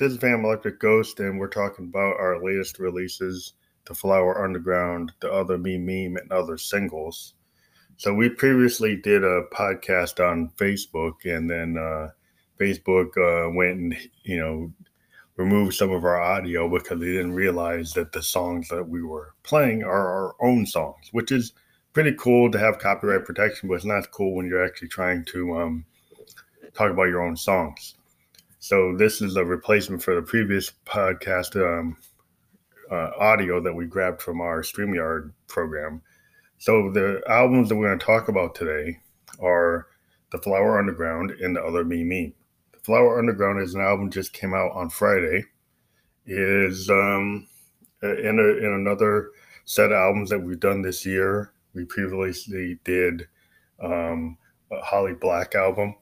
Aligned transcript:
This 0.00 0.12
is 0.12 0.18
Phantom 0.18 0.46
Electric 0.46 0.80
Ghost, 0.80 1.20
and 1.20 1.38
we're 1.38 1.46
talking 1.46 1.84
about 1.84 2.18
our 2.18 2.42
latest 2.42 2.78
releases 2.78 3.52
The 3.84 3.92
Flower 3.92 4.42
Underground, 4.42 5.12
The 5.20 5.30
Other 5.30 5.58
Me 5.58 5.76
Meme, 5.76 6.16
and 6.16 6.32
other 6.32 6.56
singles. 6.56 7.34
So, 7.98 8.14
we 8.14 8.30
previously 8.30 8.96
did 8.96 9.24
a 9.24 9.42
podcast 9.52 10.18
on 10.26 10.52
Facebook, 10.56 11.26
and 11.26 11.50
then 11.50 11.76
uh, 11.76 12.12
Facebook 12.58 13.08
uh, 13.18 13.50
went 13.50 13.78
and, 13.78 13.96
you 14.22 14.40
know, 14.40 14.72
removed 15.36 15.74
some 15.74 15.90
of 15.90 16.02
our 16.02 16.18
audio 16.18 16.66
because 16.66 16.98
they 16.98 17.04
didn't 17.04 17.34
realize 17.34 17.92
that 17.92 18.12
the 18.12 18.22
songs 18.22 18.68
that 18.70 18.88
we 18.88 19.02
were 19.02 19.34
playing 19.42 19.84
are 19.84 20.08
our 20.08 20.34
own 20.40 20.64
songs, 20.64 21.10
which 21.12 21.30
is 21.30 21.52
pretty 21.92 22.14
cool 22.18 22.50
to 22.50 22.58
have 22.58 22.78
copyright 22.78 23.26
protection, 23.26 23.68
but 23.68 23.74
it's 23.74 23.84
not 23.84 24.10
cool 24.12 24.34
when 24.34 24.46
you're 24.46 24.64
actually 24.64 24.88
trying 24.88 25.26
to 25.26 25.58
um, 25.58 25.84
talk 26.72 26.90
about 26.90 27.08
your 27.08 27.20
own 27.20 27.36
songs. 27.36 27.96
So 28.62 28.94
this 28.94 29.22
is 29.22 29.36
a 29.36 29.44
replacement 29.44 30.02
for 30.02 30.14
the 30.14 30.20
previous 30.20 30.70
podcast 30.84 31.56
um, 31.56 31.96
uh, 32.90 33.10
audio 33.18 33.58
that 33.58 33.72
we 33.72 33.86
grabbed 33.86 34.20
from 34.20 34.42
our 34.42 34.60
StreamYard 34.60 35.32
program. 35.48 36.02
So 36.58 36.90
the 36.92 37.22
albums 37.26 37.70
that 37.70 37.76
we're 37.76 37.88
going 37.88 37.98
to 37.98 38.04
talk 38.04 38.28
about 38.28 38.54
today 38.54 38.98
are 39.40 39.86
The 40.30 40.36
Flower 40.36 40.78
Underground 40.78 41.30
and 41.30 41.56
The 41.56 41.62
Other 41.62 41.86
Me 41.86 42.04
Meme. 42.04 42.34
The 42.72 42.78
Flower 42.80 43.18
Underground 43.18 43.62
is 43.62 43.74
an 43.74 43.80
album 43.80 44.10
just 44.10 44.34
came 44.34 44.52
out 44.52 44.72
on 44.72 44.90
Friday. 44.90 45.46
It 46.26 46.38
is 46.38 46.90
um, 46.90 47.48
in, 48.02 48.38
a, 48.38 48.66
in 48.66 48.74
another 48.74 49.30
set 49.64 49.86
of 49.86 49.92
albums 49.96 50.28
that 50.28 50.38
we've 50.38 50.60
done 50.60 50.82
this 50.82 51.06
year. 51.06 51.54
We 51.72 51.86
previously 51.86 52.78
did 52.84 53.26
um, 53.82 54.36
a 54.70 54.82
Holly 54.82 55.14
Black 55.14 55.54
album 55.54 55.94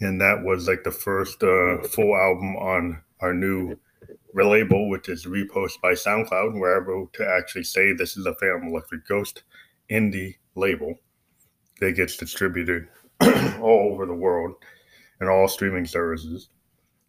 and 0.00 0.20
that 0.20 0.42
was 0.42 0.68
like 0.68 0.84
the 0.84 0.90
first 0.90 1.42
uh, 1.42 1.78
full 1.82 2.16
album 2.16 2.56
on 2.56 3.02
our 3.20 3.34
new 3.34 3.76
label, 4.34 4.88
which 4.90 5.08
is 5.08 5.26
Repost 5.26 5.80
by 5.80 5.92
SoundCloud. 5.92 6.58
We're 6.58 6.82
able 6.82 7.08
to 7.14 7.26
actually 7.26 7.64
say 7.64 7.92
this 7.92 8.16
is 8.16 8.26
a 8.26 8.34
Phantom 8.34 8.68
Electric 8.68 9.06
Ghost 9.06 9.44
indie 9.90 10.36
label 10.54 10.94
that 11.80 11.92
gets 11.92 12.16
distributed 12.16 12.88
all 13.60 13.90
over 13.92 14.06
the 14.06 14.14
world 14.14 14.54
and 15.20 15.28
all 15.28 15.48
streaming 15.48 15.86
services. 15.86 16.48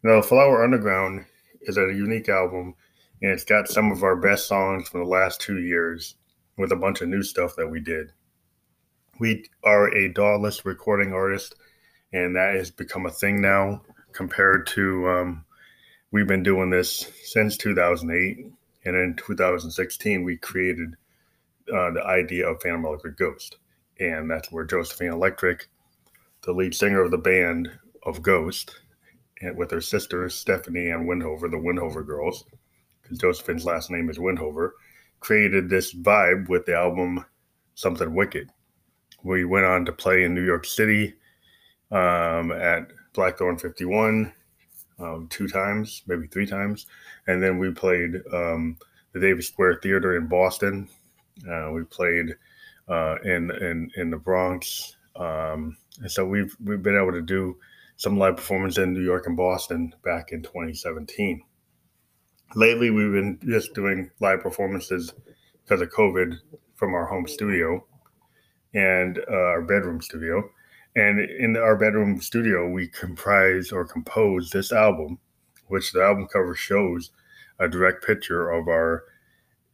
Now, 0.04 0.22
Flower 0.22 0.64
Underground 0.64 1.26
is 1.64 1.78
a 1.78 1.82
unique 1.82 2.30
album, 2.30 2.76
and 3.22 3.32
it's 3.32 3.44
got 3.44 3.68
some 3.68 3.92
of 3.92 4.04
our 4.04 4.16
best 4.16 4.48
songs 4.48 4.88
from 4.88 5.02
the 5.02 5.10
last 5.10 5.42
two 5.42 5.60
years 5.60 6.16
with 6.58 6.72
a 6.72 6.76
bunch 6.76 7.02
of 7.02 7.10
new 7.10 7.24
stuff 7.24 7.56
that 7.58 7.68
we 7.68 7.80
did. 7.80 8.12
We 9.20 9.50
are 9.64 9.88
a 9.88 10.14
DAWless 10.14 10.66
recording 10.66 11.14
artist 11.14 11.56
and 12.16 12.34
that 12.34 12.56
has 12.56 12.72
become 12.72 13.06
a 13.06 13.12
thing 13.12 13.42
now 13.42 13.82
compared 14.14 14.66
to 14.66 15.08
um, 15.10 15.46
we've 16.12 16.28
been 16.28 16.44
doing 16.44 16.70
this 16.70 17.12
since 17.26 17.58
2008 17.58 18.48
and 18.86 18.96
in 18.96 19.16
2016 19.18 20.24
we 20.24 20.38
created 20.38 20.96
uh, 21.76 21.92
the 21.92 22.04
idea 22.06 22.48
of 22.48 22.62
phantom 22.62 22.86
electric 22.86 23.18
ghost. 23.18 23.58
And 24.00 24.32
that's 24.32 24.50
where 24.52 24.64
josephine 24.64 25.12
electric 25.12 25.68
the 26.44 26.54
lead 26.54 26.74
singer 26.74 27.02
of 27.02 27.12
the 27.12 27.18
band 27.18 27.70
of 28.04 28.22
ghost 28.22 28.80
and 29.42 29.58
with 29.58 29.72
her 29.72 29.82
sisters 29.82 30.36
stephanie 30.36 30.90
and 30.90 31.10
windhover 31.10 31.52
the 31.52 31.58
windhover 31.58 32.06
girls 32.06 32.46
because 33.02 33.18
josephine's 33.18 33.66
last 33.66 33.90
name 33.90 34.10
is 34.10 34.20
windhover 34.20 34.72
created 35.20 35.70
this 35.70 35.94
vibe 35.94 36.48
with 36.48 36.66
the 36.66 36.76
album 36.76 37.26
something 37.74 38.14
wicked. 38.14 38.50
We 39.24 39.44
went 39.44 39.66
on 39.66 39.86
to 39.86 39.92
play 39.92 40.24
in 40.24 40.34
new 40.34 40.46
york 40.46 40.66
city 40.66 41.16
um, 41.92 42.52
at 42.52 42.92
Blackthorn 43.14 43.58
51 43.58 44.34
um, 45.00 45.28
two 45.30 45.48
times, 45.48 46.04
maybe 46.08 46.28
three 46.28 46.46
times. 46.46 46.86
And 47.28 47.42
then 47.42 47.58
we 47.58 47.72
played 47.72 48.22
um, 48.34 48.78
the 49.14 49.20
Davis 49.20 49.48
Square 49.48 49.80
Theater 49.82 50.18
in 50.18 50.28
Boston. 50.28 50.88
Uh, 51.50 51.72
we 51.72 51.84
played 51.84 52.36
uh, 52.88 53.16
in, 53.24 53.52
in, 53.52 53.92
in 53.98 54.10
the 54.10 54.18
Bronx. 54.18 54.96
Um, 55.16 55.78
and 56.02 56.12
so 56.12 56.26
we've, 56.26 56.56
we've 56.64 56.84
been 56.84 56.98
able 56.98 57.14
to 57.14 57.22
do 57.22 57.58
some 57.98 58.18
live 58.18 58.36
performance 58.36 58.78
in 58.78 58.94
New 58.94 59.04
York 59.04 59.28
and 59.28 59.38
Boston 59.38 59.94
back 60.04 60.32
in 60.32 60.42
2017. 60.42 61.42
Lately, 62.56 62.90
we've 62.90 63.12
been 63.12 63.40
just 63.46 63.74
doing 63.74 64.10
live 64.20 64.42
performances 64.42 65.14
because 65.64 65.82
of 65.82 65.90
COVID 65.90 66.38
from 66.76 66.94
our 66.94 67.06
home 67.06 67.28
studio 67.28 67.84
and 68.74 69.20
uh, 69.30 69.34
our 69.34 69.62
bedroom 69.62 70.02
studio. 70.02 70.44
And 70.96 71.20
in 71.20 71.58
our 71.58 71.76
bedroom 71.76 72.22
studio, 72.22 72.70
we 72.70 72.88
comprise 72.88 73.72
or 73.72 73.86
compose 73.86 74.50
this 74.50 74.72
album, 74.72 75.20
which 75.68 75.92
the 75.92 76.02
album 76.02 76.28
cover 76.32 76.56
shows 76.56 77.12
a 77.60 77.68
direct 77.68 78.06
picture 78.06 78.50
of 78.50 78.68
our, 78.68 79.04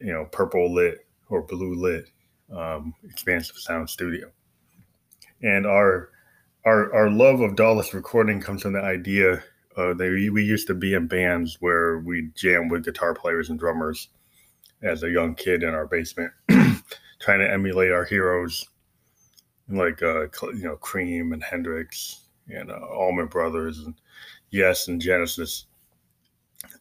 you 0.00 0.12
know, 0.12 0.24
purple 0.32 0.74
lit 0.74 1.06
or 1.28 1.42
blue 1.42 1.74
lit 1.74 2.06
um, 2.54 2.94
expansive 3.04 3.56
sound 3.56 3.88
studio. 3.88 4.30
And 5.42 5.66
our 5.66 6.10
our 6.64 6.92
our 6.94 7.10
love 7.10 7.40
of 7.40 7.56
DAWless 7.56 7.92
recording 7.92 8.40
comes 8.40 8.62
from 8.62 8.72
the 8.72 8.82
idea 8.82 9.42
uh, 9.76 9.94
that 9.94 10.10
we, 10.10 10.28
we 10.28 10.44
used 10.44 10.66
to 10.66 10.74
be 10.74 10.94
in 10.94 11.06
bands 11.06 11.56
where 11.60 11.98
we 12.00 12.30
jam 12.34 12.68
with 12.68 12.84
guitar 12.84 13.14
players 13.14 13.48
and 13.48 13.58
drummers 13.58 14.08
as 14.82 15.02
a 15.02 15.10
young 15.10 15.34
kid 15.34 15.62
in 15.62 15.70
our 15.70 15.86
basement, 15.86 16.32
trying 17.20 17.38
to 17.38 17.50
emulate 17.50 17.92
our 17.92 18.04
heroes 18.04 18.68
like 19.68 20.02
uh, 20.02 20.26
you 20.54 20.64
know 20.64 20.76
Cream 20.76 21.32
and 21.32 21.42
Hendrix 21.42 22.26
and 22.48 22.70
uh, 22.70 22.78
Allman 22.90 23.26
Brothers 23.26 23.80
and 23.80 23.94
Yes 24.50 24.88
and 24.88 25.00
Genesis. 25.00 25.66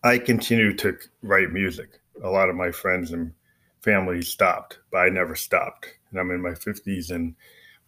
I 0.03 0.17
continue 0.17 0.73
to 0.77 0.97
write 1.21 1.51
music. 1.51 1.99
A 2.23 2.29
lot 2.29 2.49
of 2.49 2.55
my 2.55 2.71
friends 2.71 3.11
and 3.11 3.33
family 3.81 4.21
stopped, 4.21 4.79
but 4.91 4.99
I 4.99 5.09
never 5.09 5.35
stopped. 5.35 5.87
And 6.09 6.19
I'm 6.19 6.31
in 6.31 6.41
my 6.41 6.51
50s, 6.51 7.11
and 7.11 7.35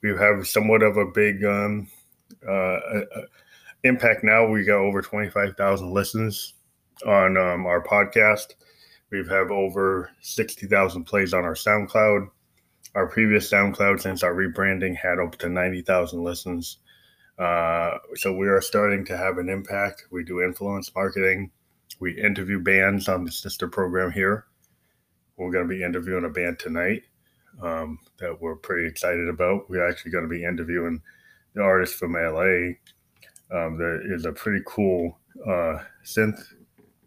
we 0.02 0.10
have 0.18 0.48
somewhat 0.48 0.84
of 0.84 0.98
a 0.98 1.06
big 1.06 1.44
um, 1.44 1.88
uh, 2.48 2.52
uh, 2.52 3.06
uh 3.16 3.22
impact 3.84 4.24
now. 4.24 4.48
We 4.48 4.64
got 4.64 4.78
over 4.78 5.02
25,000 5.02 5.92
listens 5.92 6.54
on 7.06 7.38
um, 7.38 7.66
our 7.66 7.84
podcast. 7.84 8.56
We 9.12 9.20
have 9.28 9.52
over 9.52 10.10
60,000 10.22 11.04
plays 11.04 11.34
on 11.34 11.44
our 11.44 11.54
SoundCloud 11.54 12.30
our 12.96 13.08
previous 13.08 13.50
SoundCloud 13.50 14.02
since 14.02 14.24
our 14.24 14.34
rebranding 14.34 14.96
had 14.96 15.20
up 15.20 15.38
to 15.38 15.50
90,000 15.50 16.24
listens. 16.24 16.78
Uh, 17.40 17.98
so 18.16 18.34
we 18.36 18.48
are 18.48 18.62
starting 18.62 19.06
to 19.06 19.18
have 19.18 19.38
an 19.38 19.50
impact. 19.50 20.04
We 20.12 20.24
do 20.24 20.42
influence 20.42 20.94
marketing. 20.96 21.52
We 22.00 22.20
interview 22.22 22.60
bands 22.60 23.08
on 23.08 23.24
the 23.24 23.32
sister 23.32 23.68
program 23.68 24.12
here. 24.12 24.46
We're 25.38 25.52
going 25.52 25.68
to 25.68 25.74
be 25.74 25.84
interviewing 25.84 26.26
a 26.26 26.30
band 26.30 26.60
tonight 26.60 27.04
um, 27.62 28.00
that 28.20 28.40
we're 28.40 28.56
pretty 28.56 28.88
excited 28.88 29.28
about. 29.28 29.70
We're 29.70 29.88
actually 29.88 30.12
going 30.12 30.26
to 30.26 30.30
be 30.30 30.44
interviewing 30.44 31.02
the 31.56 31.62
artist 31.62 31.96
from 31.96 32.14
LA. 32.14 32.74
Um, 33.52 33.78
there 33.78 34.14
is 34.14 34.26
a 34.26 34.32
pretty 34.32 34.64
cool 34.68 35.18
uh, 35.48 35.80
synth, 36.06 36.40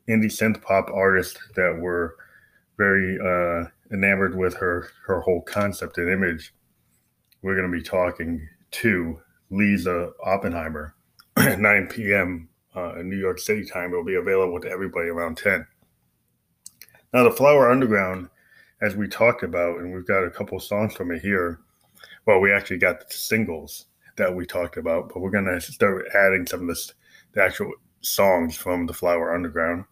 indie 0.08 0.24
synth 0.26 0.60
pop 0.62 0.90
artist 0.92 1.38
that 1.54 1.78
we're 1.80 2.12
very 2.76 3.18
uh, 3.18 3.68
enamored 3.92 4.36
with 4.36 4.54
her 4.54 4.88
her 5.06 5.20
whole 5.20 5.42
concept 5.42 5.98
and 5.98 6.10
image, 6.10 6.54
we're 7.42 7.56
going 7.56 7.70
to 7.70 7.76
be 7.76 7.82
talking 7.82 8.46
to 8.72 9.20
Lisa 9.50 10.10
Oppenheimer 10.24 10.94
at 11.36 11.60
9 11.60 11.86
p.m. 11.88 12.48
Uh, 12.74 12.96
in 12.96 13.08
New 13.08 13.18
York 13.18 13.38
City 13.38 13.64
time. 13.64 13.92
It 13.92 13.96
will 13.96 14.04
be 14.04 14.16
available 14.16 14.60
to 14.60 14.68
everybody 14.68 15.08
around 15.08 15.38
10. 15.38 15.66
Now, 17.12 17.24
the 17.24 17.30
Flower 17.30 17.70
Underground, 17.70 18.28
as 18.82 18.96
we 18.96 19.08
talked 19.08 19.42
about, 19.42 19.78
and 19.78 19.94
we've 19.94 20.06
got 20.06 20.24
a 20.24 20.30
couple 20.30 20.58
songs 20.60 20.94
from 20.94 21.10
it 21.10 21.22
here. 21.22 21.60
Well, 22.26 22.40
we 22.40 22.52
actually 22.52 22.78
got 22.78 23.00
the 23.00 23.14
singles 23.14 23.86
that 24.16 24.34
we 24.34 24.44
talked 24.44 24.76
about, 24.76 25.08
but 25.08 25.20
we're 25.20 25.30
going 25.30 25.46
to 25.46 25.60
start 25.60 26.06
adding 26.14 26.46
some 26.46 26.62
of 26.62 26.66
this, 26.68 26.92
the 27.32 27.42
actual 27.42 27.72
songs 28.00 28.56
from 28.56 28.86
the 28.86 28.92
Flower 28.92 29.34
Underground 29.34 29.84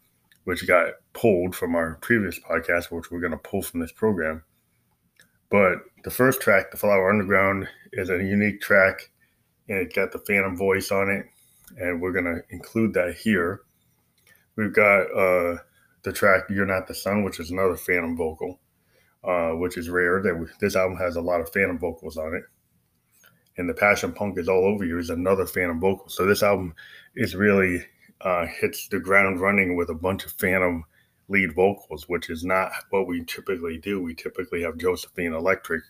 which 0.45 0.67
got 0.67 0.95
pulled 1.13 1.57
from 1.57 1.75
our 1.75 1.97
previous 1.97 2.39
podcast, 2.39 2.91
which 2.91 3.11
we're 3.11 3.21
going 3.21 3.33
to 3.33 3.39
pull 3.39 3.63
from 3.63 3.81
this 3.81 3.93
program. 3.93 4.43
But 5.51 5.79
the 6.05 6.11
first 6.11 6.41
track, 6.41 6.71
The 6.71 6.77
Flower 6.77 7.11
Underground, 7.11 7.69
is 7.93 8.11
a 8.11 8.23
unique 8.23 8.61
track 8.61 9.11
and 9.69 9.79
it 9.79 9.95
got 9.95 10.13
the 10.13 10.19
Phantom 10.19 10.57
voice 10.57 10.91
on 10.91 11.11
it. 11.11 11.27
And 11.79 12.01
we're 12.01 12.13
going 12.13 12.25
to 12.27 12.41
include 12.51 12.95
that 12.95 13.17
here. 13.17 13.63
We've 14.57 14.73
got 14.73 15.03
uh, 15.03 15.59
the 16.03 16.13
track 16.13 16.45
You're 16.51 16.67
Not 16.67 16.87
the 16.87 16.95
Sun, 16.95 17.25
which 17.25 17.41
is 17.41 17.51
another 17.51 17.77
Phantom 17.77 18.17
vocal, 18.17 18.61
uh, 19.25 19.53
which 19.53 19.77
is 19.77 19.89
rare. 19.89 20.23
That 20.23 20.39
we, 20.39 20.47
This 20.61 20.77
album 20.77 20.99
has 20.99 21.17
a 21.17 21.23
lot 21.23 21.41
of 21.41 21.53
Phantom 21.53 21.79
vocals 21.79 22.17
on 22.17 22.35
it. 22.35 22.45
And 23.57 23.69
The 23.69 23.75
Passion 23.75 24.13
Punk 24.13 24.39
is 24.39 24.49
All 24.49 24.65
Over 24.65 24.85
You 24.85 24.99
is 24.99 25.11
another 25.11 25.47
Phantom 25.47 25.81
vocal. 25.81 26.09
So 26.09 26.27
this 26.27 26.43
album 26.43 26.75
is 27.17 27.35
really 27.35 27.85
uh, 28.25 28.47
hits 28.47 28.89
the 28.89 28.99
ground 28.99 29.41
running 29.41 29.77
with 29.77 29.91
a 29.91 29.95
bunch 29.95 30.25
of 30.25 30.33
phantom 30.33 30.85
lead 31.29 31.55
vocals, 31.55 32.09
which 32.09 32.31
is 32.31 32.45
not 32.45 32.71
what 32.91 33.07
we 33.07 33.25
typically 33.25 33.79
do. 33.79 34.03
We 34.03 34.15
typically 34.15 34.63
have 34.63 34.79
Josephine 34.79 35.33
Electric 35.33 35.83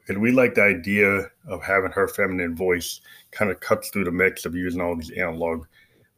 because 0.00 0.20
we 0.20 0.32
like 0.32 0.54
the 0.54 0.62
idea 0.62 1.30
of 1.46 1.62
having 1.62 1.92
her 1.92 2.08
feminine 2.08 2.56
voice 2.56 3.00
kind 3.30 3.50
of 3.50 3.60
cuts 3.60 3.90
through 3.90 4.04
the 4.04 4.10
mix 4.10 4.44
of 4.44 4.54
using 4.54 4.80
all 4.80 4.96
these 4.96 5.10
analog 5.12 5.66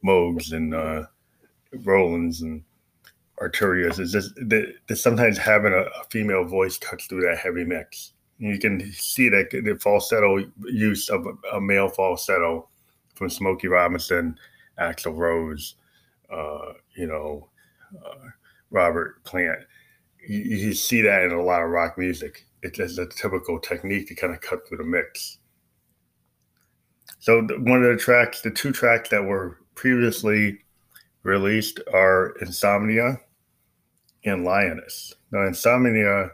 Moogs 0.03 0.51
and 0.51 0.73
uh, 0.73 1.03
Rolands 1.83 2.41
and 2.41 2.63
Arturias 3.39 3.99
is 3.99 4.11
just 4.11 4.35
that, 4.35 4.73
that 4.87 4.95
sometimes 4.95 5.37
having 5.37 5.73
a, 5.73 5.81
a, 5.81 6.03
female 6.09 6.43
voice 6.43 6.77
cuts 6.77 7.05
through 7.07 7.21
that 7.21 7.37
heavy 7.37 7.63
mix. 7.63 8.13
You 8.37 8.59
can 8.59 8.91
see 8.91 9.29
that 9.29 9.49
the 9.51 9.77
falsetto 9.79 10.45
use 10.65 11.09
of 11.09 11.25
a, 11.25 11.55
a 11.55 11.61
male 11.61 11.89
falsetto 11.89 12.67
from 13.15 13.29
Smokey 13.29 13.67
Robinson, 13.67 14.37
Axl 14.79 15.15
Rose, 15.15 15.75
uh, 16.31 16.73
you 16.95 17.07
know, 17.07 17.49
uh, 18.05 18.29
Robert 18.71 19.23
Plant. 19.23 19.59
You, 20.27 20.39
you, 20.39 20.73
see 20.73 21.01
that 21.01 21.23
in 21.23 21.31
a 21.31 21.41
lot 21.41 21.61
of 21.61 21.69
rock 21.69 21.97
music. 21.97 22.45
It's 22.61 22.77
just 22.77 22.97
a 22.97 23.05
typical 23.05 23.59
technique 23.59 24.07
to 24.07 24.15
kind 24.15 24.33
of 24.33 24.41
cut 24.41 24.67
through 24.67 24.77
the 24.77 24.83
mix. 24.85 25.37
So 27.19 27.41
one 27.41 27.83
of 27.83 27.91
the 27.91 28.01
tracks, 28.01 28.41
the 28.41 28.51
two 28.51 28.71
tracks 28.71 29.09
that 29.09 29.23
were 29.23 29.59
previously 29.75 30.59
released 31.23 31.79
are 31.93 32.35
Insomnia 32.41 33.19
and 34.25 34.43
Lioness. 34.43 35.13
Now, 35.31 35.45
Insomnia 35.45 36.31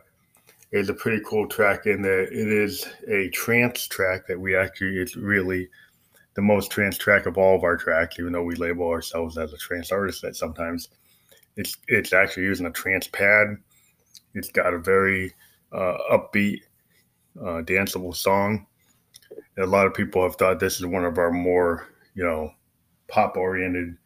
is 0.71 0.89
a 0.89 0.93
pretty 0.93 1.21
cool 1.25 1.47
track 1.47 1.85
in 1.87 2.01
that 2.03 2.29
it 2.31 2.47
is 2.47 2.85
a 3.07 3.29
trance 3.29 3.87
track 3.87 4.27
that 4.27 4.39
we 4.39 4.55
actually, 4.55 4.97
it's 4.97 5.15
really 5.15 5.67
the 6.39 6.45
most 6.45 6.71
trance 6.71 6.97
track 6.97 7.25
of 7.25 7.37
all 7.37 7.53
of 7.53 7.65
our 7.65 7.75
tracks, 7.75 8.17
even 8.17 8.31
though 8.31 8.43
we 8.43 8.55
label 8.55 8.87
ourselves 8.87 9.37
as 9.37 9.51
a 9.51 9.57
trance 9.57 9.91
artist 9.91 10.21
that 10.21 10.37
sometimes 10.37 10.87
it's 11.57 11.75
it's 11.89 12.13
actually 12.13 12.43
using 12.43 12.65
a 12.65 12.71
trance 12.71 13.07
pad. 13.07 13.57
It's 14.33 14.49
got 14.49 14.73
a 14.73 14.79
very 14.79 15.33
uh, 15.73 15.97
upbeat, 16.09 16.61
uh, 17.41 17.61
danceable 17.63 18.15
song. 18.15 18.67
A 19.57 19.65
lot 19.65 19.85
of 19.85 19.93
people 19.93 20.23
have 20.23 20.37
thought 20.37 20.61
this 20.61 20.79
is 20.79 20.85
one 20.85 21.03
of 21.03 21.17
our 21.17 21.29
more, 21.29 21.89
you 22.15 22.23
know, 22.23 22.53
pop 23.09 23.35
oriented 23.35 23.97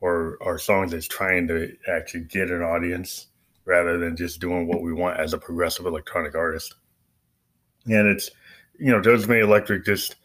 or 0.00 0.38
our 0.40 0.58
songs 0.58 0.90
that's 0.90 1.06
trying 1.06 1.46
to 1.46 1.72
actually 1.88 2.24
get 2.24 2.50
an 2.50 2.62
audience 2.62 3.28
rather 3.64 3.96
than 3.96 4.16
just 4.16 4.40
doing 4.40 4.66
what 4.66 4.82
we 4.82 4.92
want 4.92 5.20
as 5.20 5.34
a 5.34 5.38
progressive 5.38 5.86
electronic 5.86 6.34
artist. 6.34 6.74
And 7.86 8.08
it's, 8.08 8.32
you 8.76 8.90
know, 8.90 9.00
Josephine 9.00 9.44
Electric 9.44 9.84
just, 9.84 10.16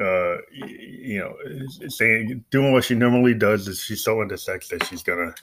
uh, 0.00 0.36
you 0.50 1.18
know, 1.18 1.36
saying 1.88 2.44
doing 2.50 2.72
what 2.72 2.84
she 2.84 2.94
normally 2.94 3.34
does 3.34 3.68
is 3.68 3.80
she's 3.80 4.02
so 4.02 4.22
into 4.22 4.38
sex 4.38 4.68
that 4.68 4.84
she's 4.86 5.02
gonna, 5.02 5.34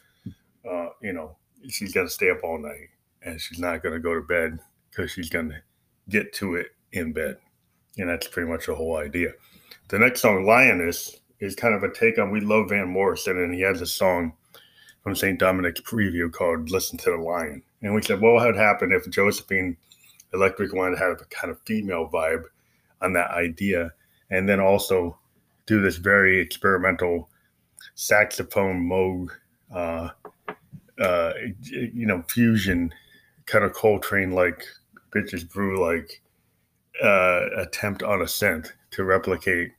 uh, 0.69 0.87
you 1.01 1.13
know, 1.13 1.35
she's 1.67 1.93
gonna 1.93 2.09
stay 2.09 2.29
up 2.29 2.43
all 2.43 2.57
night 2.57 2.89
and 3.21 3.39
she's 3.39 3.59
not 3.59 3.83
gonna 3.83 3.99
go 3.99 4.13
to 4.13 4.21
bed 4.21 4.59
because 4.89 5.11
she's 5.11 5.29
gonna 5.29 5.61
get 6.09 6.33
to 6.33 6.55
it 6.55 6.67
in 6.91 7.13
bed, 7.13 7.37
and 7.97 8.09
that's 8.09 8.27
pretty 8.27 8.49
much 8.49 8.65
the 8.65 8.75
whole 8.75 8.97
idea. 8.97 9.31
The 9.89 9.99
next 9.99 10.21
song, 10.21 10.45
Lioness, 10.45 11.19
is 11.39 11.55
kind 11.55 11.73
of 11.73 11.83
a 11.83 11.93
take 11.93 12.17
on 12.17 12.31
We 12.31 12.41
Love 12.41 12.69
Van 12.69 12.87
Morrison, 12.87 13.37
and 13.37 13.53
he 13.53 13.61
has 13.61 13.81
a 13.81 13.87
song 13.87 14.33
from 15.03 15.15
St. 15.15 15.39
Dominic's 15.39 15.81
preview 15.81 16.31
called 16.31 16.69
Listen 16.69 16.97
to 16.99 17.11
the 17.11 17.17
Lion. 17.17 17.63
And 17.81 17.95
we 17.95 18.01
said, 18.01 18.21
well, 18.21 18.33
what 18.33 18.45
would 18.45 18.55
happen 18.55 18.91
if 18.91 19.09
Josephine 19.09 19.77
Electric 20.33 20.73
wanted 20.73 20.97
to 20.97 21.01
have 21.01 21.21
a 21.21 21.25
kind 21.25 21.49
of 21.49 21.59
female 21.65 22.09
vibe 22.11 22.43
on 23.01 23.13
that 23.13 23.31
idea? 23.31 23.91
And 24.31 24.47
then 24.47 24.59
also 24.59 25.17
do 25.65 25.81
this 25.81 25.97
very 25.97 26.39
experimental 26.39 27.29
saxophone 27.95 28.87
Moog, 28.87 29.29
uh, 29.73 30.09
uh, 30.99 31.33
you 31.61 32.05
know, 32.05 32.23
fusion, 32.27 32.93
kind 33.45 33.63
of 33.63 33.73
Coltrane 33.73 34.31
like, 34.31 34.63
Bitches 35.11 35.49
Brew 35.49 35.83
like 35.83 36.21
uh, 37.03 37.47
attempt 37.57 38.03
on 38.03 38.21
a 38.21 38.25
synth 38.25 38.71
to 38.91 39.03
replicate 39.03 39.71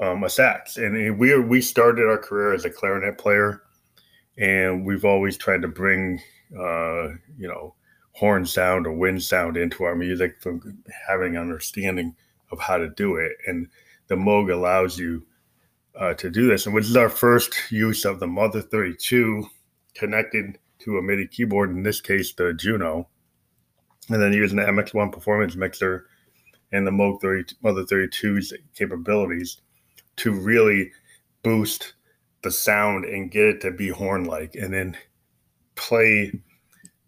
um, 0.00 0.24
a 0.24 0.28
sax. 0.28 0.76
And 0.76 1.18
we 1.18 1.38
we 1.38 1.60
started 1.60 2.06
our 2.06 2.18
career 2.18 2.52
as 2.52 2.64
a 2.64 2.70
clarinet 2.70 3.18
player, 3.18 3.62
and 4.36 4.84
we've 4.84 5.04
always 5.04 5.36
tried 5.36 5.62
to 5.62 5.68
bring 5.68 6.20
uh, 6.58 7.08
you 7.38 7.48
know 7.48 7.74
horn 8.12 8.44
sound 8.44 8.86
or 8.86 8.92
wind 8.92 9.22
sound 9.22 9.56
into 9.56 9.84
our 9.84 9.94
music 9.94 10.40
from 10.42 10.78
having 11.08 11.36
understanding 11.38 12.14
of 12.52 12.60
how 12.60 12.76
to 12.76 12.88
do 12.88 13.16
it. 13.16 13.32
And 13.46 13.68
the 14.06 14.14
Moog 14.14 14.52
allows 14.52 14.98
you 14.98 15.26
uh, 15.98 16.14
to 16.14 16.30
do 16.30 16.46
this. 16.46 16.66
And 16.66 16.74
which 16.74 16.84
is 16.84 16.96
our 16.96 17.08
first 17.08 17.54
use 17.70 18.04
of 18.04 18.20
the 18.20 18.26
Mother 18.26 18.60
32 18.60 19.46
connected 19.94 20.58
to 20.80 20.98
a 20.98 21.02
MIDI 21.02 21.26
keyboard, 21.26 21.70
in 21.70 21.82
this 21.82 22.00
case, 22.00 22.32
the 22.32 22.52
Juno. 22.52 23.08
And 24.08 24.20
then 24.20 24.32
using 24.32 24.58
the 24.58 24.64
MX1 24.64 25.12
performance 25.12 25.56
mixer 25.56 26.06
and 26.72 26.86
the 26.86 26.90
Moog 26.90 27.20
30, 27.20 27.56
Mother 27.62 27.84
32's 27.84 28.52
capabilities 28.76 29.60
to 30.16 30.32
really 30.32 30.90
boost 31.42 31.94
the 32.42 32.50
sound 32.50 33.04
and 33.04 33.30
get 33.30 33.44
it 33.44 33.60
to 33.60 33.70
be 33.70 33.88
horn 33.88 34.24
like 34.24 34.54
and 34.54 34.74
then 34.74 34.96
play 35.74 36.32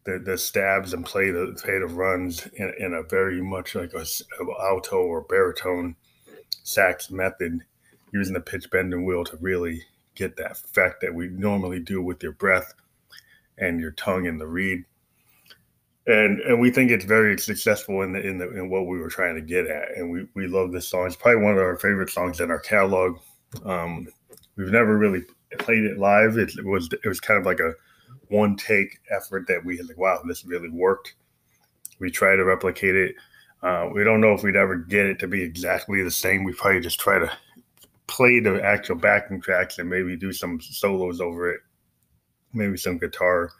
the, 0.04 0.18
the 0.18 0.36
stabs 0.36 0.92
and 0.92 1.04
play 1.04 1.30
the 1.30 1.58
play 1.62 1.78
the 1.78 1.86
runs 1.86 2.46
in, 2.54 2.72
in 2.78 2.94
a 2.94 3.02
very 3.02 3.40
much 3.40 3.74
like 3.74 3.92
a, 3.94 4.02
a, 4.02 4.70
alto 4.70 4.96
or 4.96 5.22
baritone 5.22 5.96
sax 6.62 7.10
method 7.10 7.60
using 8.12 8.34
the 8.34 8.40
pitch 8.40 8.70
bending 8.70 9.04
wheel 9.04 9.24
to 9.24 9.36
really 9.38 9.82
get 10.14 10.36
that 10.36 10.52
effect 10.52 11.00
that 11.00 11.14
we 11.14 11.28
normally 11.28 11.80
do 11.80 12.02
with 12.02 12.22
your 12.22 12.32
breath 12.32 12.74
and 13.58 13.80
your 13.80 13.92
tongue 13.92 14.26
in 14.26 14.38
the 14.38 14.46
reed 14.46 14.84
and 16.06 16.40
and 16.40 16.60
we 16.60 16.70
think 16.70 16.90
it's 16.90 17.04
very 17.04 17.38
successful 17.38 18.02
in 18.02 18.12
the 18.12 18.20
in 18.20 18.38
the 18.38 18.50
in 18.56 18.68
what 18.68 18.86
we 18.86 18.98
were 18.98 19.08
trying 19.08 19.34
to 19.34 19.40
get 19.40 19.66
at 19.66 19.96
and 19.96 20.10
we 20.10 20.26
we 20.34 20.46
love 20.46 20.72
this 20.72 20.86
song. 20.86 21.06
It's 21.06 21.16
probably 21.16 21.42
one 21.42 21.54
of 21.54 21.58
our 21.58 21.76
favorite 21.76 22.10
songs 22.10 22.40
in 22.40 22.50
our 22.50 22.60
catalog. 22.60 23.18
Um, 23.64 24.08
we've 24.56 24.70
never 24.70 24.98
really 24.98 25.22
played 25.58 25.84
it 25.84 25.98
live. 25.98 26.36
It, 26.36 26.50
it, 26.58 26.64
was 26.64 26.90
it 26.92 27.08
was 27.08 27.20
kind 27.20 27.40
of 27.40 27.46
like 27.46 27.60
a 27.60 27.72
one 28.34 28.56
take 28.56 28.98
effort 29.10 29.46
that 29.48 29.64
we 29.64 29.76
had 29.76 29.86
like 29.86 29.98
wow 29.98 30.20
this 30.26 30.44
really 30.44 30.70
worked. 30.70 31.14
We 31.98 32.10
try 32.10 32.36
to 32.36 32.44
replicate 32.44 32.96
it. 32.96 33.14
Uh, 33.62 33.88
we 33.94 34.04
don't 34.04 34.20
know 34.20 34.34
if 34.34 34.42
we'd 34.42 34.56
ever 34.56 34.76
get 34.76 35.06
it 35.06 35.18
to 35.20 35.26
be 35.26 35.42
exactly 35.42 36.02
the 36.02 36.10
same. 36.10 36.44
We 36.44 36.52
probably 36.52 36.80
just 36.80 37.00
try 37.00 37.18
to 37.18 37.30
play 38.06 38.40
the 38.40 38.62
actual 38.62 38.96
backing 38.96 39.40
tracks 39.40 39.78
and 39.78 39.88
maybe 39.88 40.16
do 40.16 40.32
some 40.32 40.60
solos 40.60 41.20
over 41.20 41.50
it 41.50 41.60
maybe 42.54 42.76
some 42.76 42.98
guitar 42.98 43.50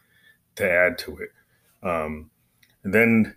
to 0.57 0.71
add 0.71 0.99
to 0.99 1.19
it. 1.19 1.31
Um, 1.83 2.31
and 2.85 2.95
then 2.95 3.37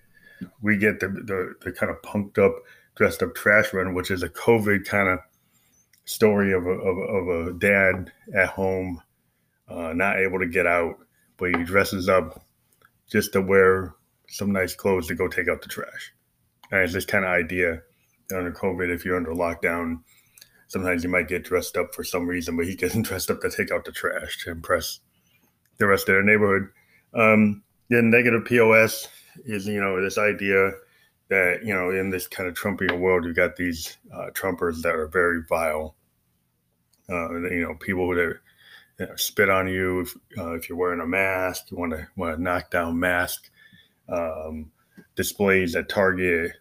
we 0.61 0.77
get 0.77 0.99
the, 0.99 1.07
the, 1.07 1.55
the 1.61 1.71
kind 1.71 1.91
of 1.91 2.01
punked 2.01 2.37
up, 2.37 2.55
dressed 2.95 3.23
up 3.23 3.35
trash 3.35 3.73
run, 3.73 3.93
which 3.93 4.11
is 4.11 4.23
a 4.23 4.29
COVID 4.29 4.85
kind 4.85 5.09
of 5.09 5.19
story 6.05 6.53
of 6.53 6.65
a, 6.65 6.69
of, 6.69 6.97
of 6.97 7.47
a 7.47 7.53
dad 7.53 8.11
at 8.35 8.49
home, 8.49 9.01
uh, 9.67 9.93
not 9.93 10.17
able 10.17 10.39
to 10.39 10.47
get 10.47 10.67
out, 10.67 10.95
but 11.37 11.55
he 11.55 11.63
dresses 11.63 12.09
up 12.09 12.43
just 13.09 13.33
to 13.33 13.41
wear 13.41 13.95
some 14.27 14.51
nice 14.51 14.75
clothes 14.75 15.07
to 15.07 15.15
go 15.15 15.27
take 15.27 15.47
out 15.47 15.61
the 15.61 15.69
trash. 15.69 16.13
And 16.71 16.81
it's 16.81 16.93
this 16.93 17.05
kind 17.05 17.23
of 17.23 17.31
idea 17.31 17.81
under 18.35 18.51
COVID, 18.51 18.93
if 18.93 19.05
you're 19.05 19.15
under 19.15 19.31
lockdown, 19.31 20.01
sometimes 20.67 21.03
you 21.03 21.09
might 21.09 21.29
get 21.29 21.45
dressed 21.45 21.77
up 21.77 21.95
for 21.95 22.03
some 22.03 22.27
reason, 22.27 22.57
but 22.57 22.65
he 22.65 22.75
gets 22.75 22.95
dressed 23.01 23.31
up 23.31 23.41
to 23.41 23.49
take 23.49 23.71
out 23.71 23.85
the 23.85 23.91
trash 23.91 24.43
to 24.43 24.51
impress 24.51 24.99
the 25.77 25.87
rest 25.87 26.09
of 26.09 26.15
their 26.15 26.23
neighborhood. 26.23 26.69
Um, 27.13 27.63
then 27.89 28.09
negative 28.09 28.45
POS 28.45 29.07
is 29.45 29.67
you 29.67 29.79
know 29.79 30.01
this 30.01 30.17
idea 30.17 30.71
that 31.29 31.59
you 31.63 31.73
know 31.73 31.91
in 31.91 32.09
this 32.09 32.27
kind 32.27 32.49
of 32.49 32.55
Trumpian 32.55 32.99
world, 32.99 33.25
you've 33.25 33.35
got 33.35 33.55
these 33.55 33.97
uh, 34.13 34.29
Trumpers 34.31 34.81
that 34.81 34.95
are 34.95 35.07
very 35.07 35.41
vile. 35.47 35.95
Uh, 37.09 37.33
you 37.35 37.61
know, 37.61 37.73
people 37.75 38.13
that 38.13 38.39
you 38.99 39.05
know, 39.05 39.15
spit 39.15 39.49
on 39.49 39.67
you 39.67 40.01
if, 40.01 40.15
uh, 40.37 40.53
if 40.53 40.69
you're 40.69 40.77
wearing 40.77 41.01
a 41.01 41.07
mask. 41.07 41.71
You 41.71 41.77
want 41.77 41.93
to 41.93 42.07
want 42.15 42.35
to 42.35 42.41
knock 42.41 42.71
down 42.71 42.99
mask 42.99 43.49
um, 44.09 44.71
displays 45.15 45.75
at 45.75 45.89
Target. 45.89 46.53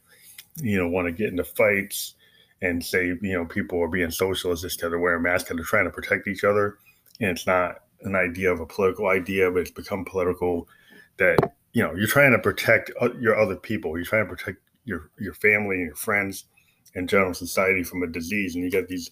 You 0.57 0.79
know, 0.79 0.89
want 0.89 1.07
to 1.07 1.13
get 1.13 1.29
into 1.29 1.45
fights 1.45 2.15
and 2.63 2.85
say 2.85 3.07
you 3.07 3.33
know 3.33 3.45
people 3.45 3.83
are 3.83 3.89
being 3.89 4.11
socialists 4.11 4.65
instead 4.65 4.93
of 4.93 5.01
wearing 5.01 5.23
masks 5.23 5.51
and 5.51 5.59
they're 5.59 5.67
trying 5.67 5.85
to 5.85 5.91
protect 5.91 6.29
each 6.29 6.45
other. 6.45 6.79
And 7.21 7.31
it's 7.31 7.47
not 7.47 7.83
an 8.03 8.15
idea 8.15 8.53
of 8.53 8.61
a 8.61 8.67
political 8.67 9.09
idea, 9.09 9.51
but 9.51 9.61
it's 9.61 9.71
become 9.71 10.05
political 10.05 10.69
that 11.19 11.39
you 11.77 11.83
know 11.83 11.95
you're 11.95 12.07
trying 12.07 12.33
to 12.33 12.39
protect 12.39 12.91
your 13.21 13.39
other 13.39 13.55
people 13.55 13.97
you're 13.97 14.05
trying 14.07 14.25
to 14.25 14.35
protect 14.35 14.59
your 14.87 15.11
your 15.19 15.35
family 15.35 15.77
and 15.77 15.87
your 15.87 15.95
friends 15.95 16.45
and 16.95 17.07
general 17.07 17.35
society 17.35 17.83
from 17.83 18.03
a 18.03 18.07
disease 18.07 18.55
and 18.55 18.65
you 18.65 18.71
got 18.71 18.89
these 18.89 19.11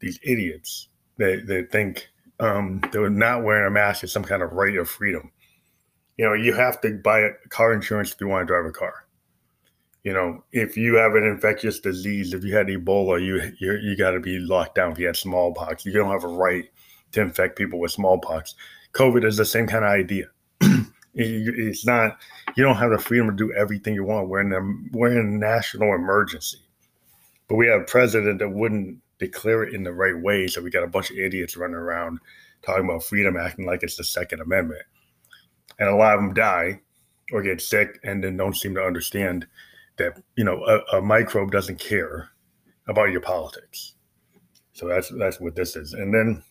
these 0.00 0.18
idiots 0.22 0.88
that, 1.16 1.46
that 1.46 1.70
think 1.70 2.10
um, 2.42 2.80
that 2.92 3.10
not 3.10 3.44
wearing 3.44 3.66
a 3.66 3.70
mask 3.70 4.02
is 4.02 4.12
some 4.12 4.24
kind 4.24 4.42
of 4.42 4.52
right 4.52 4.76
of 4.76 4.90
freedom. 4.90 5.30
You 6.18 6.26
know 6.26 6.34
you 6.34 6.52
have 6.52 6.80
to 6.82 7.00
buy 7.02 7.20
a 7.20 7.30
car 7.48 7.72
insurance 7.72 8.12
if 8.12 8.20
you 8.20 8.28
want 8.28 8.46
to 8.46 8.52
drive 8.52 8.66
a 8.66 8.72
car. 8.72 9.06
You 10.02 10.12
know 10.12 10.44
if 10.52 10.76
you 10.76 10.96
have 10.96 11.14
an 11.14 11.24
infectious 11.24 11.78
disease 11.78 12.34
if 12.34 12.44
you 12.44 12.54
had 12.54 12.66
ebola 12.66 13.24
you 13.24 13.52
you 13.58 13.78
you 13.78 13.96
got 13.96 14.10
to 14.10 14.20
be 14.20 14.38
locked 14.38 14.74
down 14.74 14.92
if 14.92 14.98
you 14.98 15.06
had 15.06 15.16
smallpox. 15.16 15.86
You 15.86 15.92
don't 15.92 16.10
have 16.10 16.24
a 16.24 16.28
right 16.28 16.64
to 17.12 17.20
infect 17.20 17.56
people 17.56 17.78
with 17.78 17.92
smallpox. 17.92 18.54
Covid 18.92 19.24
is 19.24 19.36
the 19.36 19.44
same 19.44 19.66
kind 19.66 19.84
of 19.84 19.90
idea 19.90 20.26
it's 21.14 21.86
not 21.86 22.18
you 22.56 22.64
don't 22.64 22.76
have 22.76 22.90
the 22.90 22.98
freedom 22.98 23.28
to 23.28 23.36
do 23.36 23.52
everything 23.52 23.94
you 23.94 24.04
want. 24.04 24.28
We're 24.28 24.40
in 24.40 24.52
a 24.52 24.96
we're 24.96 25.12
in 25.12 25.18
a 25.18 25.38
national 25.38 25.94
emergency, 25.94 26.58
but 27.48 27.54
we 27.54 27.68
have 27.68 27.82
a 27.82 27.84
president 27.84 28.40
that 28.40 28.48
wouldn't 28.48 29.01
declare 29.22 29.62
it 29.62 29.74
in 29.74 29.82
the 29.82 29.92
right 29.92 30.18
way. 30.18 30.46
So 30.46 30.60
we 30.60 30.70
got 30.70 30.84
a 30.84 30.88
bunch 30.88 31.10
of 31.10 31.18
idiots 31.18 31.56
running 31.56 31.76
around 31.76 32.18
talking 32.62 32.84
about 32.84 33.04
freedom, 33.04 33.36
acting 33.36 33.66
like 33.66 33.82
it's 33.82 33.96
the 33.96 34.04
Second 34.04 34.40
Amendment. 34.40 34.82
And 35.78 35.88
a 35.88 35.96
lot 35.96 36.14
of 36.14 36.20
them 36.20 36.34
die 36.34 36.80
or 37.32 37.42
get 37.42 37.60
sick 37.60 37.98
and 38.04 38.22
then 38.22 38.36
don't 38.36 38.56
seem 38.56 38.74
to 38.74 38.82
understand 38.82 39.46
that, 39.96 40.22
you 40.36 40.44
know, 40.44 40.64
a, 40.64 40.98
a 40.98 41.02
microbe 41.02 41.50
doesn't 41.50 41.78
care 41.78 42.28
about 42.88 43.10
your 43.10 43.20
politics. 43.20 43.94
So 44.74 44.86
that's 44.86 45.10
that's 45.18 45.40
what 45.40 45.54
this 45.54 45.76
is. 45.76 45.92
And 45.92 46.12
then 46.12 46.42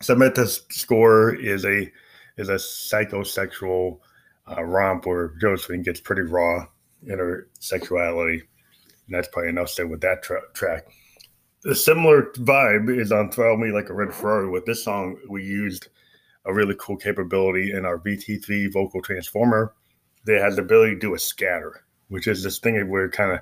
Submit 0.00 0.34
to 0.34 0.46
Score 0.46 1.34
is 1.34 1.64
a 1.64 1.90
is 2.36 2.48
a 2.48 2.54
psychosexual 2.54 4.00
uh, 4.50 4.62
romp 4.62 5.06
where 5.06 5.34
Josephine 5.40 5.82
gets 5.82 6.00
pretty 6.00 6.22
raw 6.22 6.66
in 7.06 7.18
her 7.18 7.48
sexuality. 7.60 8.42
And 9.06 9.14
that's 9.14 9.28
probably 9.28 9.50
enough 9.50 9.70
said 9.70 9.88
with 9.88 10.00
that 10.00 10.22
tra- 10.22 10.52
track. 10.52 10.86
A 11.66 11.74
similar 11.74 12.24
vibe 12.34 12.94
is 12.94 13.10
on 13.10 13.30
Throw 13.30 13.56
Me 13.56 13.72
Like 13.72 13.88
a 13.88 13.94
Red 13.94 14.12
Ferrari. 14.12 14.50
With 14.50 14.66
this 14.66 14.84
song, 14.84 15.16
we 15.30 15.42
used 15.42 15.88
a 16.44 16.52
really 16.52 16.74
cool 16.78 16.98
capability 16.98 17.72
in 17.72 17.86
our 17.86 17.98
VT3 17.98 18.70
vocal 18.70 19.00
transformer 19.00 19.72
that 20.26 20.42
has 20.42 20.56
the 20.56 20.62
ability 20.62 20.92
to 20.92 21.00
do 21.00 21.14
a 21.14 21.18
scatter, 21.18 21.86
which 22.08 22.26
is 22.26 22.42
this 22.42 22.58
thing 22.58 22.90
where 22.90 23.06
it 23.06 23.12
kind 23.12 23.32
of 23.32 23.40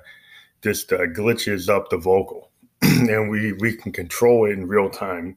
just 0.61 0.93
uh, 0.93 0.99
glitches 0.99 1.67
up 1.67 1.89
the 1.89 1.97
vocal. 1.97 2.49
and 2.81 3.29
we, 3.29 3.51
we 3.53 3.75
can 3.75 3.91
control 3.91 4.45
it 4.45 4.53
in 4.53 4.69
real 4.69 4.89
time. 4.89 5.35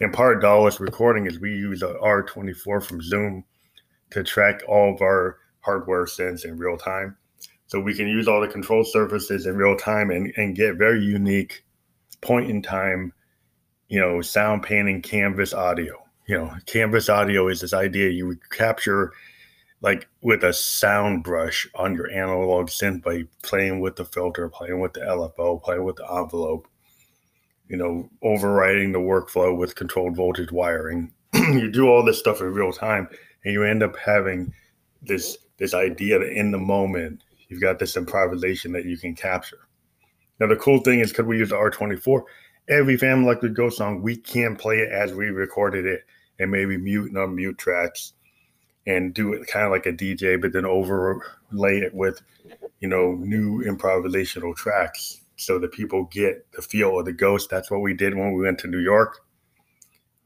And 0.00 0.12
part 0.12 0.36
of 0.36 0.42
DAWless 0.44 0.78
recording 0.78 1.26
is 1.26 1.40
we 1.40 1.50
use 1.50 1.82
a 1.82 1.94
R24 1.94 2.84
from 2.84 3.02
Zoom 3.02 3.44
to 4.10 4.22
track 4.22 4.60
all 4.68 4.94
of 4.94 5.02
our 5.02 5.38
hardware 5.62 6.06
sends 6.06 6.44
in 6.44 6.58
real 6.58 6.78
time. 6.78 7.16
So 7.66 7.80
we 7.80 7.92
can 7.92 8.06
use 8.06 8.28
all 8.28 8.40
the 8.40 8.46
control 8.46 8.84
surfaces 8.84 9.46
in 9.46 9.56
real 9.56 9.76
time 9.76 10.12
and, 10.12 10.32
and 10.36 10.54
get 10.54 10.76
very 10.76 11.02
unique 11.02 11.64
point 12.20 12.50
in 12.50 12.62
time, 12.62 13.12
you 13.88 14.00
know, 14.00 14.20
sound 14.20 14.62
painting 14.62 15.02
canvas 15.02 15.52
audio. 15.52 15.94
You 16.26 16.38
know, 16.38 16.54
canvas 16.66 17.08
audio 17.08 17.48
is 17.48 17.60
this 17.60 17.74
idea 17.74 18.10
you 18.10 18.26
would 18.26 18.50
capture 18.50 19.12
like 19.82 20.08
with 20.22 20.44
a 20.44 20.52
sound 20.52 21.24
brush 21.24 21.66
on 21.74 21.94
your 21.94 22.10
analog 22.10 22.68
synth 22.68 23.02
by 23.02 23.24
playing 23.42 23.80
with 23.80 23.96
the 23.96 24.04
filter, 24.04 24.48
playing 24.48 24.80
with 24.80 24.92
the 24.92 25.00
LFO, 25.00 25.62
playing 25.62 25.84
with 25.84 25.96
the 25.96 26.06
envelope, 26.12 26.68
you 27.68 27.76
know, 27.76 28.08
overriding 28.22 28.92
the 28.92 28.98
workflow 28.98 29.56
with 29.56 29.74
controlled 29.74 30.16
voltage 30.16 30.52
wiring. 30.52 31.12
you 31.34 31.70
do 31.70 31.88
all 31.88 32.04
this 32.04 32.18
stuff 32.18 32.40
in 32.40 32.52
real 32.52 32.72
time 32.72 33.08
and 33.44 33.52
you 33.54 33.64
end 33.64 33.82
up 33.82 33.96
having 33.96 34.52
this 35.02 35.38
this 35.58 35.74
idea 35.74 36.18
that 36.18 36.32
in 36.32 36.50
the 36.50 36.58
moment 36.58 37.22
you've 37.48 37.60
got 37.60 37.78
this 37.78 37.96
improvisation 37.96 38.72
that 38.72 38.84
you 38.84 38.96
can 38.96 39.14
capture. 39.14 39.68
Now, 40.40 40.46
the 40.46 40.56
cool 40.56 40.80
thing 40.80 41.00
is 41.00 41.10
because 41.10 41.26
we 41.26 41.38
use 41.38 41.50
the 41.50 41.56
R24, 41.56 42.22
every 42.68 42.96
Phantom 42.96 43.24
Electric 43.24 43.54
Ghost 43.54 43.76
song, 43.76 44.00
we 44.00 44.16
can 44.16 44.56
play 44.56 44.78
it 44.78 44.90
as 44.90 45.12
we 45.12 45.26
recorded 45.26 45.84
it 45.84 46.04
and 46.38 46.50
maybe 46.50 46.78
mute 46.78 47.12
and 47.12 47.16
unmute 47.16 47.58
tracks 47.58 48.14
and 48.86 49.12
do 49.12 49.34
it 49.34 49.46
kind 49.46 49.66
of 49.66 49.70
like 49.70 49.86
a 49.86 49.92
DJ, 49.92 50.40
but 50.40 50.52
then 50.52 50.64
overlay 50.64 51.78
it 51.78 51.94
with, 51.94 52.22
you 52.80 52.88
know, 52.88 53.12
new 53.12 53.62
improvisational 53.64 54.56
tracks 54.56 55.20
so 55.36 55.58
that 55.58 55.72
people 55.72 56.04
get 56.04 56.50
the 56.52 56.62
feel 56.62 56.98
of 56.98 57.04
the 57.04 57.12
ghost. 57.12 57.50
That's 57.50 57.70
what 57.70 57.82
we 57.82 57.92
did 57.92 58.14
when 58.14 58.32
we 58.32 58.42
went 58.42 58.58
to 58.60 58.68
New 58.68 58.80
York. 58.80 59.20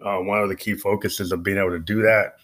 Uh, 0.01 0.19
one 0.19 0.39
of 0.39 0.49
the 0.49 0.57
key 0.57 0.75
focuses 0.75 1.33
of 1.33 1.43
being 1.43 1.59
able 1.59 1.71
to 1.71 1.79
do 1.79 2.03
that 2.03 2.35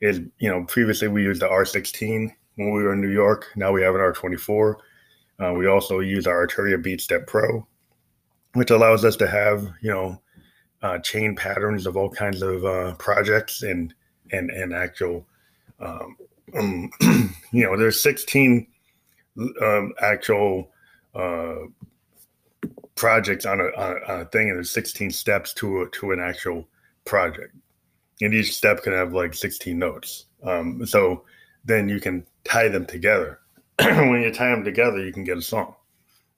is, 0.00 0.20
you 0.38 0.48
know, 0.48 0.64
previously 0.64 1.08
we 1.08 1.22
used 1.22 1.42
the 1.42 1.48
R16 1.48 2.32
when 2.56 2.72
we 2.72 2.82
were 2.82 2.92
in 2.92 3.00
New 3.00 3.10
York. 3.10 3.46
Now 3.56 3.72
we 3.72 3.82
have 3.82 3.94
an 3.94 4.00
R24. 4.00 4.74
Uh, 5.40 5.52
we 5.54 5.66
also 5.66 6.00
use 6.00 6.26
our 6.26 6.46
Arturia 6.46 6.76
BeatStep 6.76 7.26
Pro, 7.26 7.66
which 8.54 8.70
allows 8.70 9.04
us 9.04 9.16
to 9.16 9.26
have 9.26 9.72
you 9.80 9.90
know 9.90 10.20
uh, 10.82 10.98
chain 10.98 11.34
patterns 11.34 11.86
of 11.86 11.96
all 11.96 12.10
kinds 12.10 12.42
of 12.42 12.64
uh, 12.64 12.94
projects 12.96 13.62
and 13.62 13.94
and 14.32 14.50
and 14.50 14.74
actual 14.74 15.26
um, 15.80 16.16
um, 16.58 16.90
you 17.52 17.64
know 17.64 17.76
there's 17.76 18.02
16 18.02 18.66
um, 19.62 19.92
actual 20.00 20.70
uh, 21.14 21.56
projects 22.94 23.46
on 23.46 23.60
a, 23.60 23.64
on 23.80 24.20
a, 24.20 24.24
thing 24.26 24.48
and 24.48 24.56
there's 24.56 24.70
16 24.70 25.10
steps 25.10 25.54
to 25.54 25.82
a, 25.82 25.90
to 25.90 26.12
an 26.12 26.20
actual 26.20 26.68
project. 27.04 27.54
And 28.20 28.34
each 28.34 28.54
step 28.54 28.82
can 28.82 28.92
have 28.92 29.14
like 29.14 29.32
16 29.34 29.78
notes. 29.78 30.26
Um, 30.42 30.84
so 30.84 31.24
then 31.64 31.88
you 31.88 32.00
can 32.00 32.26
tie 32.44 32.68
them 32.68 32.84
together 32.84 33.39
when 34.10 34.20
you 34.20 34.30
tie 34.30 34.50
them 34.50 34.62
together, 34.62 35.02
you 35.02 35.12
can 35.12 35.24
get 35.24 35.38
a 35.38 35.42
song. 35.42 35.74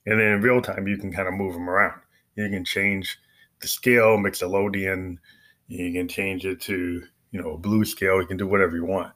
And 0.06 0.20
then 0.20 0.28
in 0.28 0.42
real 0.42 0.62
time, 0.62 0.87
you 0.87 0.96
can 0.96 1.12
kind 1.12 1.26
of 1.26 1.34
move 1.34 1.54
them 1.54 1.68
around. 1.68 2.00
You 2.37 2.49
can 2.49 2.64
change 2.64 3.18
the 3.61 3.68
scale, 3.68 4.16
Mixolydian. 4.16 5.18
You 5.66 5.92
can 5.92 6.06
change 6.06 6.46
it 6.46 6.61
to, 6.62 7.02
you 7.32 7.42
know, 7.42 7.54
a 7.54 7.58
blue 7.58 7.84
scale. 7.84 8.20
You 8.20 8.26
can 8.26 8.37
do 8.37 8.46
whatever 8.46 8.76
you 8.76 8.84
want. 8.84 9.12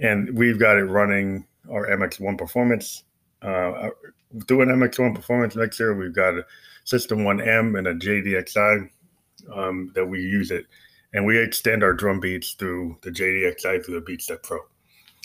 And 0.00 0.36
we've 0.36 0.58
got 0.58 0.78
it 0.78 0.84
running 0.84 1.46
our 1.70 1.86
MX1 1.86 2.38
performance. 2.38 3.04
Uh, 3.40 3.90
through 4.48 4.62
an 4.62 4.68
MX1 4.70 5.14
performance 5.14 5.54
mixer, 5.54 5.94
we've 5.94 6.14
got 6.14 6.34
a 6.34 6.44
System 6.84 7.20
1M 7.20 7.78
and 7.78 7.86
a 7.86 7.94
JDXI 7.94 8.90
um, 9.54 9.92
that 9.94 10.06
we 10.06 10.20
use 10.20 10.50
it. 10.50 10.66
And 11.12 11.24
we 11.24 11.38
extend 11.38 11.84
our 11.84 11.92
drum 11.92 12.18
beats 12.18 12.54
through 12.54 12.98
the 13.02 13.10
JDXI 13.10 13.84
through 13.84 14.00
the 14.00 14.12
BeatStep 14.12 14.42
Pro 14.42 14.58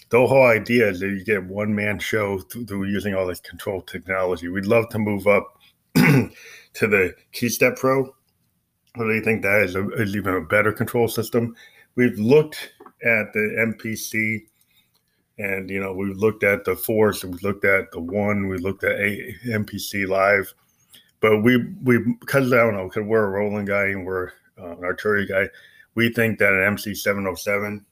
the 0.09 0.25
whole 0.25 0.45
idea 0.45 0.89
is 0.89 0.99
that 0.99 1.09
you 1.09 1.23
get 1.23 1.43
one 1.43 1.73
man 1.73 1.99
show 1.99 2.39
through, 2.39 2.85
using 2.85 3.13
all 3.13 3.27
this 3.27 3.39
control 3.39 3.81
technology. 3.81 4.47
We'd 4.47 4.65
love 4.65 4.89
to 4.89 4.99
move 4.99 5.27
up 5.27 5.57
to 5.95 6.31
the 6.73 7.13
KeyStep 7.33 7.77
Pro. 7.77 8.13
I 8.95 9.01
really 9.01 9.21
think 9.21 9.43
that 9.43 9.61
is, 9.61 9.75
a, 9.75 9.87
is 9.91 10.15
even 10.15 10.33
a 10.33 10.41
better 10.41 10.71
control 10.71 11.07
system. 11.07 11.55
We've 11.95 12.17
looked 12.17 12.73
at 13.03 13.31
the 13.33 13.73
MPC 13.77 14.45
and 15.39 15.69
you 15.69 15.79
know 15.79 15.93
we've 15.93 16.17
looked 16.17 16.43
at 16.43 16.65
the 16.65 16.75
force 16.75 17.23
we've 17.23 17.41
looked 17.41 17.65
at 17.65 17.91
the 17.91 17.99
one 17.99 18.47
we 18.49 18.57
looked 18.57 18.83
at 18.83 18.99
a 18.99 19.33
MPC 19.45 20.07
live 20.07 20.53
but 21.21 21.41
we 21.41 21.65
we 21.81 21.97
because 22.19 22.51
I 22.51 22.57
don't 22.57 22.75
know 22.75 22.89
because 22.89 23.07
we're 23.07 23.23
a 23.23 23.29
Roland 23.29 23.67
guy 23.67 23.85
and 23.85 24.05
we're 24.05 24.31
uh, 24.59 24.71
an 24.71 24.79
Arturia 24.79 25.27
guy 25.27 25.49
we 25.95 26.11
think 26.11 26.39
that 26.39 26.53
an 26.53 26.61
MC 26.61 26.93
707 26.93 27.85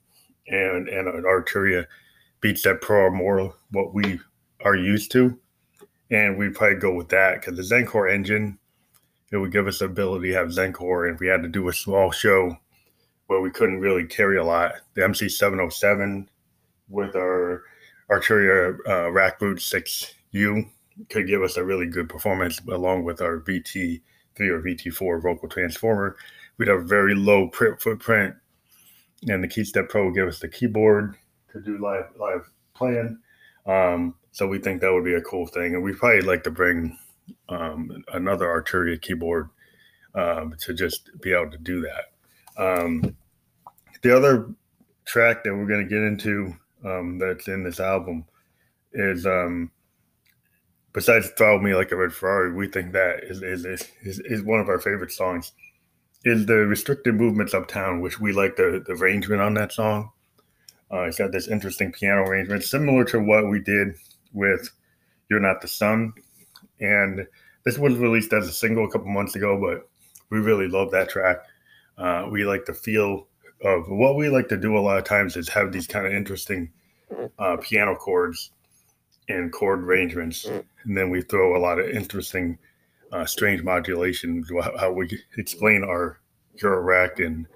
and 0.48 0.88
and 0.88 1.08
an 1.08 1.24
Arturia 1.24 1.86
BeatStep 2.42 2.80
Pro 2.80 3.06
are 3.06 3.10
more 3.10 3.54
what 3.70 3.94
we 3.94 4.20
are 4.64 4.76
used 4.76 5.10
to. 5.12 5.38
And 6.10 6.38
we'd 6.38 6.54
probably 6.54 6.78
go 6.78 6.94
with 6.94 7.08
that 7.10 7.40
because 7.40 7.56
the 7.56 7.74
Zencore 7.74 8.12
engine, 8.12 8.58
it 9.30 9.36
would 9.36 9.52
give 9.52 9.66
us 9.66 9.80
the 9.80 9.84
ability 9.86 10.30
to 10.30 10.34
have 10.34 10.48
Zencore. 10.48 11.06
And 11.06 11.14
if 11.14 11.20
we 11.20 11.26
had 11.26 11.42
to 11.42 11.48
do 11.48 11.68
a 11.68 11.72
small 11.72 12.10
show 12.10 12.56
where 13.26 13.40
we 13.40 13.50
couldn't 13.50 13.80
really 13.80 14.06
carry 14.06 14.38
a 14.38 14.44
lot, 14.44 14.76
the 14.94 15.02
MC707 15.02 16.28
with 16.88 17.14
our 17.14 17.64
Arturia 18.10 18.78
uh, 18.86 19.10
RackBrute 19.10 19.60
6U 20.34 20.70
could 21.10 21.26
give 21.26 21.42
us 21.42 21.56
a 21.56 21.64
really 21.64 21.86
good 21.86 22.08
performance 22.08 22.60
along 22.68 23.04
with 23.04 23.20
our 23.20 23.40
VT3 23.40 24.00
or 24.40 24.62
VT4 24.62 25.22
vocal 25.22 25.48
transformer. 25.48 26.16
We'd 26.56 26.68
have 26.68 26.80
a 26.80 26.84
very 26.84 27.14
low 27.14 27.48
print 27.48 27.80
footprint, 27.80 28.34
and 29.28 29.44
the 29.44 29.48
KeyStep 29.48 29.90
Pro 29.90 30.06
would 30.06 30.14
give 30.14 30.26
us 30.26 30.40
the 30.40 30.48
keyboard 30.48 31.14
to 31.58 31.64
do 31.64 31.82
live 31.82 32.06
live 32.18 32.48
playing. 32.74 33.18
Um, 33.66 34.14
so 34.32 34.46
we 34.46 34.58
think 34.58 34.80
that 34.80 34.92
would 34.92 35.04
be 35.04 35.14
a 35.14 35.22
cool 35.22 35.46
thing, 35.46 35.74
and 35.74 35.82
we 35.82 35.92
probably 35.92 36.22
like 36.22 36.44
to 36.44 36.50
bring 36.50 36.98
um, 37.48 38.04
another 38.12 38.46
Arturia 38.46 39.00
keyboard 39.00 39.50
um, 40.14 40.54
to 40.60 40.74
just 40.74 41.10
be 41.20 41.32
able 41.32 41.50
to 41.50 41.58
do 41.58 41.82
that. 41.82 42.62
Um, 42.62 43.16
the 44.02 44.16
other 44.16 44.48
track 45.04 45.44
that 45.44 45.54
we're 45.54 45.66
going 45.66 45.86
to 45.86 45.88
get 45.88 46.02
into 46.02 46.54
um, 46.84 47.18
that's 47.18 47.48
in 47.48 47.64
this 47.64 47.80
album 47.80 48.24
is 48.92 49.26
um, 49.26 49.70
besides 50.92 51.30
"Follow 51.36 51.60
Me 51.60 51.74
Like 51.74 51.92
a 51.92 51.96
Red 51.96 52.12
Ferrari," 52.12 52.52
we 52.52 52.68
think 52.68 52.92
that 52.92 53.24
is 53.24 53.42
is, 53.42 53.64
is 53.64 54.20
is 54.20 54.42
one 54.42 54.60
of 54.60 54.68
our 54.68 54.78
favorite 54.78 55.12
songs. 55.12 55.52
Is 56.24 56.46
the 56.46 56.66
restricted 56.66 57.14
movements 57.14 57.54
uptown, 57.54 58.00
which 58.00 58.20
we 58.20 58.32
like 58.32 58.56
the 58.56 58.82
the 58.84 58.94
arrangement 58.94 59.40
on 59.40 59.54
that 59.54 59.72
song. 59.72 60.10
Uh, 60.92 61.02
it's 61.02 61.18
got 61.18 61.32
this 61.32 61.48
interesting 61.48 61.92
piano 61.92 62.22
arrangement, 62.22 62.64
similar 62.64 63.04
to 63.04 63.20
what 63.20 63.48
we 63.50 63.60
did 63.60 63.94
with 64.32 64.70
"You're 65.28 65.40
Not 65.40 65.60
the 65.60 65.68
Sun," 65.68 66.14
and 66.80 67.26
this 67.64 67.78
was 67.78 67.96
released 67.96 68.32
as 68.32 68.48
a 68.48 68.52
single 68.52 68.86
a 68.86 68.90
couple 68.90 69.08
months 69.08 69.36
ago. 69.36 69.60
But 69.60 69.88
we 70.30 70.38
really 70.38 70.68
love 70.68 70.90
that 70.92 71.10
track. 71.10 71.38
Uh, 71.98 72.28
we 72.30 72.44
like 72.44 72.64
the 72.64 72.74
feel 72.74 73.26
of 73.62 73.88
what 73.88 74.16
we 74.16 74.28
like 74.28 74.48
to 74.48 74.56
do 74.56 74.78
a 74.78 74.80
lot 74.80 74.98
of 74.98 75.04
times 75.04 75.36
is 75.36 75.48
have 75.48 75.72
these 75.72 75.86
kind 75.86 76.06
of 76.06 76.12
interesting 76.12 76.70
uh, 77.38 77.56
piano 77.60 77.94
chords 77.94 78.50
and 79.28 79.52
chord 79.52 79.80
arrangements, 79.80 80.46
and 80.46 80.96
then 80.96 81.10
we 81.10 81.20
throw 81.20 81.56
a 81.56 81.60
lot 81.60 81.78
of 81.78 81.88
interesting, 81.88 82.58
uh, 83.12 83.26
strange 83.26 83.62
modulation. 83.62 84.44
How 84.78 84.92
we 84.92 85.10
explain 85.36 85.84
our 85.84 86.20
Eurorack 86.62 87.24
and 87.24 87.46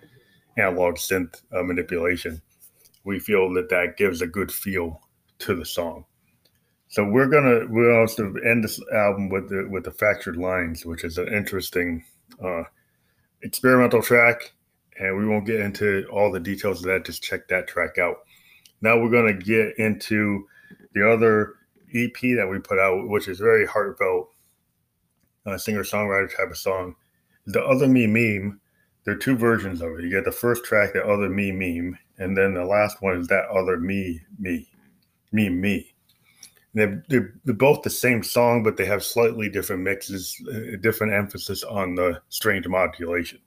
analog 0.59 0.97
synth 0.97 1.41
uh, 1.57 1.63
manipulation 1.63 2.43
we 3.05 3.19
feel 3.19 3.53
that 3.55 3.69
that 3.71 3.97
gives 3.97 4.23
a 4.23 4.27
good 4.27 4.53
feel 4.53 5.01
to 5.41 5.55
the 5.55 5.65
song. 5.65 6.05
So 6.89 7.09
we're 7.09 7.29
gonna 7.29 7.67
we'll 7.69 8.01
also 8.01 8.35
end 8.45 8.65
this 8.65 8.81
album 8.93 9.31
with 9.31 9.49
the 9.49 9.67
with 9.71 9.85
the 9.85 9.91
fractured 9.91 10.37
lines, 10.37 10.85
which 10.85 11.05
is 11.05 11.19
an 11.19 11.29
interesting 11.29 12.05
uh, 12.43 12.65
experimental 13.43 14.03
track, 14.03 14.53
and 14.99 15.17
we 15.17 15.27
won't 15.27 15.47
get 15.47 15.61
into 15.61 16.07
all 16.13 16.31
the 16.31 16.41
details 16.41 16.81
of 16.81 16.87
that. 16.87 17.07
Just 17.07 17.23
check 17.23 17.49
that 17.49 17.67
track 17.67 17.99
out. 17.99 18.17
Now 18.83 19.01
we're 19.01 19.11
to 19.11 19.45
get 19.45 19.79
into 19.79 20.47
the 20.95 21.11
other 21.11 21.55
EP 21.95 22.21
that 22.37 22.49
we 22.51 22.59
put 22.59 22.79
out, 22.79 23.09
which 23.09 23.29
is 23.29 23.39
very 23.39 23.67
heartfelt, 23.67 24.29
uh, 25.47 25.57
singer 25.57 25.85
songwriter 25.85 26.35
type 26.37 26.51
of 26.51 26.59
song. 26.59 26.97
The 27.47 27.63
Other 27.63 27.89
Me 27.89 28.07
Meme, 28.07 28.61
there 29.05 29.15
are 29.15 29.19
two 29.19 29.37
versions 29.37 29.81
of 29.81 29.91
it. 29.93 30.05
You 30.05 30.11
get 30.11 30.25
the 30.25 30.33
first 30.33 30.65
track, 30.65 30.93
The 30.93 31.05
Other 31.05 31.29
Me 31.29 31.53
Meme, 31.53 31.99
and 32.19 32.37
then 32.37 32.55
the 32.55 32.65
last 32.65 33.03
one 33.03 33.19
is 33.19 33.29
That 33.29 33.49
Other 33.49 33.79
Me 33.79 34.21
Me, 34.39 34.69
Me 35.33 35.49
Me. 35.49 35.93
They're, 36.75 37.05
they're, 37.09 37.35
they're 37.45 37.55
both 37.55 37.83
the 37.83 37.91
same 37.91 38.23
song, 38.23 38.63
but 38.63 38.77
they 38.77 38.87
have 38.87 39.05
slightly 39.05 39.49
different 39.51 39.83
mixes, 39.83 40.35
a 40.51 40.77
different 40.79 41.13
emphasis 41.13 41.63
on 41.65 41.95
the 41.95 42.21
strange 42.31 42.67
modulation. 42.67 43.41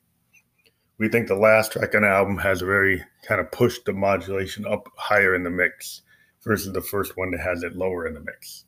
We 0.98 1.10
think 1.10 1.28
the 1.28 1.36
last 1.36 1.72
track 1.72 1.96
on 1.96 2.04
the 2.04 2.08
album 2.08 2.38
has 2.38 2.62
a 2.62 2.66
very 2.66 3.04
kind 3.28 3.42
of 3.42 3.52
pushed 3.52 3.86
the 3.86 3.94
modulation 3.94 4.66
up 4.66 4.88
higher 4.96 5.36
in 5.36 5.44
the 5.44 5.50
mix 5.50 6.04
versus 6.44 6.72
the 6.72 6.82
first 6.82 7.18
one 7.18 7.32
that 7.32 7.42
has 7.42 7.64
it 7.64 7.76
lower 7.76 8.08
in 8.08 8.14
the 8.14 8.22
mix. 8.22 8.66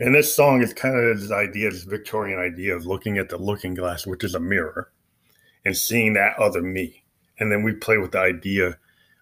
And 0.00 0.14
this 0.14 0.34
song 0.34 0.62
is 0.62 0.72
kind 0.72 0.96
of 0.96 1.20
this 1.20 1.30
idea, 1.30 1.70
this 1.70 1.84
Victorian 1.84 2.40
idea 2.40 2.74
of 2.74 2.86
looking 2.86 3.18
at 3.18 3.28
the 3.28 3.36
looking 3.36 3.74
glass, 3.74 4.06
which 4.06 4.24
is 4.24 4.34
a 4.34 4.40
mirror, 4.40 4.90
and 5.66 5.76
seeing 5.76 6.14
that 6.14 6.38
other 6.38 6.62
me. 6.62 7.04
And 7.38 7.52
then 7.52 7.62
we 7.62 7.74
play 7.74 7.98
with 7.98 8.12
the 8.12 8.20
idea 8.20 8.78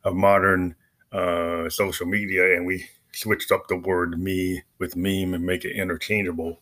of 0.09 0.17
modern 0.17 0.75
uh, 1.13 1.69
social 1.69 2.07
media, 2.07 2.57
and 2.57 2.67
we 2.67 2.85
switched 3.13 3.53
up 3.53 3.69
the 3.69 3.77
word 3.77 4.19
me 4.19 4.63
with 4.79 4.97
meme 4.97 5.35
and 5.35 5.45
make 5.45 5.65
it 5.65 5.77
interchangeable. 5.77 6.61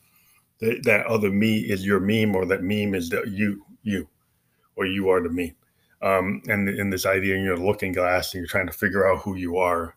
That, 0.60 0.82
that 0.84 1.06
other 1.06 1.30
me 1.30 1.58
is 1.58 1.86
your 1.86 2.00
meme, 2.00 2.34
or 2.34 2.46
that 2.46 2.62
meme 2.62 2.94
is 2.94 3.08
the 3.10 3.24
you, 3.28 3.64
you, 3.82 4.08
or 4.76 4.86
you 4.86 5.08
are 5.08 5.22
the 5.22 5.30
meme. 5.30 5.54
Um, 6.02 6.42
and 6.48 6.68
in 6.68 6.90
this 6.90 7.06
idea, 7.06 7.36
you're 7.38 7.56
looking 7.56 7.92
glass 7.92 8.32
and 8.32 8.40
you're 8.40 8.48
trying 8.48 8.66
to 8.66 8.72
figure 8.72 9.06
out 9.10 9.22
who 9.22 9.36
you 9.36 9.56
are 9.56 9.96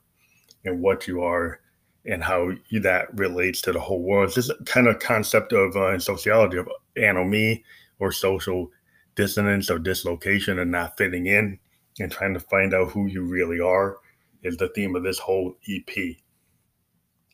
and 0.65 0.81
what 0.81 1.07
you 1.07 1.21
are 1.21 1.59
and 2.05 2.23
how 2.23 2.51
that 2.81 3.07
relates 3.17 3.61
to 3.61 3.71
the 3.71 3.79
whole 3.79 4.01
world. 4.01 4.27
It's 4.27 4.35
this 4.47 4.51
kind 4.65 4.87
of 4.87 4.99
concept 4.99 5.53
of 5.53 5.75
uh, 5.75 5.93
in 5.93 5.99
sociology 5.99 6.57
of 6.57 6.69
anomie 6.95 7.63
or 7.99 8.11
social 8.11 8.71
dissonance 9.15 9.69
or 9.69 9.77
dislocation 9.77 10.59
and 10.59 10.71
not 10.71 10.97
fitting 10.97 11.25
in 11.25 11.59
and 11.99 12.11
trying 12.11 12.33
to 12.33 12.39
find 12.39 12.73
out 12.73 12.91
who 12.91 13.07
you 13.07 13.23
really 13.23 13.59
are 13.59 13.97
is 14.43 14.57
the 14.57 14.69
theme 14.69 14.95
of 14.95 15.03
this 15.03 15.19
whole 15.19 15.55
EP. 15.69 16.15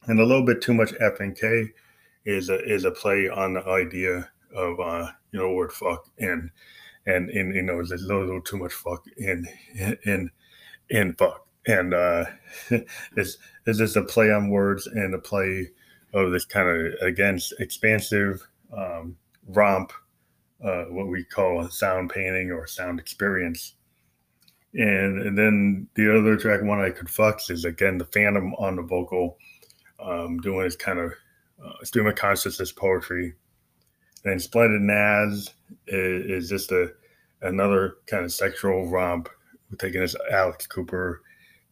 And 0.07 0.19
a 0.19 0.25
little 0.25 0.45
bit 0.45 0.61
too 0.61 0.73
much 0.73 0.93
F 0.99 1.19
and 1.19 1.37
K 1.37 1.71
is 2.25 2.49
a 2.49 2.63
is 2.63 2.85
a 2.85 2.91
play 2.91 3.29
on 3.29 3.53
the 3.53 3.65
idea 3.65 4.29
of 4.55 4.79
uh, 4.79 5.11
you 5.31 5.39
know 5.39 5.53
word 5.53 5.71
fuck 5.71 6.05
and 6.19 6.49
and 7.05 7.29
and 7.29 7.55
you 7.55 7.61
know 7.61 7.75
there's 7.75 7.91
a 7.91 8.05
little, 8.05 8.41
too 8.41 8.57
much 8.57 8.73
fuck 8.73 9.03
in 9.17 9.47
in 10.05 10.29
in 10.89 11.13
fuck 11.13 11.47
and 11.67 11.93
uh, 11.93 12.25
it's 12.69 13.37
it's 13.65 13.77
just 13.77 13.95
a 13.95 14.03
play 14.03 14.31
on 14.31 14.49
words 14.49 14.87
and 14.87 15.13
a 15.13 15.19
play 15.19 15.69
of 16.13 16.31
this 16.31 16.45
kind 16.45 16.69
of 16.69 16.93
again 17.01 17.39
expansive 17.59 18.47
um, 18.75 19.17
romp, 19.47 19.91
uh, 20.63 20.85
what 20.85 21.07
we 21.07 21.23
call 21.23 21.61
a 21.61 21.71
sound 21.71 22.09
painting 22.09 22.51
or 22.51 22.67
sound 22.67 22.99
experience. 22.99 23.74
And, 24.75 25.21
and 25.21 25.37
then 25.37 25.87
the 25.95 26.17
other 26.17 26.35
track, 26.35 26.61
one 26.61 26.81
I 26.81 26.89
could 26.89 27.09
fuck, 27.09 27.39
is 27.49 27.63
again 27.63 27.97
the 27.97 28.05
Phantom 28.05 28.53
on 28.55 28.75
the 28.75 28.81
vocal, 28.81 29.37
um, 29.99 30.39
doing 30.39 30.65
his 30.65 30.75
kind 30.75 30.99
of 30.99 31.13
uh, 31.63 31.83
stream 31.83 32.07
of 32.07 32.15
consciousness 32.15 32.71
poetry. 32.71 33.33
And 34.25 34.41
Splendid 34.41 34.81
Naz 34.81 35.51
is, 35.87 36.25
is 36.43 36.49
just 36.49 36.71
a 36.71 36.91
another 37.41 37.97
kind 38.07 38.25
of 38.25 38.33
sexual 38.33 38.89
romp, 38.89 39.29
taking 39.77 40.01
this 40.01 40.15
Alex 40.31 40.67
Cooper 40.67 41.21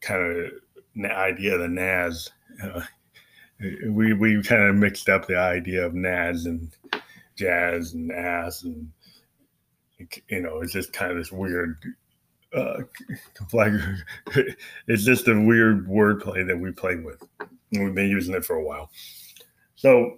kind 0.02 0.22
of 0.22 1.12
idea 1.12 1.56
of 1.56 1.62
the 1.62 1.68
Naz. 1.68 2.30
Uh, 2.64 2.82
we 3.90 4.14
we 4.14 4.42
kind 4.44 4.64
of 4.64 4.76
mixed 4.76 5.10
up 5.10 5.28
the 5.28 5.38
idea 5.38 5.86
of 5.86 5.94
Naz 5.94 6.46
and 6.46 6.72
jazz 7.36 7.94
and 7.94 8.12
ass 8.12 8.64
and 8.64 8.92
you 10.28 10.42
know 10.42 10.60
it's 10.62 10.74
just 10.74 10.94
kind 10.94 11.12
of 11.12 11.18
this 11.18 11.32
weird 11.32 11.78
uh 12.56 12.82
like 13.54 13.74
it's 14.88 15.04
just 15.04 15.28
a 15.28 15.42
weird 15.42 15.88
wordplay 15.88 16.46
that 16.46 16.58
we 16.58 16.72
played 16.72 17.04
with 17.04 17.24
we've 17.72 17.96
been 17.96 18.10
using 18.10 18.36
it 18.36 18.46
for 18.46 18.56
a 18.56 18.64
while 18.64 18.90
so 19.76 20.18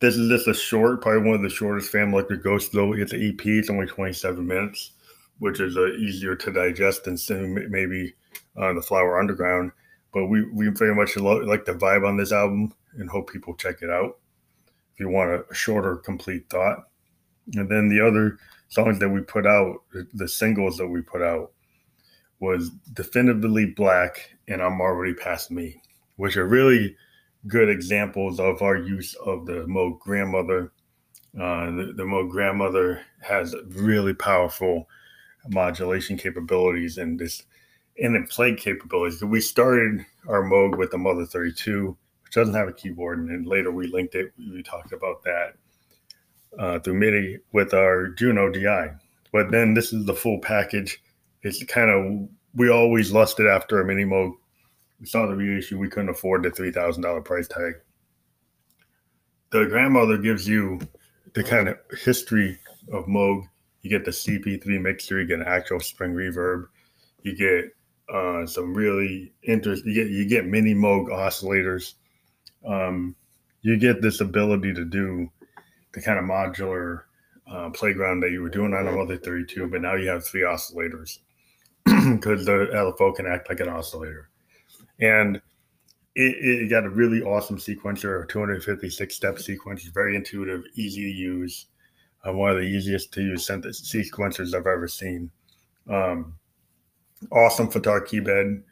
this 0.00 0.16
is 0.16 0.28
just 0.28 0.48
a 0.48 0.54
short 0.54 1.02
probably 1.02 1.22
one 1.22 1.36
of 1.36 1.42
the 1.42 1.48
shortest 1.48 1.90
family 1.90 2.14
electric 2.14 2.42
ghost 2.42 2.72
though 2.72 2.92
it's 2.92 3.12
an 3.12 3.22
ep 3.22 3.46
it's 3.46 3.70
only 3.70 3.86
27 3.86 4.46
minutes 4.46 4.92
which 5.38 5.60
is 5.60 5.76
uh, 5.76 5.86
easier 5.92 6.34
to 6.34 6.52
digest 6.52 7.04
than 7.04 7.70
maybe 7.70 8.14
on 8.56 8.74
the 8.74 8.82
Flower 8.82 9.18
Underground. 9.18 9.72
But 10.12 10.26
we, 10.26 10.44
we 10.50 10.68
very 10.68 10.94
much 10.94 11.16
like 11.16 11.64
the 11.64 11.72
vibe 11.72 12.06
on 12.06 12.16
this 12.16 12.32
album 12.32 12.72
and 12.96 13.08
hope 13.08 13.30
people 13.30 13.54
check 13.54 13.82
it 13.82 13.90
out 13.90 14.18
if 14.94 15.00
you 15.00 15.08
want 15.08 15.30
a 15.30 15.54
shorter, 15.54 15.96
complete 15.96 16.48
thought. 16.50 16.88
And 17.54 17.68
then 17.68 17.88
the 17.88 18.04
other 18.04 18.38
songs 18.68 18.98
that 18.98 19.08
we 19.08 19.20
put 19.20 19.46
out, 19.46 19.82
the 20.14 20.28
singles 20.28 20.76
that 20.76 20.88
we 20.88 21.00
put 21.00 21.22
out, 21.22 21.52
was 22.40 22.70
Definitively 22.92 23.66
Black 23.66 24.30
and 24.46 24.62
I'm 24.62 24.80
Already 24.80 25.14
Past 25.14 25.50
Me, 25.50 25.80
which 26.16 26.36
are 26.36 26.46
really 26.46 26.96
good 27.46 27.68
examples 27.68 28.38
of 28.38 28.62
our 28.62 28.76
use 28.76 29.14
of 29.14 29.46
the 29.46 29.64
Moog 29.66 29.98
grandmother. 30.00 30.72
Uh, 31.34 31.66
the, 31.66 31.92
the 31.96 32.04
Moog 32.04 32.30
grandmother 32.30 33.02
has 33.22 33.54
really 33.68 34.14
powerful 34.14 34.88
modulation 35.48 36.16
capabilities 36.16 36.98
and 36.98 37.18
this 37.18 37.44
and 38.00 38.14
then 38.14 38.26
play 38.28 38.54
capabilities. 38.54 39.22
We 39.22 39.40
started 39.40 40.04
our 40.28 40.42
Moog 40.42 40.78
with 40.78 40.92
the 40.92 40.98
Mother 40.98 41.26
32, 41.26 41.96
which 42.22 42.32
doesn't 42.32 42.54
have 42.54 42.68
a 42.68 42.72
keyboard, 42.72 43.18
and 43.18 43.28
then 43.28 43.42
later 43.42 43.72
we 43.72 43.88
linked 43.88 44.14
it. 44.14 44.32
We 44.38 44.62
talked 44.62 44.92
about 44.92 45.24
that 45.24 45.54
uh, 46.58 46.78
through 46.80 46.94
MIDI 46.94 47.38
with 47.52 47.74
our 47.74 48.08
Juno 48.08 48.50
DI. 48.50 48.90
But 49.32 49.50
then 49.50 49.74
this 49.74 49.92
is 49.92 50.04
the 50.06 50.14
full 50.14 50.38
package. 50.40 51.02
It's 51.42 51.62
kind 51.64 51.90
of 51.90 52.28
we 52.54 52.70
always 52.70 53.12
lusted 53.12 53.46
after 53.46 53.80
a 53.80 53.86
mini 53.86 54.04
Moog. 54.04 54.32
We 55.00 55.06
saw 55.06 55.26
the 55.26 55.36
reissue. 55.36 55.78
We 55.78 55.88
couldn't 55.88 56.08
afford 56.08 56.42
the 56.42 56.50
three 56.50 56.72
thousand 56.72 57.02
dollar 57.02 57.20
price 57.20 57.48
tag. 57.48 57.74
The 59.50 59.66
grandmother 59.66 60.18
gives 60.18 60.46
you 60.48 60.80
the 61.34 61.44
kind 61.44 61.68
of 61.68 61.78
history 62.02 62.58
of 62.92 63.06
Moog. 63.06 63.44
You 63.82 63.90
get 63.90 64.04
the 64.04 64.10
CP3 64.10 64.80
mixer. 64.80 65.20
You 65.20 65.26
get 65.26 65.40
an 65.40 65.46
actual 65.46 65.80
spring 65.80 66.12
reverb. 66.12 66.66
You 67.22 67.36
get 67.36 67.70
uh, 68.12 68.46
some 68.46 68.74
really 68.74 69.32
interesting. 69.42 69.92
You 69.92 70.04
get 70.04 70.10
you 70.10 70.28
get 70.28 70.46
mini 70.46 70.74
Moog 70.74 71.08
oscillators. 71.08 71.94
Um, 72.66 73.14
you 73.62 73.76
get 73.76 74.02
this 74.02 74.20
ability 74.20 74.72
to 74.74 74.84
do 74.84 75.30
the 75.98 76.04
kind 76.04 76.18
of 76.18 76.24
modular 76.24 77.02
uh, 77.50 77.70
playground 77.70 78.20
that 78.20 78.30
you 78.30 78.42
were 78.42 78.48
doing 78.48 78.74
on 78.74 78.86
a 78.86 78.92
Mother 78.92 79.16
32, 79.16 79.68
but 79.68 79.82
now 79.82 79.94
you 79.94 80.08
have 80.08 80.24
three 80.24 80.42
oscillators 80.42 81.18
because 81.84 82.44
the 82.44 82.68
LFO 82.72 83.14
can 83.14 83.26
act 83.26 83.48
like 83.48 83.60
an 83.60 83.68
oscillator. 83.68 84.28
And 85.00 85.36
it, 86.14 86.36
it 86.64 86.70
got 86.70 86.84
a 86.84 86.90
really 86.90 87.22
awesome 87.22 87.58
sequencer, 87.58 88.22
a 88.22 88.26
256 88.26 89.14
step 89.14 89.38
sequence, 89.38 89.84
very 89.84 90.16
intuitive, 90.16 90.64
easy 90.74 91.02
to 91.02 91.18
use. 91.18 91.66
Uh, 92.26 92.32
one 92.32 92.50
of 92.50 92.56
the 92.56 92.62
easiest 92.62 93.12
to 93.12 93.22
use 93.22 93.46
sequencers 93.46 94.54
I've 94.54 94.66
ever 94.66 94.88
seen. 94.88 95.30
Um, 95.88 96.34
awesome 97.30 97.68
Fatar 97.70 98.04
keyboard, 98.06 98.64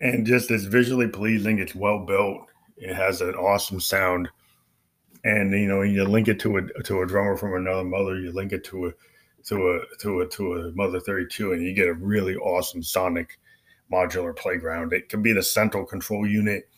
and 0.00 0.26
just 0.26 0.50
as 0.50 0.64
visually 0.64 1.08
pleasing. 1.08 1.58
It's 1.58 1.74
well 1.74 2.04
built. 2.06 2.46
It 2.78 2.94
has 2.94 3.20
an 3.20 3.34
awesome 3.34 3.80
sound, 3.80 4.28
and 5.26 5.50
you 5.50 5.66
know 5.66 5.82
you 5.82 6.04
link 6.04 6.28
it 6.28 6.38
to 6.40 6.56
a 6.56 6.82
to 6.84 7.02
a 7.02 7.06
drummer 7.06 7.36
from 7.36 7.54
another 7.54 7.84
mother. 7.84 8.18
You 8.18 8.32
link 8.32 8.52
it 8.52 8.64
to 8.64 8.86
a 8.86 8.92
to 9.46 9.56
a 9.56 9.96
to 9.98 10.20
a 10.20 10.26
to 10.28 10.52
a 10.54 10.72
mother 10.72 11.00
32, 11.00 11.52
and 11.52 11.62
you 11.62 11.74
get 11.74 11.88
a 11.88 11.94
really 11.94 12.36
awesome 12.36 12.82
sonic 12.82 13.38
modular 13.92 14.34
playground. 14.34 14.92
It 14.92 15.08
can 15.08 15.22
be 15.22 15.32
the 15.32 15.42
central 15.42 15.84
control 15.84 16.26
unit. 16.26 16.68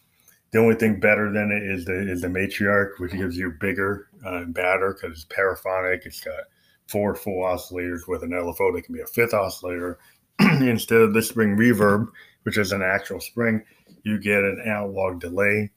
The 0.50 0.61
only 0.61 0.76
thing 0.76 0.98
better 0.98 1.30
than 1.30 1.52
it 1.52 1.62
is 1.62 1.84
the 1.84 2.11
is 2.11 2.22
the 2.22 2.28
matriarch, 2.28 2.98
which 2.98 3.12
gives 3.12 3.37
you 3.37 3.52
bigger 3.61 4.08
uh, 4.24 4.38
and 4.38 4.54
badder 4.54 4.94
because 4.94 5.18
it's 5.18 5.26
paraphonic. 5.26 6.06
It's 6.06 6.22
got 6.22 6.44
four 6.87 7.14
full 7.14 7.44
oscillators 7.44 8.08
with 8.08 8.22
an 8.22 8.30
LFO 8.30 8.74
that 8.74 8.82
can 8.82 8.94
be 8.94 9.02
a 9.02 9.06
fifth 9.06 9.34
oscillator 9.34 9.98
instead 10.40 11.02
of 11.02 11.12
the 11.12 11.20
spring 11.20 11.54
reverb, 11.54 12.06
which 12.44 12.56
is 12.56 12.72
an 12.72 12.80
actual 12.80 13.20
spring, 13.20 13.62
you 14.04 14.18
get 14.18 14.38
an 14.38 14.62
analog 14.64 15.20
delay 15.20 15.70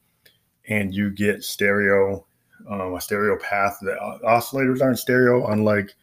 and 0.69 0.93
you 0.93 1.09
get 1.09 1.43
stereo, 1.43 2.25
um, 2.69 2.93
a 2.93 3.01
stereo 3.01 3.37
path. 3.37 3.77
The 3.81 3.95
oscillators 4.23 4.81
aren't 4.81 4.99
stereo, 4.99 5.47
unlike 5.47 5.93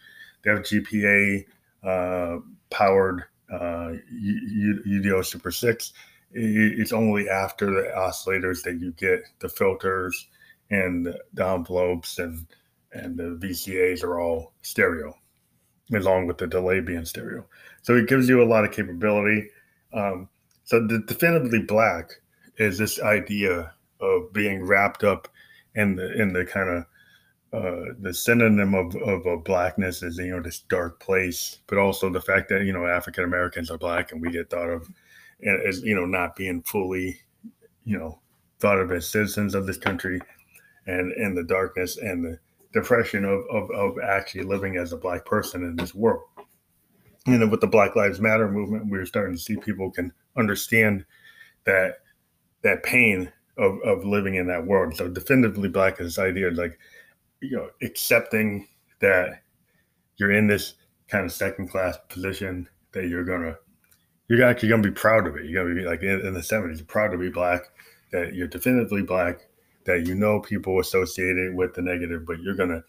the 0.43 0.51
GPA 0.51 1.45
uh, 1.85 2.41
powered 2.71 3.25
uh, 3.53 3.93
UDO 4.13 5.25
Super 5.25 5.51
6. 5.51 5.93
It's 6.33 6.93
only 6.93 7.29
after 7.29 7.67
the 7.67 7.91
oscillators 7.97 8.63
that 8.65 8.81
you 8.81 8.93
get 8.93 9.23
the 9.41 9.49
filters 9.49 10.29
and 10.71 11.07
the 11.07 11.47
envelopes 11.47 12.19
and 12.19 12.47
and 12.93 13.19
the 13.19 13.39
VCAs 13.47 14.03
are 14.03 14.19
all 14.19 14.55
stereo, 14.63 15.15
along 15.95 16.27
with 16.27 16.39
the 16.39 16.47
delay 16.47 16.81
being 16.81 17.05
stereo. 17.05 17.45
So 17.83 17.97
it 17.97 18.09
gives 18.09 18.29
you 18.29 18.43
a 18.43 18.49
lot 18.49 18.65
of 18.65 18.73
capability. 18.73 19.49
Um, 19.93 20.29
so 20.65 20.87
the 20.87 21.01
definitively 21.07 21.63
black 21.63 22.13
is 22.57 22.79
this 22.79 23.01
idea 23.01 23.73
of 24.01 24.33
being 24.33 24.65
wrapped 24.65 25.05
up 25.05 25.29
in 25.75 25.97
the 25.97 26.23
the 26.33 26.45
kind 26.45 26.69
of 26.69 26.85
uh, 27.51 27.95
the 28.01 28.13
synonym 28.13 28.75
of, 28.75 28.95
of, 28.97 29.43
blackness 29.43 30.03
is 30.03 30.19
you 30.19 30.31
know 30.31 30.43
this 30.43 30.61
dark 30.61 31.01
place, 31.01 31.61
but 31.67 31.79
also 31.79 32.11
the 32.11 32.21
fact 32.21 32.49
that 32.51 32.65
you 32.65 32.73
know 32.73 32.87
African 32.87 33.25
Americans 33.25 33.71
are 33.71 33.79
black 33.79 34.13
and 34.13 34.21
we 34.21 34.31
get 34.31 34.51
thought 34.51 34.69
of 34.69 34.89
as 35.67 35.81
you 35.83 35.95
know 35.95 36.05
not 36.05 36.37
being 36.37 36.63
fully 36.63 37.19
you 37.85 37.99
know 37.99 38.21
thought 38.61 38.79
of 38.79 38.93
as 38.93 39.09
citizens 39.09 39.55
of 39.55 39.67
this 39.67 39.79
country, 39.79 40.21
and 40.87 41.13
and 41.13 41.37
the 41.37 41.45
darkness 41.45 41.97
and 41.97 42.25
the 42.25 42.39
depression 42.73 43.25
of 43.25 43.41
of, 43.51 43.71
of 43.71 43.95
actually 43.99 44.45
living 44.45 44.77
as 44.77 44.93
a 44.93 44.99
black 44.99 45.25
person 45.25 45.65
in 45.65 45.77
this 45.77 45.95
world. 45.95 46.25
And 47.27 47.43
then 47.43 47.51
with 47.51 47.61
the 47.61 47.67
Black 47.67 47.95
Lives 47.95 48.21
Matter 48.21 48.51
movement, 48.51 48.87
we're 48.89 49.05
starting 49.05 49.35
to 49.35 49.41
see 49.41 49.57
people 49.57 49.91
can 49.91 50.13
understand 50.37 51.05
that 51.65 52.01
that 52.63 52.83
pain 52.83 53.31
of, 53.59 53.81
of 53.85 54.05
living 54.05 54.37
in 54.37 54.47
that 54.47 54.67
world. 54.67 54.97
So 54.97 55.09
definitively 55.09 55.69
black 55.69 56.01
is 56.01 56.07
this 56.07 56.19
idea 56.19 56.49
of 56.49 56.55
like, 56.55 56.79
you 57.41 57.57
know, 57.57 57.71
accepting 57.83 58.67
that 59.01 59.43
you're 60.17 60.33
in 60.33 60.47
this 60.47 60.75
kind 61.09 61.25
of 61.25 61.33
second 61.33 61.69
class 61.69 61.99
position 62.09 62.69
that 62.93 63.09
you're 63.09 63.25
gonna 63.25 63.57
you're 64.29 64.45
actually 64.45 64.69
gonna 64.69 64.83
be 64.83 64.91
proud 64.91 65.27
of 65.27 65.37
it. 65.37 65.47
You're 65.47 65.63
gonna 65.63 65.75
be 65.75 65.87
like 65.87 66.03
in, 66.03 66.27
in 66.27 66.35
the 66.35 66.41
70s, 66.41 66.87
proud 66.87 67.09
to 67.13 67.19
be 67.19 67.31
black, 67.31 67.63
that 68.13 68.35
you're 68.35 68.49
definitively 68.49 69.03
black, 69.03 69.49
that 69.85 70.07
you 70.07 70.15
know 70.15 70.41
people 70.41 70.81
associated 70.81 71.55
with 71.55 71.75
the 71.75 71.83
negative, 71.83 72.27
but 72.27 72.41
you're 72.41 72.57
gonna 72.57 72.83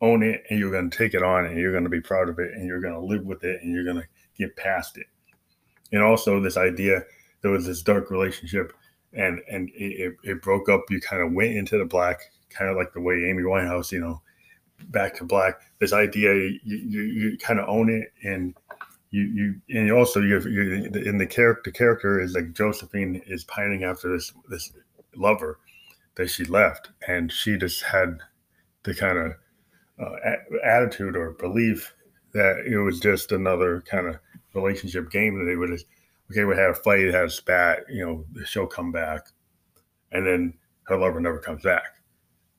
own 0.00 0.22
it 0.22 0.44
and 0.50 0.58
you're 0.58 0.72
gonna 0.72 0.90
take 0.90 1.14
it 1.14 1.22
on 1.22 1.46
and 1.46 1.58
you're 1.58 1.72
gonna 1.72 1.88
be 1.88 2.00
proud 2.00 2.28
of 2.28 2.38
it 2.38 2.52
and 2.54 2.66
you're 2.66 2.80
gonna 2.80 3.00
live 3.00 3.24
with 3.24 3.44
it 3.44 3.60
and 3.62 3.74
you're 3.74 3.84
gonna 3.84 4.06
get 4.38 4.56
past 4.56 4.96
it. 4.96 5.06
And 5.92 6.02
also 6.02 6.40
this 6.40 6.56
idea 6.56 7.02
there 7.42 7.50
was 7.50 7.66
this 7.66 7.82
dark 7.82 8.10
relationship 8.10 8.72
and 9.12 9.40
and 9.50 9.70
it, 9.74 10.14
it 10.22 10.42
broke 10.42 10.68
up. 10.68 10.82
You 10.90 11.00
kind 11.00 11.22
of 11.22 11.32
went 11.32 11.56
into 11.56 11.78
the 11.78 11.84
black, 11.84 12.20
kind 12.50 12.70
of 12.70 12.76
like 12.76 12.92
the 12.92 13.00
way 13.00 13.26
Amy 13.28 13.42
Winehouse, 13.42 13.92
you 13.92 14.00
know, 14.00 14.20
back 14.88 15.16
to 15.16 15.24
black. 15.24 15.60
This 15.78 15.92
idea, 15.92 16.34
you 16.34 16.60
you, 16.64 17.00
you 17.02 17.38
kind 17.38 17.60
of 17.60 17.68
own 17.68 17.90
it, 17.90 18.12
and 18.22 18.54
you 19.10 19.22
you 19.22 19.54
and 19.70 19.90
also 19.92 20.20
you 20.20 20.40
you 20.40 20.90
in 21.04 21.18
the 21.18 21.26
character 21.26 21.70
the 21.70 21.76
character 21.76 22.20
is 22.20 22.34
like 22.34 22.52
Josephine 22.52 23.22
is 23.26 23.44
pining 23.44 23.84
after 23.84 24.12
this 24.12 24.32
this 24.48 24.72
lover 25.14 25.58
that 26.16 26.30
she 26.30 26.44
left, 26.44 26.90
and 27.06 27.30
she 27.30 27.56
just 27.56 27.82
had 27.82 28.18
the 28.82 28.94
kind 28.94 29.18
of 29.18 29.32
uh, 29.98 30.16
attitude 30.64 31.16
or 31.16 31.32
belief 31.32 31.94
that 32.32 32.64
it 32.66 32.78
was 32.78 33.00
just 33.00 33.32
another 33.32 33.82
kind 33.82 34.06
of 34.06 34.16
relationship 34.54 35.10
game 35.10 35.38
that 35.38 35.44
they 35.44 35.56
would 35.56 35.70
just 35.70 35.86
okay, 36.30 36.44
we 36.44 36.56
had 36.56 36.70
a 36.70 36.74
fight, 36.74 37.06
had 37.06 37.24
a 37.24 37.30
spat, 37.30 37.84
you 37.88 38.04
know, 38.04 38.44
she'll 38.44 38.66
come 38.66 38.92
back. 38.92 39.28
And 40.12 40.26
then 40.26 40.54
her 40.84 40.96
lover 40.96 41.20
never 41.20 41.38
comes 41.38 41.62
back. 41.62 42.00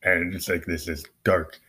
And 0.03 0.33
it's 0.33 0.49
like 0.49 0.65
this 0.65 0.87
is 0.87 1.05
dark 1.23 1.59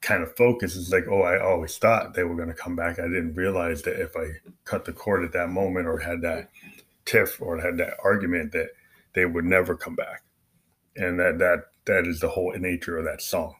kind 0.00 0.22
of 0.22 0.34
focus. 0.36 0.76
It's 0.76 0.92
like, 0.92 1.06
oh, 1.08 1.22
I 1.22 1.40
always 1.40 1.76
thought 1.76 2.14
they 2.14 2.24
were 2.24 2.36
going 2.36 2.48
to 2.48 2.54
come 2.54 2.76
back. 2.76 2.98
I 2.98 3.02
didn't 3.02 3.34
realize 3.34 3.82
that 3.82 4.00
if 4.00 4.16
I 4.16 4.30
cut 4.64 4.84
the 4.84 4.92
cord 4.92 5.24
at 5.24 5.32
that 5.32 5.50
moment 5.50 5.86
or 5.86 5.98
had 5.98 6.22
that 6.22 6.50
tiff 7.04 7.40
or 7.40 7.60
had 7.60 7.76
that 7.78 7.94
argument 8.02 8.52
that 8.52 8.70
they 9.14 9.26
would 9.26 9.44
never 9.44 9.76
come 9.76 9.94
back. 9.94 10.22
And 10.96 11.18
that 11.18 11.38
that 11.38 11.64
that 11.86 12.06
is 12.06 12.20
the 12.20 12.28
whole 12.28 12.52
nature 12.58 12.98
of 12.98 13.04
that 13.04 13.22
song. 13.22 13.54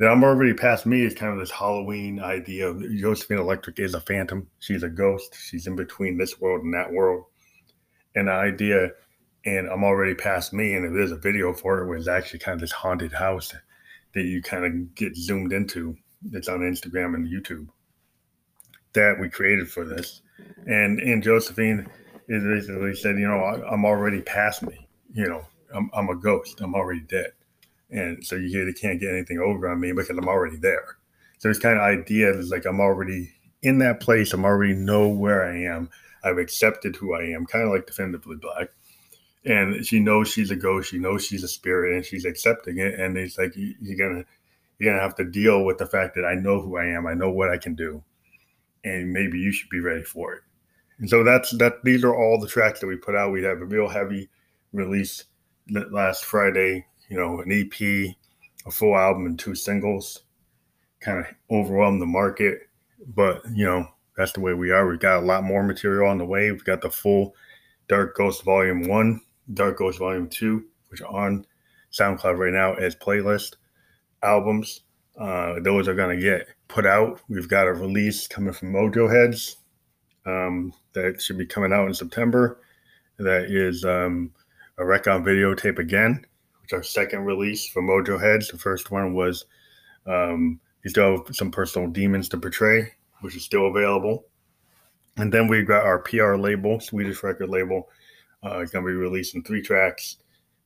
Then 0.00 0.10
I'm 0.10 0.24
already 0.24 0.54
past 0.54 0.86
me 0.86 1.02
is 1.02 1.12
kind 1.12 1.30
of 1.30 1.38
this 1.38 1.50
Halloween 1.50 2.20
idea 2.20 2.70
of 2.70 2.82
Josephine 2.96 3.36
Electric 3.36 3.78
is 3.78 3.92
a 3.92 4.00
phantom. 4.00 4.48
She's 4.58 4.82
a 4.82 4.88
ghost. 4.88 5.36
She's 5.38 5.66
in 5.66 5.76
between 5.76 6.16
this 6.16 6.40
world 6.40 6.64
and 6.64 6.72
that 6.72 6.90
world. 6.90 7.26
And 8.14 8.28
the 8.28 8.32
idea, 8.32 8.92
and 9.44 9.68
I'm 9.68 9.84
already 9.84 10.14
past 10.14 10.54
me, 10.54 10.72
and 10.72 10.96
there's 10.96 11.12
a 11.12 11.18
video 11.18 11.52
for 11.52 11.80
it 11.82 11.86
where 11.86 11.98
it's 11.98 12.08
actually 12.08 12.38
kind 12.38 12.54
of 12.54 12.62
this 12.62 12.72
haunted 12.72 13.12
house 13.12 13.52
that 14.14 14.22
you 14.22 14.40
kind 14.40 14.64
of 14.64 14.94
get 14.94 15.14
zoomed 15.14 15.52
into. 15.52 15.94
It's 16.32 16.48
on 16.48 16.60
Instagram 16.60 17.14
and 17.14 17.28
YouTube 17.28 17.68
that 18.94 19.20
we 19.20 19.28
created 19.28 19.70
for 19.70 19.84
this. 19.84 20.22
And 20.66 20.98
and 21.00 21.22
Josephine 21.22 21.86
is 22.26 22.42
basically 22.42 22.94
said, 22.94 23.18
you 23.18 23.28
know, 23.28 23.40
I, 23.40 23.74
am 23.74 23.84
already 23.84 24.22
past 24.22 24.62
me. 24.62 24.88
You 25.12 25.28
know, 25.28 25.46
I'm, 25.74 25.90
I'm 25.92 26.08
a 26.08 26.16
ghost. 26.16 26.62
I'm 26.62 26.74
already 26.74 27.02
dead 27.02 27.32
and 27.90 28.24
so 28.24 28.36
you 28.36 28.58
really 28.58 28.72
can't 28.72 29.00
get 29.00 29.12
anything 29.12 29.38
over 29.38 29.68
on 29.68 29.80
me 29.80 29.92
because 29.92 30.16
I'm 30.16 30.28
already 30.28 30.56
there. 30.56 30.96
So 31.38 31.48
it's 31.48 31.58
kind 31.58 31.76
of 31.76 31.82
idea 31.82 32.30
is 32.30 32.50
like 32.50 32.66
I'm 32.66 32.80
already 32.80 33.32
in 33.62 33.78
that 33.78 34.00
place. 34.00 34.32
I'm 34.32 34.44
already 34.44 34.74
know 34.74 35.08
where 35.08 35.44
I 35.44 35.62
am. 35.62 35.90
I've 36.22 36.38
accepted 36.38 36.96
who 36.96 37.14
I 37.14 37.22
am, 37.22 37.46
kind 37.46 37.64
of 37.64 37.70
like 37.70 37.86
definitively 37.86 38.36
black. 38.36 38.68
And 39.44 39.84
she 39.86 40.00
knows 40.00 40.28
she's 40.28 40.50
a 40.50 40.56
ghost. 40.56 40.90
She 40.90 40.98
knows 40.98 41.24
she's 41.24 41.42
a 41.42 41.48
spirit, 41.48 41.94
and 41.94 42.04
she's 42.04 42.26
accepting 42.26 42.78
it. 42.78 43.00
And 43.00 43.16
it's 43.16 43.38
like 43.38 43.54
you're 43.56 43.96
gonna 43.96 44.24
you're 44.78 44.92
gonna 44.92 45.02
have 45.02 45.16
to 45.16 45.24
deal 45.24 45.64
with 45.64 45.78
the 45.78 45.86
fact 45.86 46.14
that 46.16 46.26
I 46.26 46.34
know 46.34 46.60
who 46.60 46.76
I 46.76 46.86
am. 46.86 47.06
I 47.06 47.14
know 47.14 47.30
what 47.30 47.50
I 47.50 47.56
can 47.56 47.74
do, 47.74 48.04
and 48.84 49.12
maybe 49.12 49.38
you 49.38 49.50
should 49.50 49.70
be 49.70 49.80
ready 49.80 50.02
for 50.02 50.34
it. 50.34 50.42
And 50.98 51.08
so 51.08 51.24
that's 51.24 51.56
that. 51.56 51.82
These 51.84 52.04
are 52.04 52.14
all 52.14 52.38
the 52.38 52.48
tracks 52.48 52.80
that 52.80 52.86
we 52.86 52.96
put 52.96 53.16
out. 53.16 53.32
We 53.32 53.42
have 53.44 53.62
a 53.62 53.64
real 53.64 53.88
heavy 53.88 54.28
release 54.74 55.24
last 55.70 56.26
Friday 56.26 56.84
you 57.10 57.16
know, 57.16 57.40
an 57.40 57.52
EP, 57.52 58.14
a 58.66 58.70
full 58.70 58.96
album, 58.96 59.26
and 59.26 59.38
two 59.38 59.54
singles 59.54 60.22
kind 61.00 61.18
of 61.18 61.26
overwhelmed 61.50 62.00
the 62.00 62.06
market. 62.06 62.60
But, 63.14 63.42
you 63.52 63.66
know, 63.66 63.88
that's 64.16 64.32
the 64.32 64.40
way 64.40 64.54
we 64.54 64.70
are. 64.70 64.86
We've 64.86 65.00
got 65.00 65.22
a 65.22 65.26
lot 65.26 65.44
more 65.44 65.62
material 65.62 66.08
on 66.08 66.18
the 66.18 66.24
way. 66.24 66.50
We've 66.50 66.64
got 66.64 66.80
the 66.80 66.90
full 66.90 67.34
Dark 67.88 68.16
Ghost 68.16 68.44
Volume 68.44 68.86
1, 68.86 69.20
Dark 69.54 69.78
Ghost 69.78 69.98
Volume 69.98 70.28
2, 70.28 70.64
which 70.88 71.02
are 71.02 71.08
on 71.08 71.44
SoundCloud 71.92 72.38
right 72.38 72.52
now 72.52 72.74
as 72.74 72.94
playlist 72.94 73.56
albums. 74.22 74.82
Uh, 75.18 75.56
those 75.60 75.88
are 75.88 75.94
going 75.94 76.16
to 76.16 76.22
get 76.22 76.46
put 76.68 76.86
out. 76.86 77.20
We've 77.28 77.48
got 77.48 77.66
a 77.66 77.72
release 77.72 78.28
coming 78.28 78.52
from 78.52 78.72
Mojo 78.72 79.10
Heads 79.10 79.56
um, 80.24 80.72
that 80.92 81.20
should 81.20 81.38
be 81.38 81.46
coming 81.46 81.72
out 81.72 81.88
in 81.88 81.94
September. 81.94 82.60
That 83.18 83.50
is 83.50 83.84
um, 83.84 84.32
a 84.78 84.84
rec 84.84 85.08
on 85.08 85.24
videotape 85.24 85.78
again 85.78 86.24
our 86.72 86.82
second 86.82 87.24
release 87.24 87.68
for 87.68 87.82
Mojo 87.82 88.20
Heads. 88.20 88.48
The 88.48 88.58
first 88.58 88.90
one 88.90 89.14
was 89.14 89.46
um, 90.06 90.60
you 90.84 90.90
still 90.90 91.24
have 91.24 91.36
some 91.36 91.50
personal 91.50 91.88
demons 91.88 92.28
to 92.30 92.38
portray, 92.38 92.92
which 93.20 93.36
is 93.36 93.44
still 93.44 93.68
available. 93.68 94.26
And 95.16 95.32
then 95.32 95.48
we've 95.48 95.66
got 95.66 95.84
our 95.84 95.98
PR 95.98 96.36
label, 96.36 96.80
Swedish 96.80 97.22
record 97.22 97.50
label. 97.50 97.88
Uh, 98.44 98.60
it's 98.60 98.72
going 98.72 98.84
to 98.84 98.90
be 98.90 98.96
releasing 98.96 99.42
three 99.42 99.60
tracks. 99.60 100.16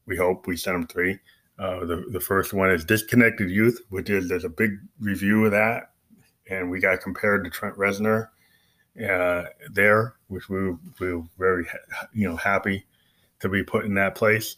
We 0.06 0.16
hope 0.16 0.46
we 0.46 0.56
send 0.56 0.76
them 0.76 0.86
three. 0.86 1.18
Uh, 1.58 1.84
the, 1.84 2.04
the 2.10 2.20
first 2.20 2.52
one 2.52 2.70
is 2.70 2.84
Disconnected 2.84 3.50
Youth, 3.50 3.80
which 3.88 4.10
is 4.10 4.28
there's 4.28 4.44
a 4.44 4.48
big 4.48 4.78
review 5.00 5.44
of 5.46 5.52
that. 5.52 5.90
And 6.50 6.70
we 6.70 6.78
got 6.78 7.00
compared 7.00 7.44
to 7.44 7.50
Trent 7.50 7.76
Reznor 7.76 8.28
uh, 9.08 9.44
there, 9.72 10.14
which 10.28 10.48
we, 10.48 10.72
we 11.00 11.14
were 11.14 11.22
very, 11.38 11.66
you 12.12 12.28
know, 12.28 12.36
happy 12.36 12.84
to 13.40 13.48
be 13.48 13.62
put 13.62 13.84
in 13.84 13.94
that 13.94 14.14
place. 14.14 14.56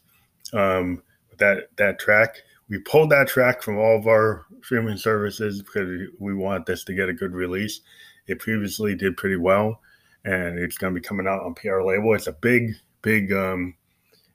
Um, 0.52 1.02
that 1.38 1.68
that 1.76 1.98
track. 1.98 2.36
We 2.68 2.78
pulled 2.78 3.10
that 3.10 3.28
track 3.28 3.62
from 3.62 3.78
all 3.78 3.96
of 3.96 4.06
our 4.06 4.44
streaming 4.62 4.96
services 4.96 5.62
because 5.62 6.08
we 6.18 6.34
want 6.34 6.66
this 6.66 6.82
to 6.84 6.94
get 6.94 7.08
a 7.08 7.14
good 7.14 7.32
release. 7.32 7.80
It 8.26 8.40
previously 8.40 8.96
did 8.96 9.16
pretty 9.16 9.36
well, 9.36 9.80
and 10.24 10.58
it's 10.58 10.76
going 10.76 10.92
to 10.92 11.00
be 11.00 11.06
coming 11.06 11.28
out 11.28 11.44
on 11.44 11.54
PR 11.54 11.82
label. 11.82 12.14
It's 12.14 12.26
a 12.26 12.32
big, 12.32 12.72
big 13.02 13.32
um, 13.32 13.74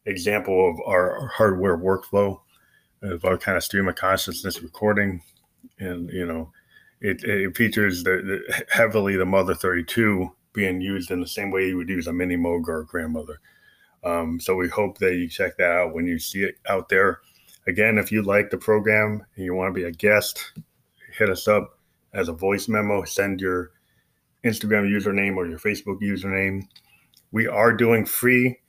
example 0.05 0.69
of 0.69 0.79
our 0.87 1.27
hardware 1.35 1.77
workflow 1.77 2.39
of 3.01 3.25
our 3.25 3.37
kind 3.37 3.57
of 3.57 3.63
stream 3.63 3.87
of 3.87 3.95
consciousness 3.95 4.61
recording, 4.61 5.21
and 5.79 6.09
you 6.11 6.25
know, 6.25 6.51
it, 7.01 7.23
it 7.23 7.57
features 7.57 8.03
the, 8.03 8.21
the, 8.47 8.65
heavily 8.69 9.15
the 9.15 9.25
Mother 9.25 9.55
32 9.55 10.31
being 10.53 10.81
used 10.81 11.11
in 11.11 11.19
the 11.19 11.27
same 11.27 11.51
way 11.51 11.67
you 11.67 11.77
would 11.77 11.89
use 11.89 12.07
a 12.07 12.13
mini 12.13 12.35
Moog 12.35 12.67
or 12.67 12.81
a 12.81 12.85
grandmother. 12.85 13.39
Um, 14.03 14.39
so 14.39 14.55
we 14.55 14.67
hope 14.67 14.97
that 14.97 15.15
you 15.15 15.27
check 15.27 15.57
that 15.57 15.71
out 15.71 15.93
when 15.93 16.07
you 16.07 16.17
see 16.17 16.43
it 16.43 16.55
out 16.67 16.89
there. 16.89 17.21
Again, 17.67 17.97
if 17.97 18.11
you 18.11 18.23
like 18.23 18.49
the 18.49 18.57
program 18.57 19.23
and 19.35 19.45
you 19.45 19.53
want 19.53 19.73
to 19.73 19.79
be 19.79 19.85
a 19.85 19.91
guest, 19.91 20.53
hit 21.17 21.29
us 21.29 21.47
up 21.47 21.77
as 22.13 22.27
a 22.27 22.33
voice 22.33 22.67
memo. 22.67 23.03
Send 23.03 23.39
your 23.39 23.71
Instagram 24.43 24.89
username 24.89 25.35
or 25.35 25.45
your 25.45 25.59
Facebook 25.59 26.01
username. 26.01 26.63
We 27.31 27.47
are 27.47 27.71
doing 27.71 28.05
free 28.05 28.59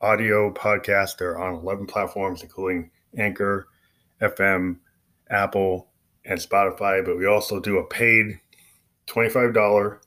audio 0.00 0.52
podcasts. 0.52 1.18
They're 1.18 1.38
on 1.38 1.54
11 1.56 1.86
platforms, 1.86 2.42
including 2.42 2.90
Anchor, 3.18 3.66
FM, 4.22 4.76
Apple, 5.28 5.88
and 6.24 6.38
Spotify. 6.38 7.04
But 7.04 7.18
we 7.18 7.26
also 7.26 7.58
do 7.58 7.78
a 7.78 7.84
paid 7.84 8.40
$25 9.08 9.98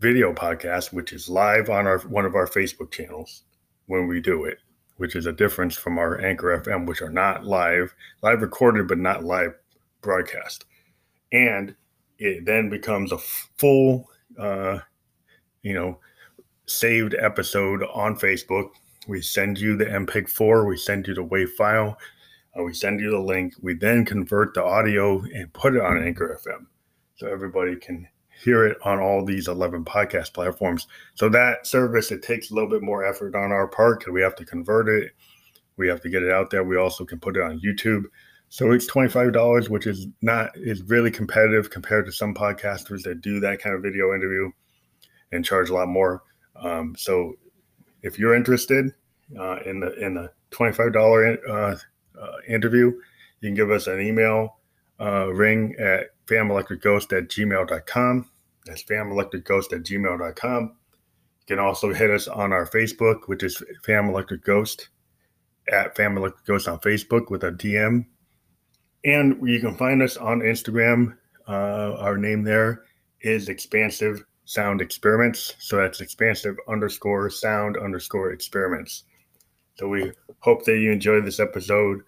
video 0.00 0.34
podcast, 0.34 0.92
which 0.92 1.12
is 1.12 1.28
live 1.28 1.70
on 1.70 1.86
our 1.86 2.00
one 2.00 2.24
of 2.24 2.34
our 2.34 2.48
Facebook 2.48 2.90
channels 2.90 3.44
when 3.86 4.06
we 4.06 4.20
do 4.20 4.44
it, 4.44 4.58
which 4.96 5.16
is 5.16 5.26
a 5.26 5.32
difference 5.32 5.76
from 5.76 5.98
our 5.98 6.20
Anchor 6.20 6.60
FM, 6.60 6.86
which 6.86 7.02
are 7.02 7.10
not 7.10 7.44
live, 7.44 7.94
live 8.22 8.42
recorded, 8.42 8.88
but 8.88 8.98
not 8.98 9.24
live 9.24 9.54
broadcast. 10.00 10.64
And 11.32 11.74
it 12.18 12.44
then 12.44 12.70
becomes 12.70 13.12
a 13.12 13.18
full, 13.18 14.08
uh, 14.38 14.78
you 15.62 15.74
know, 15.74 15.98
saved 16.66 17.14
episode 17.18 17.82
on 17.92 18.16
Facebook. 18.16 18.70
We 19.06 19.20
send 19.20 19.58
you 19.58 19.76
the 19.76 19.86
MPEG 19.86 20.28
4, 20.28 20.66
we 20.66 20.76
send 20.76 21.06
you 21.06 21.14
the 21.14 21.24
WAV 21.24 21.48
file, 21.50 21.98
uh, 22.58 22.62
we 22.62 22.72
send 22.72 23.00
you 23.00 23.10
the 23.10 23.18
link. 23.18 23.54
We 23.60 23.74
then 23.74 24.04
convert 24.04 24.54
the 24.54 24.64
audio 24.64 25.22
and 25.22 25.52
put 25.52 25.74
it 25.74 25.82
on 25.82 26.02
Anchor 26.02 26.38
FM 26.40 26.66
so 27.16 27.26
everybody 27.26 27.76
can 27.76 28.08
hear 28.42 28.66
it 28.66 28.78
on 28.82 29.00
all 29.00 29.24
these 29.24 29.48
11 29.48 29.84
podcast 29.84 30.32
platforms. 30.32 30.86
So 31.14 31.28
that 31.30 31.66
service, 31.66 32.10
it 32.10 32.22
takes 32.22 32.50
a 32.50 32.54
little 32.54 32.68
bit 32.68 32.82
more 32.82 33.04
effort 33.04 33.34
on 33.34 33.52
our 33.52 33.68
part 33.68 34.00
because 34.00 34.12
we 34.12 34.22
have 34.22 34.36
to 34.36 34.44
convert 34.44 34.88
it. 34.88 35.12
We 35.76 35.88
have 35.88 36.00
to 36.02 36.08
get 36.08 36.22
it 36.22 36.30
out 36.30 36.50
there. 36.50 36.64
We 36.64 36.76
also 36.76 37.04
can 37.04 37.18
put 37.18 37.36
it 37.36 37.42
on 37.42 37.60
YouTube. 37.60 38.04
So 38.48 38.70
it's 38.70 38.90
$25, 38.90 39.68
which 39.68 39.86
is 39.86 40.06
not, 40.22 40.50
is 40.54 40.82
really 40.82 41.10
competitive 41.10 41.70
compared 41.70 42.06
to 42.06 42.12
some 42.12 42.34
podcasters 42.34 43.02
that 43.02 43.20
do 43.20 43.40
that 43.40 43.60
kind 43.60 43.74
of 43.74 43.82
video 43.82 44.14
interview 44.14 44.50
and 45.32 45.44
charge 45.44 45.70
a 45.70 45.74
lot 45.74 45.88
more. 45.88 46.22
Um, 46.54 46.94
so 46.96 47.34
if 48.02 48.18
you're 48.18 48.34
interested 48.34 48.92
uh, 49.38 49.58
in 49.66 49.80
the, 49.80 49.94
in 49.94 50.14
the 50.14 50.30
$25 50.52 51.38
uh, 51.48 51.76
uh, 52.20 52.36
interview, 52.48 52.92
you 53.40 53.48
can 53.48 53.54
give 53.54 53.70
us 53.70 53.88
an 53.88 54.00
email 54.00 54.58
uh, 55.00 55.32
ring 55.32 55.74
at 55.78 56.10
famelectricghost 56.26 57.16
at 57.16 57.28
gmail.com. 57.28 58.30
That's 58.66 58.84
famelectricghost 58.84 59.72
at 59.72 59.82
gmail.com. 59.82 60.62
You 60.62 61.56
can 61.56 61.58
also 61.58 61.92
hit 61.92 62.10
us 62.10 62.28
on 62.28 62.52
our 62.52 62.66
Facebook, 62.66 63.26
which 63.26 63.42
is 63.42 63.62
Fam 63.84 64.08
Electric 64.08 64.44
Ghost 64.44 64.88
at 65.70 65.96
Fam 65.96 66.16
Electric 66.16 66.44
Ghost 66.46 66.68
on 66.68 66.78
Facebook 66.80 67.30
with 67.30 67.44
a 67.44 67.52
DM. 67.52 68.06
And 69.04 69.46
you 69.46 69.60
can 69.60 69.76
find 69.76 70.02
us 70.02 70.16
on 70.16 70.40
Instagram. 70.40 71.16
Uh, 71.46 71.96
our 71.98 72.16
name 72.16 72.42
there 72.42 72.84
is 73.20 73.48
Expansive 73.48 74.24
Sound 74.46 74.80
Experiments. 74.80 75.54
So 75.58 75.76
that's 75.76 76.00
expansive 76.00 76.56
underscore 76.68 77.28
sound 77.30 77.76
underscore 77.76 78.32
experiments. 78.32 79.04
So 79.76 79.88
we 79.88 80.12
hope 80.40 80.64
that 80.64 80.78
you 80.78 80.92
enjoy 80.92 81.20
this 81.20 81.40
episode. 81.40 82.02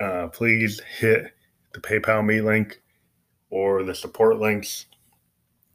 Uh, 0.00 0.28
please 0.28 0.80
hit 0.98 1.33
the 1.74 1.80
PayPal 1.80 2.24
me 2.24 2.40
link 2.40 2.80
or 3.50 3.82
the 3.82 3.94
support 3.94 4.38
links 4.38 4.86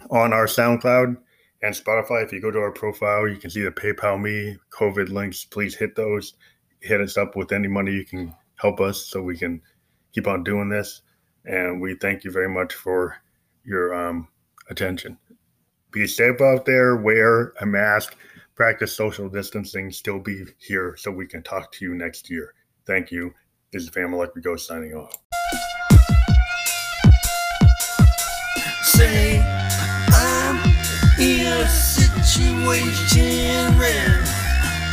on 0.10 0.34
our 0.34 0.46
SoundCloud 0.46 1.18
and 1.62 1.76
Spotify. 1.76 2.24
If 2.24 2.34
you 2.34 2.42
go 2.42 2.52
to 2.52 2.60
our 2.60 2.72
profile, 2.72 3.28
you 3.28 3.38
can 3.38 3.50
see 3.50 3.62
the 3.62 3.72
PayPal 3.72 4.20
me 4.20 4.58
COVID 4.72 5.10
links. 5.10 5.46
Please 5.46 5.76
hit 5.76 5.96
those. 5.96 6.34
Hit 6.82 7.02
us 7.02 7.18
up 7.18 7.36
with 7.36 7.52
any 7.52 7.68
money 7.68 7.92
you 7.92 8.06
can 8.06 8.34
help 8.56 8.80
us 8.80 9.06
so 9.06 9.22
we 9.22 9.38
can 9.38 9.62
keep 10.14 10.28
on 10.28 10.44
doing 10.44 10.70
this. 10.70 11.02
And 11.46 11.82
we 11.82 11.96
thank 11.96 12.24
you 12.24 12.32
very 12.32 12.50
much 12.50 12.74
for 12.74 13.16
your 13.64 13.94
um, 13.94 14.28
attention. 14.70 15.18
Be 15.92 16.08
safe 16.08 16.40
out 16.40 16.66
there, 16.66 16.96
wear 16.96 17.54
a 17.62 17.66
mask, 17.66 18.16
practice 18.56 18.94
social 18.94 19.28
distancing, 19.28 19.92
still 19.92 20.20
be 20.20 20.46
here 20.60 20.96
so 20.98 21.12
we 21.12 21.26
can 21.26 21.44
talk 21.44 21.72
to 21.74 21.86
you 21.86 21.96
next 21.96 22.30
year. 22.30 22.54
Thank 22.86 23.12
you. 23.12 23.34
This 23.72 23.84
is 23.84 23.90
Family 23.90 24.28
we 24.36 24.42
go, 24.42 24.56
signing 24.56 24.94
off. 24.94 25.39
Say 29.10 29.42
I'm 30.14 30.58
in 31.20 31.48
a 31.48 31.68
situation 31.68 33.76
where, 33.80 34.22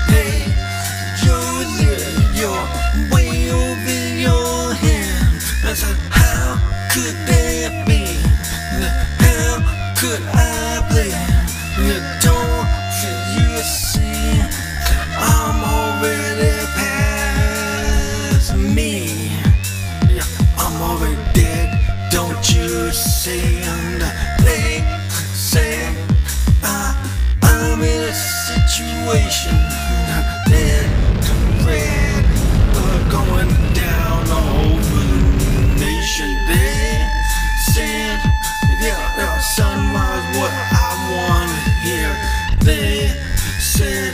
hey, 0.09 0.49
you're 1.23 1.65
you're 2.33 2.65
way 3.13 3.51
over 3.53 4.17
your 4.17 4.73
head. 4.73 5.37
I 5.65 5.75
said, 5.75 5.99
how 6.09 6.57
could 6.93 7.15
that 7.29 7.85
be? 7.87 8.07
How 9.21 9.61
could 10.01 10.23
I 10.33 10.81
blame? 10.89 11.13
You 11.87 12.01
don't 12.25 12.65
you 13.37 13.61
see? 13.61 14.41
I'm 15.19 15.61
already 15.77 16.57
past 16.79 18.55
me. 18.57 19.29
I'm 20.57 20.81
already 20.81 21.21
dead. 21.35 21.69
Don't 22.11 22.49
you 22.55 22.91
see? 22.93 23.66
Situation 29.07 29.55
that 30.11 30.27
red 31.63 32.25
uh, 32.75 32.99
going 33.07 33.47
down 33.73 34.27
all 34.35 34.75
over 34.75 35.03
the 35.47 35.79
nation. 35.79 36.27
They 36.51 37.07
said, 37.71 38.19
yeah, 38.83 38.99
yeah, 39.17 39.39
was 39.39 40.27
what 40.35 40.51
I 40.51 40.91
want 41.15 41.51
to 41.55 41.71
hear. 41.87 42.11
They 42.67 43.07
said, 43.61 44.13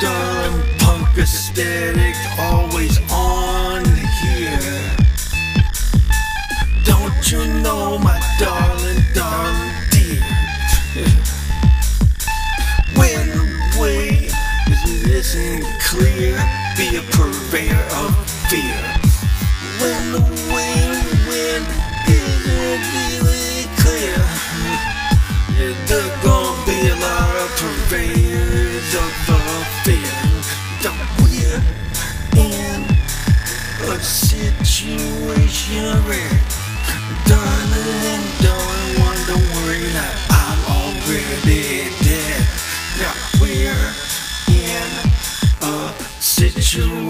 darling, 0.00 0.62
punk 0.78 1.18
aesthetic, 1.18 2.14
always 2.38 3.00
on 3.10 3.84
here. 4.22 4.62
Don't 6.84 7.32
you 7.32 7.42
know, 7.60 7.98
my 7.98 8.20
darling 8.38 8.91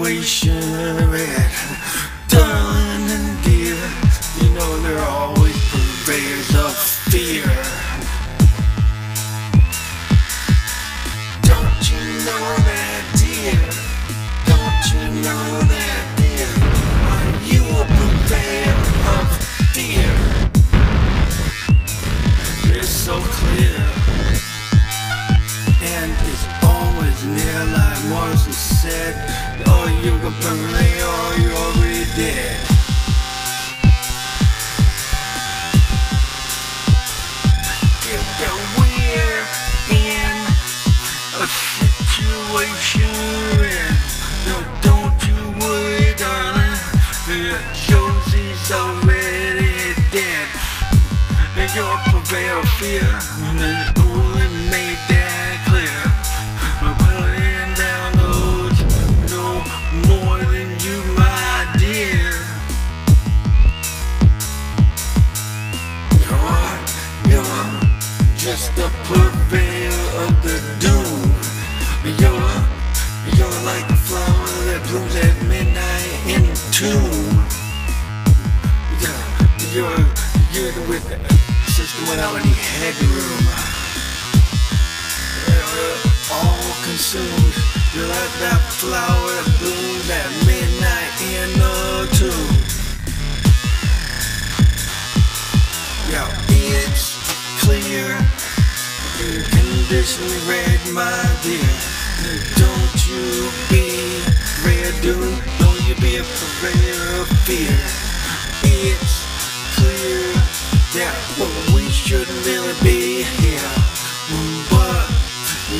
situation 0.03 1.52
conditionally 100.03 100.49
red, 100.49 100.79
my 100.93 101.39
dear. 101.43 101.63
Don't 102.59 103.07
you 103.07 103.49
be 103.69 104.19
red, 104.65 104.93
dude. 105.01 105.39
Don't 105.59 105.87
you 105.87 105.95
be 105.95 106.17
a 106.17 106.23
purveyor 106.23 107.21
of 107.21 107.27
fear. 107.47 107.79
It's 108.63 109.23
clear 109.77 110.27
that 110.99 111.15
we 111.73 111.87
shouldn't 111.89 112.45
really 112.45 112.73
be 112.83 113.23
here. 113.23 113.71
But 114.69 115.07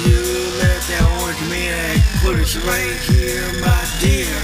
you 0.08 0.24
let 0.64 0.80
that 0.88 1.04
orange 1.20 1.42
maniac 1.50 2.00
put 2.24 2.40
us 2.40 2.56
right 2.64 2.96
here, 3.12 3.44
my 3.60 3.84
dear. 4.00 4.40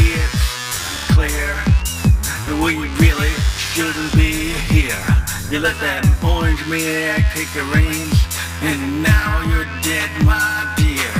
It's 0.00 1.12
clear 1.12 1.52
that 2.46 2.56
we 2.64 2.88
really 3.04 3.34
shouldn't 3.58 4.16
be 4.16 4.54
here. 4.72 5.25
You 5.48 5.60
let 5.60 5.78
that 5.78 6.04
orange 6.24 6.66
maniac 6.66 7.32
take 7.32 7.46
the 7.54 7.62
reins, 7.72 8.18
and 8.62 9.00
now 9.00 9.42
you're 9.46 9.64
dead, 9.80 10.10
my 10.26 10.74
dear. 10.74 11.14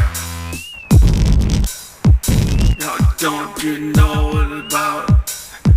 Now, 2.80 2.96
don't 3.18 3.62
you 3.62 3.92
know 3.92 4.60
about 4.66 5.06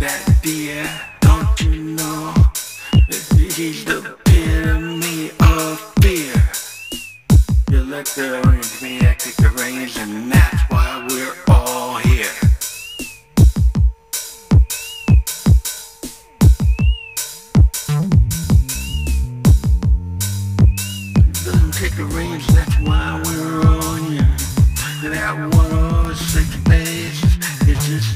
that 0.00 0.40
dear? 0.42 0.84
Don't 1.20 1.60
you 1.60 1.94
know 1.94 2.34
that 2.92 3.52
he's 3.54 3.84
the 3.84 3.98
epitome 4.18 5.30
of 5.38 5.78
fear? 6.02 6.34
You 7.70 7.84
let 7.84 8.06
the 8.06 8.42
orange 8.44 8.82
maniac 8.82 9.20
take 9.20 9.36
the 9.36 9.50
reins, 9.62 9.96
and 9.96 10.32
that's 10.32 10.49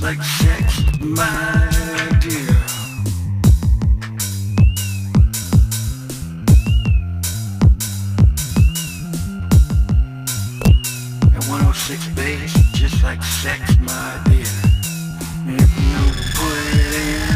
like 0.05 0.23
sex, 0.23 0.83
my 1.01 1.71
dear. 2.21 2.57
At 11.33 11.45
106 11.49 12.09
bass, 12.09 12.53
just 12.75 13.03
like 13.03 13.23
sex, 13.23 13.79
my 13.81 14.21
dear. 14.27 14.45
If 15.57 15.73
you 15.81 16.01
put 16.37 16.65
it 16.77 16.93
in, 17.01 17.33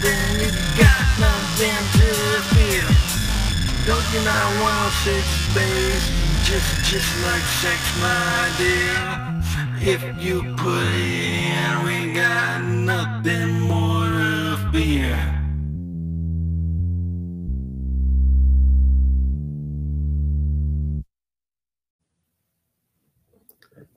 then 0.00 0.40
you 0.42 0.50
got 0.78 1.02
nothing 1.18 1.82
to 1.98 2.08
fear. 2.54 2.86
Don't 3.84 4.06
you 4.14 4.22
know 4.22 4.46
106 4.62 5.54
bass, 5.56 6.04
just 6.46 6.70
just 6.86 7.10
like 7.26 7.42
sex, 7.42 7.80
my 8.00 8.48
dear. 8.58 9.41
If 9.84 10.02
you 10.22 10.42
put 10.56 10.84
it 10.84 10.94
in, 10.94 11.84
we 11.84 12.14
got 12.14 12.62
nothing 12.62 13.60
more. 13.62 13.92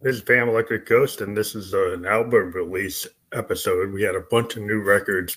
This 0.06 0.18
is 0.18 0.22
Fam 0.22 0.50
Electric 0.50 0.86
Ghost, 0.86 1.22
and 1.22 1.36
this 1.36 1.56
is 1.56 1.74
an 1.74 2.06
album 2.06 2.52
release 2.52 3.08
episode. 3.34 3.92
We 3.92 4.04
had 4.04 4.14
a 4.14 4.22
bunch 4.22 4.56
of 4.56 4.62
new 4.62 4.84
records 4.84 5.36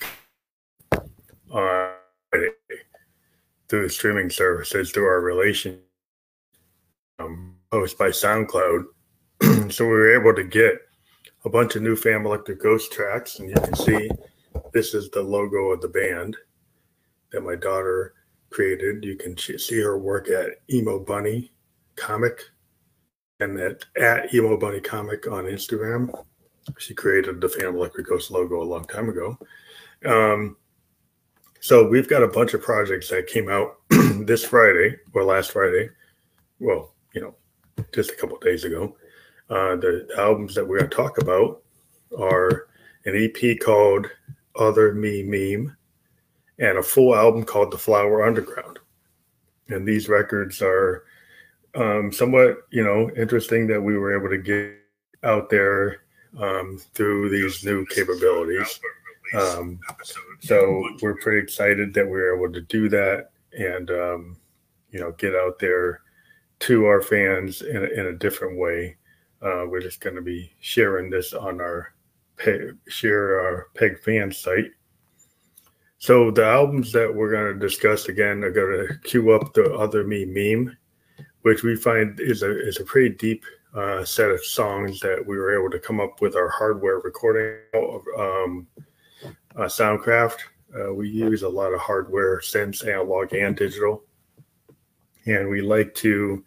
on 1.50 1.92
through 2.30 3.82
the 3.82 3.88
streaming 3.88 4.28
services 4.28 4.90
through 4.90 5.06
our 5.06 5.22
relation 5.22 5.80
um, 7.18 7.56
by 7.70 8.10
SoundCloud. 8.10 8.84
So 9.72 9.84
we 9.84 9.90
were 9.90 10.20
able 10.20 10.34
to 10.34 10.44
get 10.44 10.74
a 11.44 11.50
bunch 11.50 11.76
of 11.76 11.82
new 11.82 11.96
Fam 11.96 12.26
Electric 12.26 12.62
Ghost 12.62 12.92
tracks, 12.92 13.38
and 13.38 13.48
you 13.48 13.56
can 13.56 13.74
see 13.74 14.10
this 14.72 14.94
is 14.94 15.10
the 15.10 15.22
logo 15.22 15.70
of 15.70 15.80
the 15.80 15.88
band 15.88 16.36
that 17.32 17.42
my 17.42 17.54
daughter 17.54 18.14
created. 18.50 19.04
You 19.04 19.16
can 19.16 19.36
see 19.36 19.80
her 19.80 19.98
work 19.98 20.28
at 20.28 20.60
Emo 20.70 20.98
Bunny 20.98 21.52
Comic 21.96 22.40
and 23.40 23.58
at, 23.58 23.84
at 24.00 24.34
Emo 24.34 24.56
Bunny 24.56 24.80
Comic 24.80 25.26
on 25.30 25.44
Instagram. 25.44 26.12
She 26.78 26.94
created 26.94 27.40
the 27.40 27.48
Fam 27.48 27.76
Electric 27.76 28.06
Ghost 28.06 28.30
logo 28.30 28.62
a 28.62 28.64
long 28.64 28.84
time 28.84 29.08
ago. 29.08 29.38
Um, 30.04 30.56
so 31.60 31.88
we've 31.88 32.08
got 32.08 32.22
a 32.22 32.28
bunch 32.28 32.54
of 32.54 32.62
projects 32.62 33.08
that 33.10 33.26
came 33.26 33.48
out 33.48 33.78
this 33.90 34.44
Friday 34.44 34.96
or 35.12 35.24
last 35.24 35.52
Friday. 35.52 35.90
Well, 36.60 36.94
you 37.14 37.20
know, 37.20 37.34
just 37.94 38.10
a 38.10 38.16
couple 38.16 38.38
days 38.38 38.64
ago. 38.64 38.96
Uh, 39.50 39.76
the 39.76 40.06
albums 40.18 40.54
that 40.54 40.66
we're 40.66 40.78
going 40.78 40.90
to 40.90 40.96
talk 40.96 41.18
about 41.18 41.62
are 42.18 42.68
an 43.04 43.14
EP 43.16 43.58
called 43.60 44.06
Other 44.56 44.92
Me 44.92 45.22
Meme 45.22 45.74
and 46.58 46.78
a 46.78 46.82
full 46.82 47.14
album 47.14 47.44
called 47.44 47.70
The 47.70 47.78
Flower 47.78 48.26
Underground. 48.26 48.78
And 49.68 49.86
these 49.86 50.08
records 50.08 50.60
are 50.60 51.04
um, 51.74 52.12
somewhat, 52.12 52.58
you 52.70 52.82
know, 52.82 53.10
interesting 53.16 53.66
that 53.68 53.80
we 53.80 53.96
were 53.96 54.16
able 54.16 54.28
to 54.30 54.38
get 54.38 54.74
out 55.22 55.50
there 55.50 56.02
um, 56.38 56.78
through 56.94 57.30
these 57.30 57.64
new 57.64 57.86
capabilities. 57.86 58.80
Um, 59.34 59.78
so 60.40 60.88
we're 61.02 61.18
pretty 61.20 61.38
excited 61.38 61.92
that 61.94 62.04
we 62.04 62.12
were 62.12 62.36
able 62.36 62.52
to 62.52 62.62
do 62.62 62.88
that 62.88 63.30
and, 63.52 63.90
um, 63.90 64.36
you 64.90 65.00
know, 65.00 65.12
get 65.12 65.34
out 65.34 65.58
there 65.58 66.00
to 66.60 66.86
our 66.86 67.02
fans 67.02 67.62
in 67.62 67.84
in 67.92 68.06
a 68.06 68.16
different 68.16 68.58
way. 68.58 68.96
Uh, 69.40 69.64
we're 69.68 69.80
just 69.80 70.00
going 70.00 70.16
to 70.16 70.22
be 70.22 70.52
sharing 70.60 71.10
this 71.10 71.32
on 71.32 71.60
our 71.60 71.94
peg, 72.36 72.76
share 72.88 73.40
our 73.40 73.68
peg 73.74 73.98
fan 74.00 74.32
site. 74.32 74.72
So 75.98 76.30
the 76.30 76.44
albums 76.44 76.92
that 76.92 77.12
we're 77.12 77.30
going 77.30 77.52
to 77.52 77.66
discuss 77.66 78.08
again 78.08 78.44
are 78.44 78.50
going 78.50 78.86
to 78.86 78.98
queue 79.04 79.32
up 79.32 79.52
the 79.54 79.74
other 79.74 80.04
me 80.04 80.24
meme, 80.24 80.76
which 81.42 81.62
we 81.62 81.76
find 81.76 82.18
is 82.20 82.42
a 82.42 82.66
is 82.66 82.78
a 82.78 82.84
pretty 82.84 83.14
deep 83.16 83.44
uh, 83.74 84.04
set 84.04 84.30
of 84.30 84.44
songs 84.44 85.00
that 85.00 85.24
we 85.26 85.36
were 85.36 85.58
able 85.58 85.70
to 85.70 85.78
come 85.78 86.00
up 86.00 86.20
with 86.20 86.36
our 86.36 86.48
hardware 86.48 86.98
recording 87.00 87.58
of 87.74 88.02
um, 88.18 88.66
uh, 89.56 89.62
Soundcraft. 89.62 90.38
Uh, 90.78 90.94
we 90.94 91.08
use 91.08 91.42
a 91.42 91.48
lot 91.48 91.72
of 91.72 91.80
hardware, 91.80 92.40
synths, 92.40 92.86
analog 92.86 93.32
and 93.32 93.56
digital, 93.56 94.04
and 95.26 95.48
we 95.48 95.60
like 95.62 95.94
to 95.94 96.44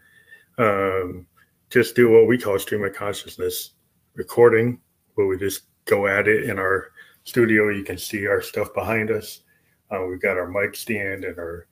um, 0.57 1.25
just 1.71 1.95
do 1.95 2.11
what 2.11 2.27
we 2.27 2.37
call 2.37 2.59
stream 2.59 2.83
of 2.83 2.93
consciousness 2.93 3.71
recording, 4.13 4.79
where 5.15 5.25
we 5.25 5.37
just 5.37 5.63
go 5.85 6.05
at 6.05 6.27
it 6.27 6.49
in 6.49 6.59
our 6.59 6.91
studio. 7.23 7.69
You 7.69 7.83
can 7.83 7.97
see 7.97 8.27
our 8.27 8.41
stuff 8.41 8.73
behind 8.73 9.09
us. 9.09 9.41
Uh, 9.89 10.05
we've 10.05 10.21
got 10.21 10.37
our 10.37 10.47
mic 10.47 10.75
stand 10.75 11.23
and 11.23 11.37
our 11.39 11.67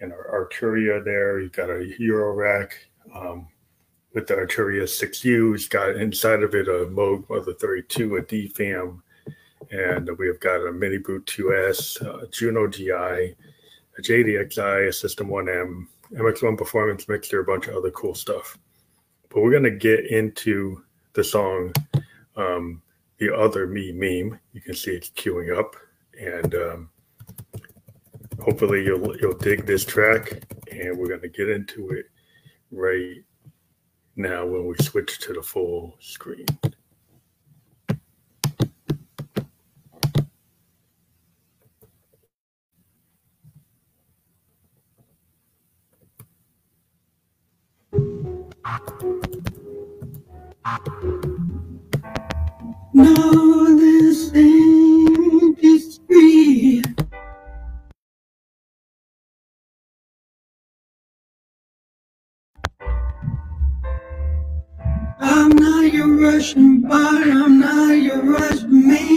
and 0.00 0.12
our 0.12 0.48
Arturia 0.52 1.04
there. 1.04 1.40
You've 1.40 1.52
got 1.52 1.70
a 1.70 1.94
Euro 1.98 2.34
rack 2.34 2.74
um, 3.14 3.46
with 4.12 4.26
the 4.26 4.34
Arturia 4.34 4.82
6U. 4.82 5.54
It's 5.54 5.68
got 5.68 5.96
inside 5.96 6.42
of 6.42 6.54
it 6.54 6.66
a 6.68 6.86
Moog 6.86 7.28
Mother 7.30 7.54
32, 7.54 8.16
a 8.16 8.22
DFAM, 8.22 9.00
and 9.70 10.10
we 10.18 10.26
have 10.26 10.40
got 10.40 10.56
a 10.56 10.72
MiniBrute 10.72 11.24
2S, 11.26 12.24
a 12.24 12.26
Juno-Gi, 12.28 12.90
a 12.90 14.02
JD-Xi, 14.02 14.88
a 14.88 14.92
System 14.92 15.28
1M, 15.28 15.86
MX1 16.12 16.58
Performance 16.58 17.08
Mixer, 17.08 17.40
a 17.40 17.44
bunch 17.44 17.68
of 17.68 17.76
other 17.76 17.90
cool 17.92 18.14
stuff. 18.14 18.58
But 19.34 19.42
we're 19.42 19.50
going 19.50 19.64
to 19.64 19.70
get 19.72 20.06
into 20.06 20.84
the 21.14 21.24
song 21.24 21.72
um, 22.36 22.80
The 23.18 23.34
Other 23.34 23.66
Me 23.66 23.90
Meme. 23.90 24.38
You 24.52 24.60
can 24.60 24.76
see 24.76 24.92
it's 24.92 25.10
queuing 25.10 25.58
up. 25.58 25.74
And 26.20 26.54
um, 26.54 26.90
hopefully 28.40 28.84
you'll 28.84 29.16
you'll 29.16 29.36
dig 29.36 29.66
this 29.66 29.84
track 29.84 30.40
and 30.70 30.96
we're 30.96 31.08
going 31.08 31.20
to 31.22 31.28
get 31.28 31.48
into 31.48 31.90
it 31.90 32.06
right 32.70 33.24
now 34.14 34.46
when 34.46 34.66
we 34.66 34.76
switch 34.76 35.18
to 35.18 35.32
the 35.32 35.42
full 35.42 35.96
screen. 35.98 36.46
No, 52.94 53.76
this 53.76 54.32
ain't 54.34 55.58
history. 55.58 56.82
I'm 65.20 65.50
not 65.50 65.92
your 65.92 66.08
Russian 66.16 66.80
bot, 66.80 67.26
I'm 67.28 67.60
not 67.60 67.92
your 67.92 68.22
Russian 68.22 68.88
meme. 68.88 69.13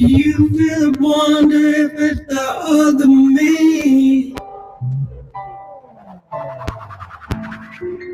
You 0.00 0.48
really 0.48 0.92
wonder 0.98 1.58
if 1.58 1.92
it's 1.94 2.20
the 2.26 2.40
other 2.40 3.06
me. 3.06 4.34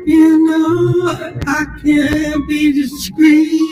You 0.05 0.47
know, 0.47 1.07
I 1.47 1.65
can't 1.81 2.49
be 2.49 2.73
discreet. 2.73 3.66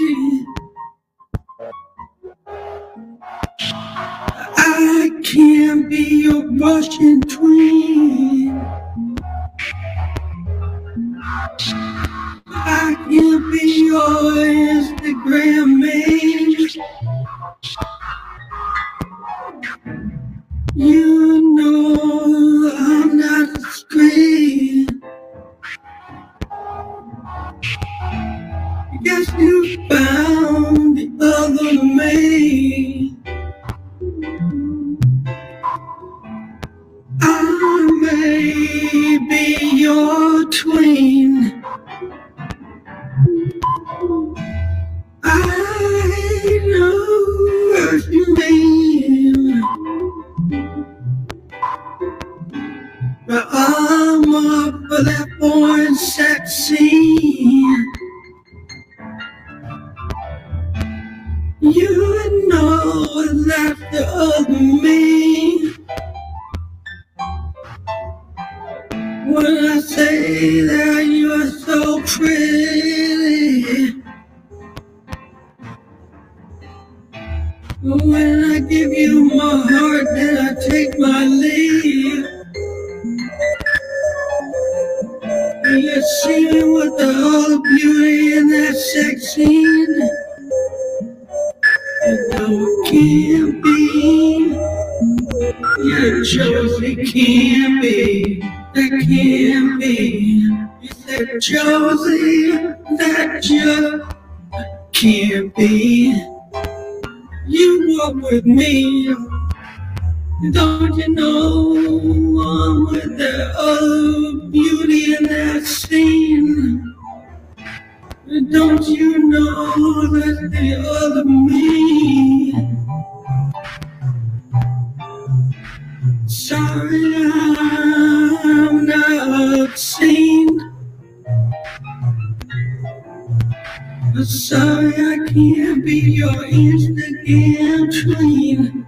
But 134.15 134.27
sorry, 134.27 134.93
I 134.93 135.27
can't 135.27 135.83
be 135.83 135.99
your 135.99 136.29
Instagram 136.31 137.91
tween. 138.01 138.85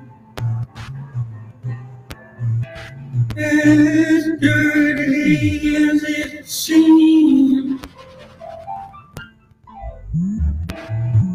As 3.36 4.23
dirty 4.39 5.75
as 5.75 6.03
it 6.03 6.47
seems. 6.47 7.82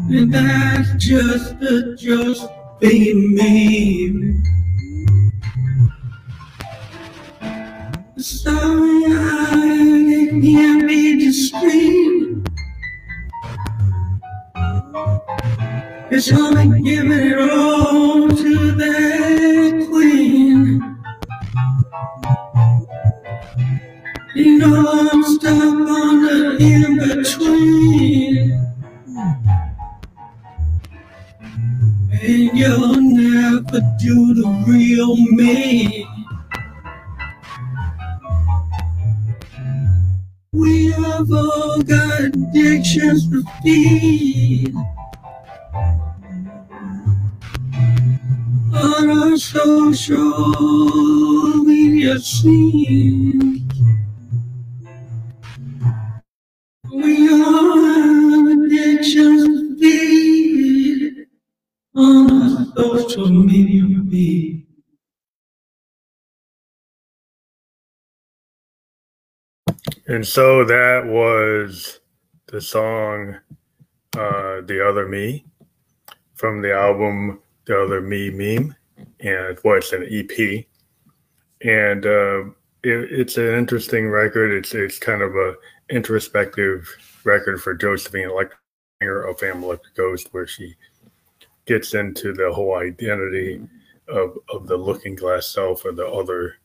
And 0.09 0.33
that's 0.33 0.93
just 0.97 1.61
a 1.61 1.95
just 1.95 2.49
be 2.79 3.13
me. 3.13 4.41
Sorry, 8.17 9.03
I 9.05 10.29
can't 10.41 10.87
be 10.87 11.25
discreet. 11.25 12.12
It's 16.15 16.31
only 16.31 16.79
giving 16.83 17.11
it 17.11 17.39
all 17.39 18.29
to 18.29 18.71
that 18.73 19.87
queen. 19.89 20.95
You 24.35 24.59
know 24.59 25.09
I'm 25.11 25.23
stuck 25.23 25.57
on 25.57 26.21
the 26.21 26.57
in 26.59 26.99
between. 26.99 28.51
And 32.21 32.57
you'll 32.59 33.01
never 33.01 33.81
do 33.97 34.35
the 34.35 34.65
real 34.67 35.15
me. 35.15 36.07
We 40.51 40.91
have 40.91 41.31
all 41.31 41.81
got 41.81 42.21
addictions 42.21 43.27
to 43.31 43.43
feed. 43.63 44.75
Our 48.73 49.37
social 49.37 50.45
media 51.63 52.19
scenes. 52.19 53.61
We 56.91 57.29
all 57.29 57.77
have 57.83 58.47
addictions 58.47 59.79
feed. 59.81 61.27
On 61.95 62.31
our 62.31 62.99
social 63.09 63.29
media 63.29 63.85
feed. 64.09 64.65
And 70.07 70.27
so 70.27 70.65
that 70.65 71.05
was 71.05 71.99
the 72.47 72.61
song 72.61 73.37
uh, 74.17 74.61
The 74.61 74.85
Other 74.87 75.07
Me 75.07 75.45
from 76.35 76.61
the 76.61 76.73
album 76.73 77.39
The 77.65 77.81
Other 77.81 78.01
Me 78.01 78.29
Meme. 78.29 78.75
And 79.19 79.57
well, 79.63 79.77
it's 79.77 79.93
an 79.93 80.07
EP. 80.09 80.65
And 81.61 82.05
uh, 82.05 82.45
it, 82.83 83.11
it's 83.11 83.37
an 83.37 83.53
interesting 83.55 84.09
record. 84.09 84.51
It's 84.51 84.73
it's 84.73 84.99
kind 84.99 85.21
of 85.21 85.35
a 85.35 85.55
introspective 85.89 86.87
record 87.23 87.61
for 87.61 87.73
Josephine 87.73 88.29
Electringer 88.29 89.29
of 89.29 89.39
Family 89.39 89.65
Electric 89.65 89.95
Ghost, 89.95 90.29
where 90.31 90.47
she 90.47 90.75
gets 91.65 91.93
into 91.93 92.33
the 92.33 92.51
whole 92.51 92.75
identity 92.75 93.61
of, 94.09 94.37
of 94.49 94.67
the 94.67 94.75
looking 94.75 95.15
glass 95.15 95.47
self 95.47 95.85
or 95.85 95.93
the 95.93 96.07
other 96.07 96.55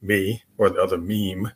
me 0.00 0.42
or 0.58 0.70
the 0.70 0.80
other 0.80 0.98
meme 0.98 1.50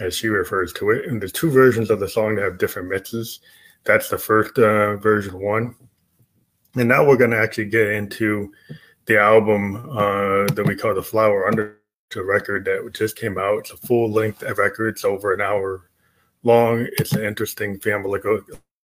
as 0.00 0.16
she 0.16 0.28
refers 0.28 0.72
to 0.72 0.90
it. 0.90 1.06
And 1.06 1.20
the 1.20 1.28
two 1.28 1.50
versions 1.50 1.90
of 1.90 2.00
the 2.00 2.08
song 2.08 2.36
have 2.38 2.58
different 2.58 2.88
mixes. 2.88 3.40
That's 3.84 4.08
the 4.08 4.18
first 4.18 4.58
uh, 4.58 4.96
version 4.96 5.40
one. 5.40 5.76
And 6.74 6.88
now 6.88 7.06
we're 7.06 7.16
going 7.16 7.30
to 7.30 7.38
actually 7.38 7.66
get 7.66 7.88
into 7.88 8.52
the 9.06 9.18
album 9.18 9.90
uh, 9.90 10.46
that 10.54 10.64
we 10.66 10.74
call 10.74 10.94
the 10.94 11.02
Flower 11.02 11.46
Under 11.46 11.78
record 12.16 12.64
that 12.66 12.90
just 12.92 13.16
came 13.16 13.38
out. 13.38 13.60
It's 13.60 13.70
a 13.70 13.76
full 13.76 14.10
length 14.10 14.42
record. 14.42 14.88
It's 14.88 15.04
over 15.04 15.32
an 15.32 15.40
hour 15.40 15.88
long. 16.42 16.86
It's 16.98 17.12
an 17.12 17.24
interesting 17.24 17.78
family 17.78 18.20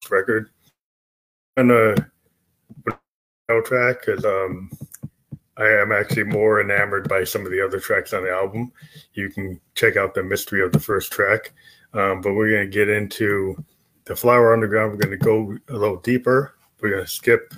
record. 0.09 0.49
And 1.57 1.71
a 1.71 1.95
track 3.63 4.05
because 4.05 4.25
um, 4.25 4.69
I 5.57 5.67
am 5.67 5.91
actually 5.91 6.25
more 6.25 6.61
enamored 6.61 7.07
by 7.07 7.23
some 7.23 7.45
of 7.45 7.51
the 7.51 7.63
other 7.63 7.79
tracks 7.79 8.13
on 8.13 8.23
the 8.23 8.31
album. 8.31 8.71
You 9.13 9.29
can 9.29 9.59
check 9.75 9.97
out 9.97 10.13
the 10.13 10.23
mystery 10.23 10.61
of 10.61 10.71
the 10.71 10.79
first 10.79 11.11
track, 11.11 11.53
um, 11.93 12.21
but 12.21 12.33
we're 12.33 12.51
going 12.51 12.69
to 12.69 12.77
get 12.77 12.89
into 12.89 13.63
the 14.05 14.15
Flower 14.15 14.53
Underground. 14.53 14.91
We're 14.91 15.07
going 15.07 15.19
to 15.19 15.25
go 15.25 15.57
a 15.69 15.77
little 15.77 15.97
deeper. 15.97 16.55
We're 16.81 16.91
going 16.91 17.05
to 17.05 17.09
skip 17.09 17.53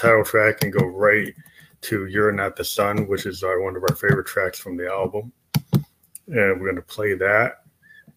title 0.00 0.24
track 0.24 0.62
and 0.62 0.72
go 0.72 0.86
right 0.86 1.34
to 1.82 2.06
You're 2.06 2.32
Not 2.32 2.56
the 2.56 2.64
Sun, 2.64 3.06
which 3.06 3.26
is 3.26 3.42
our, 3.42 3.60
one 3.60 3.76
of 3.76 3.82
our 3.82 3.94
favorite 3.94 4.26
tracks 4.26 4.58
from 4.58 4.76
the 4.76 4.88
album. 4.88 5.32
And 5.72 6.60
we're 6.60 6.72
going 6.72 6.76
to 6.76 6.82
play 6.82 7.14
that. 7.14 7.58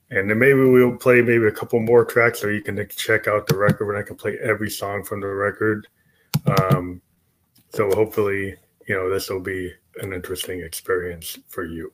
And 0.09 0.29
then 0.29 0.39
maybe 0.39 0.59
we'll 0.59 0.95
play 0.95 1.21
maybe 1.21 1.45
a 1.45 1.51
couple 1.51 1.79
more 1.79 2.05
tracks 2.05 2.39
so 2.39 2.47
you 2.47 2.61
can 2.61 2.87
check 2.89 3.27
out 3.27 3.47
the 3.47 3.57
record 3.57 3.89
and 3.89 3.97
I 3.97 4.07
can 4.07 4.15
play 4.15 4.37
every 4.41 4.69
song 4.69 5.03
from 5.03 5.21
the 5.21 5.27
record. 5.27 5.87
Um, 6.45 7.01
so 7.73 7.89
hopefully, 7.89 8.55
you 8.87 8.95
know, 8.95 9.09
this 9.09 9.29
will 9.29 9.41
be 9.41 9.73
an 10.01 10.13
interesting 10.13 10.61
experience 10.61 11.37
for 11.49 11.65
you. 11.65 11.91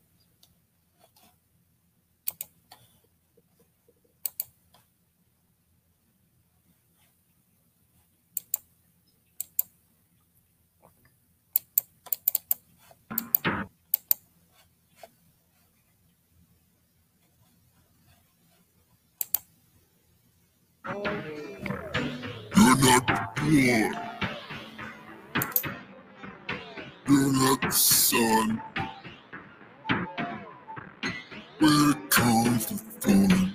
You're 22.59 23.38
not 23.49 23.93
born. 23.93 23.95
You're 27.07 27.33
not 27.33 27.61
the 27.61 27.71
sun. 27.71 28.61
Where 31.59 31.93
comes 32.09 32.65
the 32.67 32.75
fun? 33.01 33.48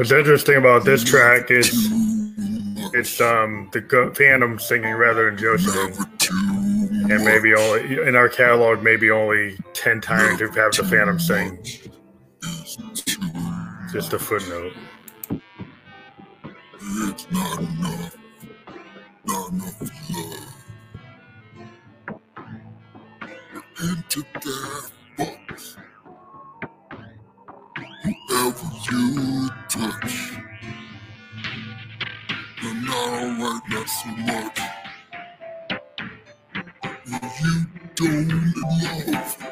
What's 0.00 0.12
interesting 0.12 0.56
about 0.56 0.86
this 0.86 1.04
track 1.04 1.50
is 1.50 1.68
it's 2.94 3.20
um 3.20 3.68
the 3.74 3.82
Go- 3.82 4.14
Phantom 4.14 4.58
singing 4.58 4.94
rather 4.94 5.26
than 5.26 5.36
Josephine. 5.36 5.92
Never 7.06 7.14
And 7.16 7.24
maybe 7.26 7.54
only 7.54 8.08
in 8.08 8.16
our 8.16 8.30
catalog, 8.30 8.82
maybe 8.82 9.10
only 9.10 9.58
10 9.74 10.00
times 10.00 10.40
we've 10.40 10.54
had 10.54 10.72
the 10.72 10.84
Phantom 10.84 11.20
sing. 11.20 11.62
Just 13.92 14.14
a 14.14 14.18
footnote. 14.18 14.72
It's 16.80 17.30
not 17.30 17.58
enough. 17.58 18.16
Not 19.26 19.52
enough 19.52 19.80
love. 20.14 20.54
Into 23.82 24.22
that 24.32 24.90
box. 25.18 25.76
Whoever 28.02 28.70
you 28.90 29.29
touch. 29.90 30.32
You're 32.62 32.74
not 32.74 33.08
alright, 33.22 33.62
not 33.70 33.88
so 33.88 34.08
much. 34.10 34.58
If 37.06 37.40
You 37.42 37.66
don't 37.96 38.54
love. 38.82 39.49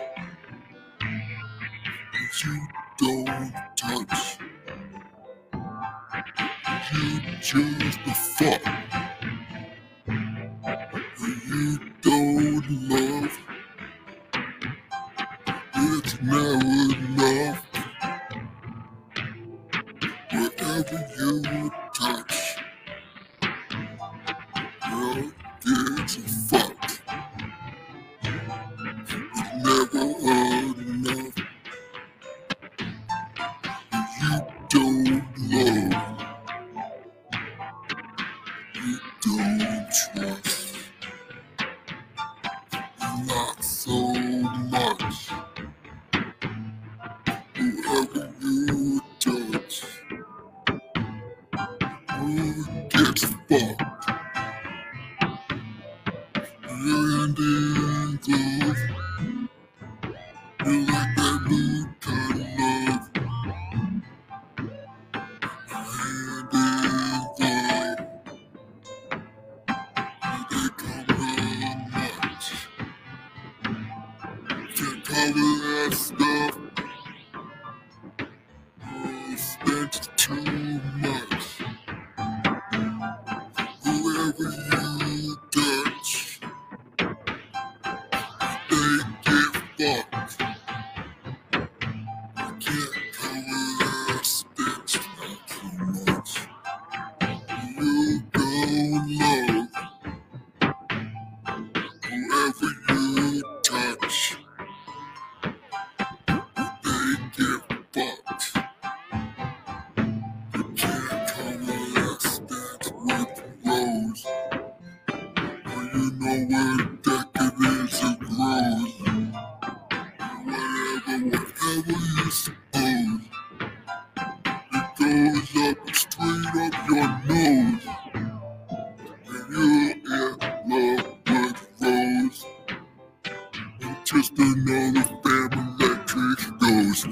Just 134.09 134.39
another 134.39 135.03
family 135.23 135.85
electric 135.85 136.39
ghost. 136.59 137.09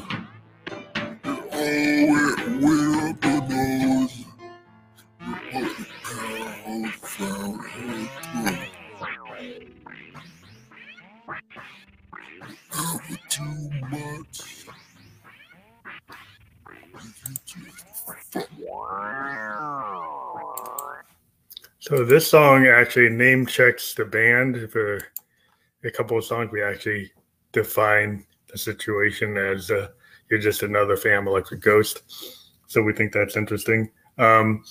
Oh, 1.25 1.53
it 1.53 2.39
went 2.63 2.97
up 3.05 3.21
the 3.21 3.37
nose. 3.51 4.25
The 5.53 6.93
found. 7.03 7.61
Never 12.75 13.17
too. 13.29 13.67
So 21.79 22.05
this 22.07 22.27
song 22.27 22.67
actually 22.67 23.11
name 23.11 23.45
checks 23.45 23.93
the 23.93 24.07
band 24.07 24.71
for 24.71 25.03
a 25.87 25.91
couple 25.91 26.19
of 26.19 26.25
songs. 26.25 26.51
We 26.53 26.63
actually 26.63 27.11
define 27.53 28.25
the 28.51 28.59
situation 28.59 29.37
as 29.37 29.71
uh, 29.71 29.89
you're 30.31 30.41
just 30.41 30.63
another 30.63 30.97
Fam 30.97 31.27
Electric 31.29 31.61
Ghost. 31.61 32.03
So 32.67 32.83
we 32.83 32.93
think 32.93 33.13
that's 33.13 33.37
interesting. 33.37 33.91
Um, 34.19 34.65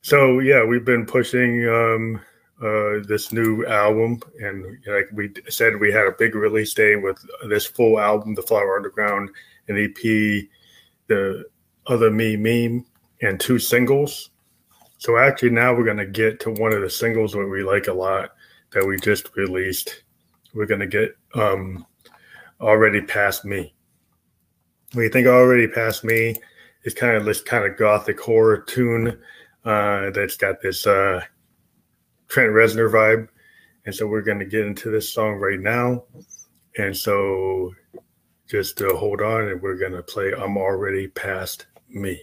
so 0.00 0.38
yeah, 0.40 0.64
we've 0.64 0.84
been 0.84 1.06
pushing 1.06 1.68
um, 1.68 2.20
uh, 2.62 3.04
this 3.06 3.32
new 3.32 3.66
album, 3.66 4.20
and 4.40 4.64
like 4.86 5.08
we 5.12 5.30
said, 5.48 5.78
we 5.78 5.92
had 5.92 6.06
a 6.06 6.14
big 6.18 6.34
release 6.34 6.74
day 6.74 6.96
with 6.96 7.18
this 7.48 7.66
full 7.66 8.00
album, 8.00 8.34
The 8.34 8.42
Flower 8.42 8.76
Underground, 8.76 9.30
an 9.68 9.76
EP, 9.76 10.48
the 11.08 11.44
other 11.86 12.10
me 12.10 12.36
meme, 12.36 12.86
and 13.22 13.38
two 13.38 13.58
singles. 13.58 14.30
So 14.98 15.16
actually, 15.18 15.50
now 15.50 15.74
we're 15.74 15.84
going 15.84 15.98
to 15.98 16.06
get 16.06 16.40
to 16.40 16.50
one 16.50 16.72
of 16.72 16.80
the 16.80 16.90
singles 16.90 17.32
that 17.32 17.46
we 17.46 17.62
like 17.62 17.86
a 17.86 17.92
lot 17.92 18.30
that 18.72 18.86
we 18.86 18.96
just 18.98 19.36
released. 19.36 20.02
We're 20.54 20.66
going 20.66 20.80
to 20.80 20.86
get 20.86 21.16
um, 21.34 21.86
already 22.60 23.00
past 23.00 23.44
me. 23.44 23.74
We 24.94 25.08
think 25.08 25.26
already 25.26 25.68
past 25.68 26.04
me 26.04 26.36
is 26.84 26.94
kind 26.94 27.16
of 27.16 27.24
this 27.24 27.42
kind 27.42 27.64
of 27.64 27.76
gothic 27.76 28.18
horror 28.20 28.58
tune 28.58 29.18
uh, 29.64 30.10
that's 30.10 30.36
got 30.36 30.62
this 30.62 30.86
uh, 30.86 31.20
Trent 32.28 32.52
Reznor 32.52 32.90
vibe, 32.90 33.28
and 33.84 33.94
so 33.94 34.06
we're 34.06 34.22
going 34.22 34.38
to 34.38 34.46
get 34.46 34.66
into 34.66 34.90
this 34.90 35.12
song 35.12 35.34
right 35.34 35.60
now. 35.60 36.04
And 36.76 36.96
so, 36.96 37.74
just 38.48 38.80
uh, 38.80 38.94
hold 38.96 39.20
on, 39.20 39.48
and 39.48 39.60
we're 39.60 39.78
going 39.78 39.92
to 39.92 40.02
play 40.02 40.32
"I'm 40.32 40.56
Already 40.56 41.08
Past 41.08 41.66
Me." 41.88 42.22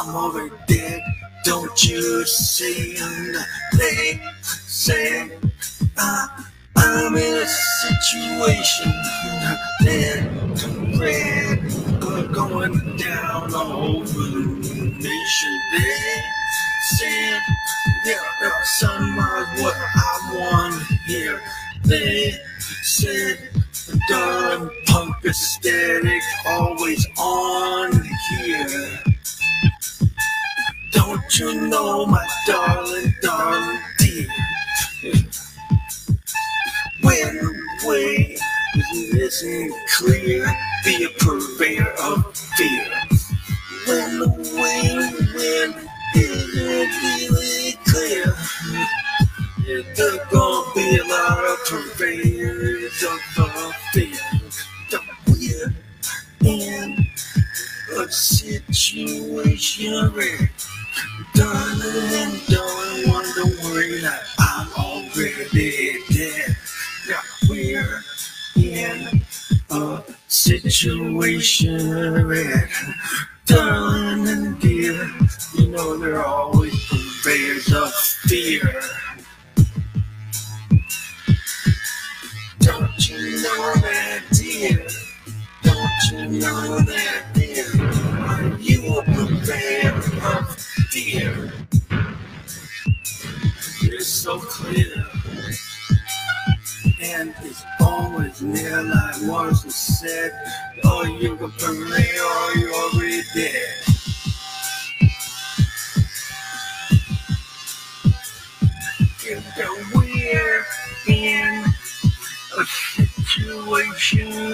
I'm 0.00 0.14
already 0.14 0.54
dead. 0.68 1.02
Don't 1.44 1.84
you 1.84 2.24
see? 2.24 2.96
And 3.00 3.34
they 3.76 4.20
say 4.44 5.28
I, 5.96 6.44
I'm 6.76 7.16
in 7.16 7.34
a 7.34 7.46
situation 7.46 8.92
that 9.82 10.38
red 11.00 12.00
blood 12.00 12.32
going 12.32 12.96
down 12.96 13.52
all 13.52 13.96
over 13.96 14.20
the 14.20 14.96
nation. 15.00 15.60
They 15.72 16.22
said 16.96 17.40
there 18.04 18.20
are 18.52 18.64
some 18.64 19.18
of 19.18 19.62
what 19.62 19.76
I 19.76 20.36
want 20.38 20.82
here. 21.06 21.40
They 21.84 22.34
said 22.82 23.50
darling 24.08 24.70
punk 24.86 25.16
aesthetic 25.24 26.22
always 26.46 27.04
on 27.18 27.92
here. 28.38 29.17
You 31.30 31.68
know, 31.68 32.06
my 32.06 32.26
darling, 32.46 33.14
darling 33.22 33.80
dear? 33.98 34.28
When 37.02 37.62
way 37.84 38.36
isn't 38.82 39.74
clear, 39.88 40.46
be 40.84 41.04
a 41.04 41.08
purveyor 41.22 41.92
of 42.02 42.36
fear. 42.36 42.86
When 43.86 44.18
the 44.20 44.28
wind 44.54 45.88
isn't 46.16 47.02
really 47.34 47.78
clear, 47.84 48.34
there's 49.94 50.18
gonna 50.32 50.74
be 50.74 50.96
a 50.98 51.04
lot 51.04 51.44
of 51.44 51.58
purveyors 51.66 53.04
of 53.04 53.74
fear. 53.92 54.18
We're 55.26 55.74
in 56.42 57.06
a 57.98 58.10
situation 58.10 59.34
where 59.34 60.50
darling, 61.38 62.40
darling, 62.48 63.08
wonder 63.08 63.46
worry 63.62 64.02
I'm 64.40 64.66
already 64.76 65.98
dead. 66.10 66.56
Now 67.08 67.20
we're 67.48 68.02
in 68.56 69.22
a 69.70 70.02
situation 70.26 72.26
where 72.26 72.68
darling 73.46 74.26
and 74.26 74.60
dear, 74.60 75.08
you 75.54 75.68
know 75.68 75.96
they're 75.96 76.26
always 76.26 76.74
purveyors 76.86 77.72
of 77.72 77.94
fear. 77.94 78.80
Don't 82.58 83.08
you 83.08 83.18
know 83.42 83.74
that, 83.86 84.22
dear? 84.32 84.84
Don't 85.62 86.02
you 86.10 86.40
know 86.40 86.80
that, 86.80 87.22
dear? 87.32 87.64
Are 88.26 88.58
you 88.58 88.98
a 88.98 89.02
purveyor 89.04 89.94
of 89.94 90.67
fear? 90.98 91.52
It's 93.82 94.08
so 94.08 94.38
clear. 94.40 95.04
And 97.00 97.34
it's 97.42 97.64
always 97.80 98.42
near 98.42 98.82
like 98.82 99.22
Morrison 99.22 99.70
said. 99.70 100.32
Oh, 100.84 101.04
you're 101.04 101.34
a 101.34 101.48
purveyor 101.48 102.24
or 102.24 102.56
you're 102.56 102.74
already 102.74 103.22
dead. 103.34 103.74
If 109.30 109.94
we're 109.94 110.64
in 111.06 111.64
a 112.58 112.64
situation 113.36 114.48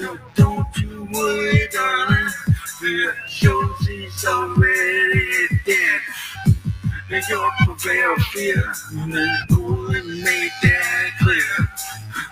no, 0.00 0.18
don't 0.34 0.76
you 0.76 1.08
worry, 1.12 1.68
darling. 1.72 2.53
The 2.84 3.14
Josie's 3.26 4.26
already 4.26 5.48
dead. 5.64 6.00
And 7.10 7.24
you're 7.30 7.50
purveyor 7.64 8.12
of 8.12 8.22
fear. 8.24 8.74
And 8.92 9.14
who 9.48 9.88
made 9.88 10.50
that 10.62 11.10
clear? 11.18 11.68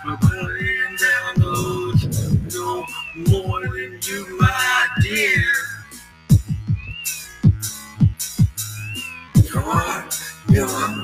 I'm 0.05 0.17
putting 0.19 0.95
down 1.01 1.33
those 1.37 2.53
no 2.55 2.85
more 3.15 3.61
than 3.61 3.99
you, 4.03 4.39
my 4.39 4.87
dear. 5.01 5.43
You're, 9.51 10.05
you're 10.49 11.03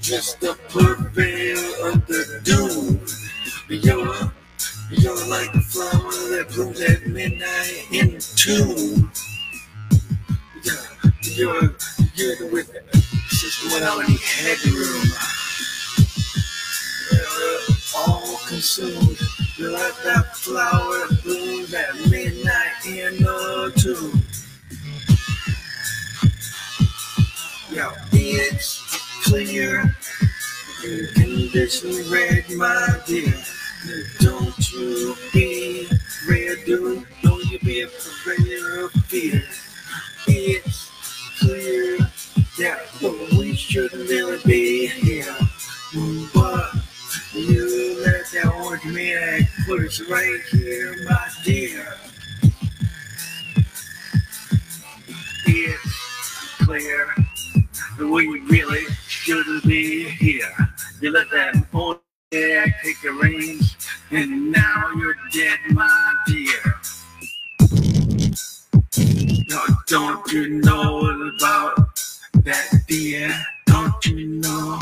just 0.00 0.44
a 0.44 0.54
purveyor 0.68 1.56
of 1.88 2.06
the 2.06 2.40
doom. 2.44 3.00
You're, 3.68 4.32
you're 5.04 5.28
like 5.28 5.54
a 5.54 5.60
flower 5.60 6.12
that 6.32 6.50
blooms 6.54 6.80
at 6.80 7.06
midnight 7.06 7.86
in 7.92 8.18
tune. 8.36 9.10
Yeah, 10.64 10.72
you're, 11.20 11.74
you're 12.14 12.50
with 12.50 12.70
system 13.28 13.72
without 13.74 14.02
any 14.02 14.16
headroom. 14.16 15.04
You're 17.12 17.76
all 17.98 18.38
consumed. 18.48 19.18
You're 19.58 19.72
like 19.72 19.94
that 20.04 20.34
flower 20.36 21.06
that 21.08 21.20
blooms 21.22 21.74
at 21.74 21.94
midnight 22.08 22.86
in 22.86 23.26
a 23.28 23.70
tune. 23.76 24.22
Yeah, 27.70 27.92
it's 28.10 28.80
clear. 29.24 29.94
You 30.82 31.08
Condition 31.14 32.10
read 32.10 32.44
my 32.56 33.02
dear. 33.06 33.34
Us 50.00 50.10
right 50.10 50.40
here, 50.50 50.94
my 51.08 51.28
dear. 51.44 51.94
It's 55.46 56.64
clear 56.64 57.14
that 57.98 58.08
we 58.08 58.40
really 58.40 58.84
shouldn't 59.06 59.64
be 59.64 60.08
here. 60.08 60.52
You 61.00 61.12
let 61.12 61.30
that 61.30 61.66
orange 61.72 62.00
man 62.32 62.74
take 62.82 63.00
the 63.02 63.12
reins, 63.12 63.76
and 64.10 64.50
now 64.50 64.90
you're 64.96 65.16
dead, 65.32 65.58
my 65.70 66.14
dear. 66.26 66.74
No, 69.48 69.60
don't 69.86 70.32
you 70.32 70.60
know 70.60 71.30
about 71.38 71.76
that 72.44 72.82
dear? 72.88 73.34
Don't 73.66 74.04
you 74.06 74.26
know 74.40 74.78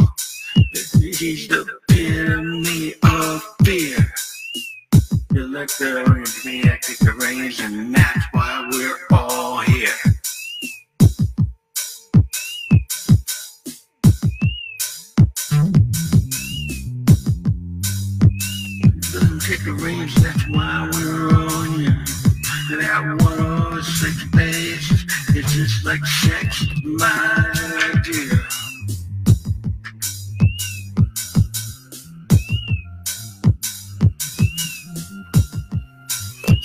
that 0.54 1.16
he's 1.18 1.48
the 1.48 1.78
epitome 1.88 2.94
of 3.02 3.42
fear? 3.64 4.11
You 5.34 5.46
let 5.46 5.68
the 5.70 6.04
orange 6.06 6.44
man 6.44 6.78
take 6.82 6.98
the 6.98 7.12
reins, 7.18 7.58
and 7.60 7.94
that's 7.94 8.26
why 8.32 8.68
we're 8.70 8.98
all 9.12 9.60
here. 9.60 9.88
Take 19.40 19.64
the 19.64 19.72
reins, 19.82 20.14
that's 20.22 20.48
why 20.50 20.90
we're 20.92 21.34
all 21.34 21.62
here. 21.78 22.04
That 22.78 23.18
one 23.22 23.40
oh 23.40 23.80
six 23.80 24.24
days, 24.32 25.06
it's 25.34 25.52
just 25.54 25.86
like 25.86 26.04
sex, 26.04 26.66
my 26.84 28.00
dear. 28.04 28.41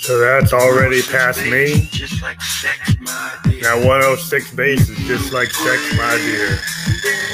So 0.08 0.18
that's 0.20 0.54
already 0.54 1.02
past 1.02 1.44
me. 1.44 1.86
Now 3.60 3.76
106 3.76 4.54
bass 4.54 4.88
is 4.88 4.96
just 5.06 5.34
like 5.34 5.50
sex, 5.50 5.98
my 5.98 6.16
dear. 6.16 6.58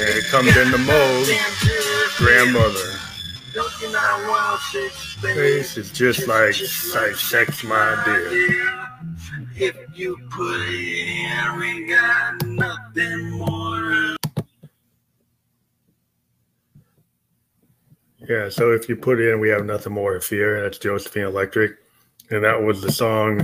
And 0.01 0.17
it 0.17 0.25
comes 0.25 0.57
in 0.57 0.71
the 0.71 0.77
Moog, 0.79 2.17
grandmother. 2.17 2.99
Bass 5.21 5.77
is 5.77 5.89
just 5.89 6.27
like, 6.27 6.55
like 6.93 7.15
sex, 7.15 7.63
my 7.63 8.01
dear. 8.03 8.89
If 9.55 9.77
you 9.97 10.17
put 10.29 10.59
it 10.67 11.07
in, 11.07 11.57
we 11.57 11.87
got 11.87 12.45
nothing 12.45 13.31
more. 13.31 14.17
Yeah, 18.27 18.49
so 18.49 18.73
if 18.73 18.89
you 18.89 18.97
put 18.97 19.21
it 19.21 19.31
in, 19.31 19.39
we 19.39 19.47
have 19.47 19.63
nothing 19.63 19.93
more 19.93 20.15
to 20.15 20.19
fear. 20.19 20.57
And 20.57 20.65
that's 20.65 20.77
Josephine 20.77 21.23
Electric. 21.23 21.84
And 22.31 22.43
that 22.43 22.59
was 22.59 22.81
the 22.81 22.91
song 22.91 23.41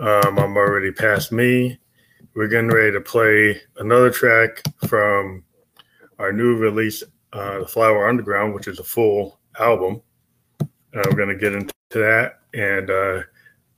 um, 0.00 0.38
I'm 0.38 0.56
Already 0.56 0.90
Past 0.90 1.30
Me. 1.30 1.78
We're 2.34 2.48
getting 2.48 2.70
ready 2.70 2.90
to 2.90 3.00
play 3.00 3.60
another 3.78 4.10
track 4.10 4.62
from 4.88 5.44
our 6.18 6.32
new 6.32 6.56
release, 6.56 7.04
uh, 7.32 7.60
The 7.60 7.68
Flower 7.68 8.08
Underground, 8.08 8.52
which 8.52 8.66
is 8.66 8.80
a 8.80 8.84
full 8.84 9.38
album. 9.60 10.02
Uh, 10.60 10.66
we're 11.04 11.16
going 11.16 11.28
to 11.28 11.36
get 11.36 11.52
into 11.52 11.72
that. 11.90 12.40
And 12.52 12.90
uh, 12.90 13.22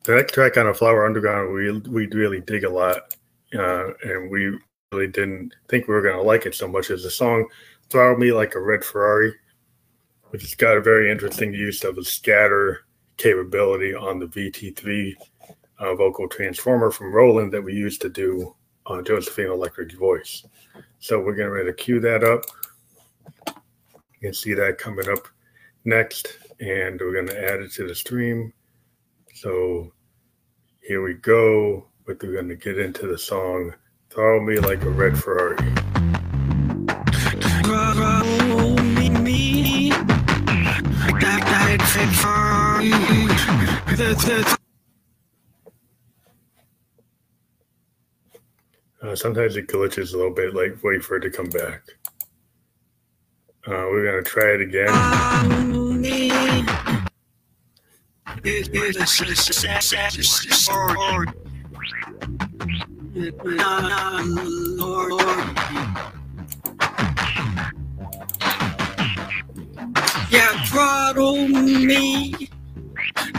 the 0.04 0.16
next 0.16 0.32
track 0.32 0.56
on 0.56 0.64
The 0.64 0.72
Flower 0.72 1.04
Underground, 1.04 1.52
we, 1.52 1.70
we 1.80 2.06
really 2.06 2.40
dig 2.40 2.64
a 2.64 2.70
lot. 2.70 3.14
Uh, 3.54 3.90
and 4.02 4.30
we 4.30 4.58
really 4.92 5.08
didn't 5.08 5.54
think 5.68 5.86
we 5.86 5.94
were 5.94 6.02
going 6.02 6.16
to 6.16 6.22
like 6.22 6.46
it 6.46 6.54
so 6.54 6.66
much 6.66 6.90
as 6.90 7.02
the 7.02 7.10
song 7.10 7.46
Throttle 7.90 8.16
Me 8.16 8.32
Like 8.32 8.54
a 8.54 8.60
Red 8.60 8.82
Ferrari, 8.82 9.34
which 10.30 10.40
has 10.40 10.54
got 10.54 10.78
a 10.78 10.80
very 10.80 11.10
interesting 11.10 11.52
use 11.52 11.84
of 11.84 11.98
a 11.98 12.04
scatter 12.04 12.86
capability 13.18 13.94
on 13.94 14.18
the 14.18 14.26
VT3 14.26 15.14
uh, 15.78 15.94
vocal 15.94 16.28
transformer 16.28 16.90
from 16.90 17.12
Roland 17.12 17.52
that 17.52 17.62
we 17.62 17.74
used 17.74 18.00
to 18.02 18.08
do 18.08 18.54
on 18.86 19.04
Josephine 19.04 19.50
Electric's 19.50 19.94
voice. 19.94 20.46
So 20.98 21.20
we're 21.20 21.34
getting 21.34 21.52
ready 21.52 21.66
to 21.66 21.74
cue 21.74 22.00
that 22.00 22.24
up. 22.24 22.44
You 23.46 24.28
can 24.28 24.34
see 24.34 24.54
that 24.54 24.78
coming 24.78 25.08
up 25.08 25.28
next, 25.84 26.38
and 26.60 26.98
we're 27.00 27.12
going 27.12 27.28
to 27.28 27.52
add 27.52 27.60
it 27.60 27.72
to 27.72 27.86
the 27.86 27.94
stream. 27.94 28.52
So 29.34 29.92
here 30.80 31.02
we 31.02 31.14
go. 31.14 31.86
But 32.06 32.22
we're 32.22 32.32
going 32.32 32.48
to 32.48 32.56
get 32.56 32.78
into 32.78 33.06
the 33.06 33.18
song 33.18 33.74
Throw 34.10 34.40
Me 34.40 34.58
Like 34.58 34.82
a 34.82 34.90
Red 34.90 35.18
Ferrari. 35.18 35.56
Roll 37.68 38.76
me, 38.78 39.10
me. 39.10 39.90
That 39.90 41.42
died 41.44 41.82
Uh, 49.02 49.14
sometimes 49.14 49.56
it 49.56 49.68
glitches 49.68 50.12
a 50.12 50.16
little 50.16 50.34
bit, 50.34 50.54
like 50.54 50.82
wait 50.82 51.02
for 51.02 51.16
it 51.16 51.20
to 51.20 51.30
come 51.30 51.48
back. 51.48 51.82
Uh, 53.66 53.86
we're 53.90 54.04
to 54.22 54.30
try 54.30 54.54
it 54.54 54.60
again. 54.60 54.88
Yeah, 70.30 70.64
throttle 70.64 71.48
me. 71.48 72.48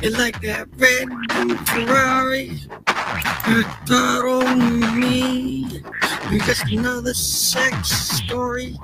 You 0.02 0.12
like 0.12 0.42
that 0.42 0.68
red 0.78 1.10
new 1.10 1.56
Ferrari? 1.66 2.60
You 3.48 3.64
throttle 3.86 4.56
me. 4.96 5.82
You're 6.32 6.46
just 6.46 6.72
another 6.72 7.14
sex 7.14 7.90
story. 7.90 8.78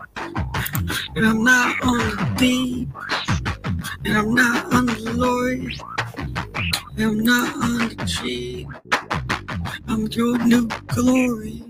And 1.15 1.25
I'm 1.25 1.43
not 1.43 1.81
on 1.83 1.97
the 1.97 2.35
beat. 2.39 2.89
And 4.05 4.17
I'm 4.17 4.33
not 4.33 4.73
on 4.73 4.85
the 4.87 5.13
lorry. 5.15 5.77
And 6.97 7.03
I'm 7.03 7.19
not 7.23 7.55
on 7.55 7.89
the 7.89 8.05
cheap. 8.05 8.67
I'm 9.87 10.07
your 10.07 10.37
new 10.39 10.67
glory. 10.87 11.63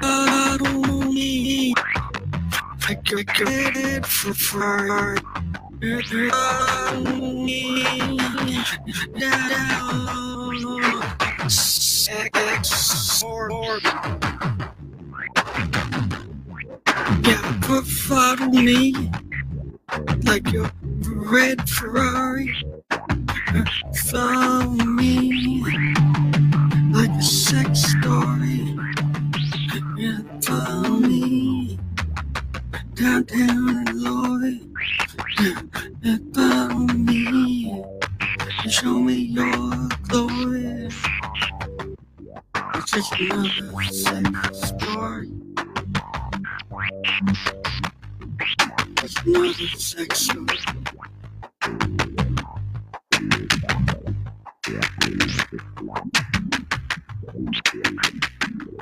Throttle 0.00 1.02
me. 1.12 1.74
I 2.88 2.94
get 2.94 3.76
it 3.76 4.06
for 4.06 4.34
far. 4.34 5.16
Yeah, 17.24 17.58
put 17.62 17.86
follow 17.86 18.48
me 18.48 18.94
like 20.24 20.50
your 20.52 20.70
red 21.04 21.68
Ferrari. 21.68 22.54
Follow 24.10 24.70
me 24.70 25.64
like 26.92 27.10
a 27.10 27.22
sex 27.22 27.80
story. 27.80 28.76
Follow 30.42 30.98
me 30.98 31.41
downtown 33.02 33.88
in 33.88 34.00
Lloyd. 34.00 34.60
And 36.04 36.34
follow 36.34 36.86
me 36.94 37.82
and 38.62 38.72
show 38.72 39.00
me 39.00 39.14
your 39.14 39.88
glory. 40.06 40.88
It's 42.74 42.92
just 42.92 43.12
another 43.18 43.82
sex 43.90 44.68
story. 44.68 45.30
It's 49.02 49.16
another 49.26 49.68
sex 49.78 50.20
story. 50.20 50.58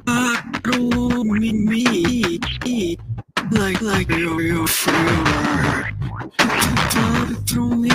Follow 0.05 1.25
me. 1.25 3.10
Like, 3.51 3.81
like 3.81 4.09
you're 4.09 4.41
your 4.41 4.67
friend. 4.67 5.27
Talk 6.91 7.47
to 7.47 7.77
me. 7.77 7.91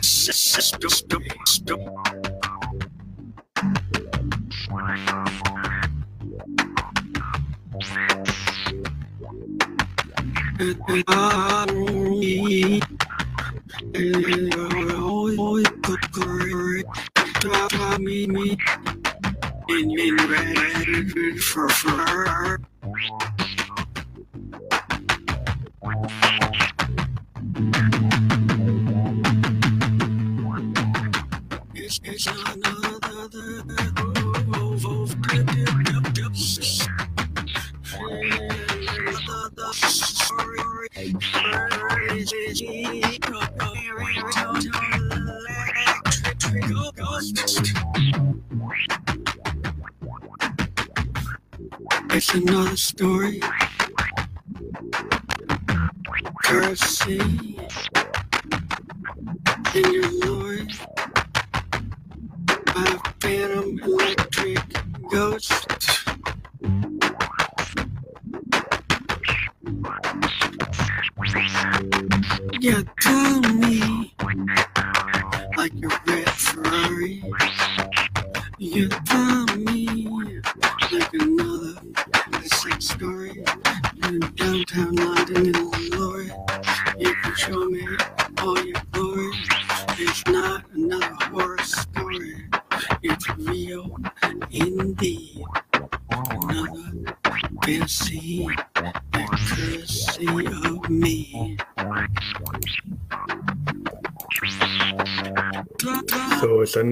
Stop, 0.00 0.90
stop, 0.90 1.22
stop. 1.46 1.92
Me, 17.98 18.26
me, 18.26 18.58
in, 19.68 19.98
in 19.98 20.16
red 20.28 21.38
for 21.38 21.68
fur. 21.68 22.58
Thank 23.08 23.22
you. 23.22 23.31
Another 52.34 52.76
story. 52.76 53.40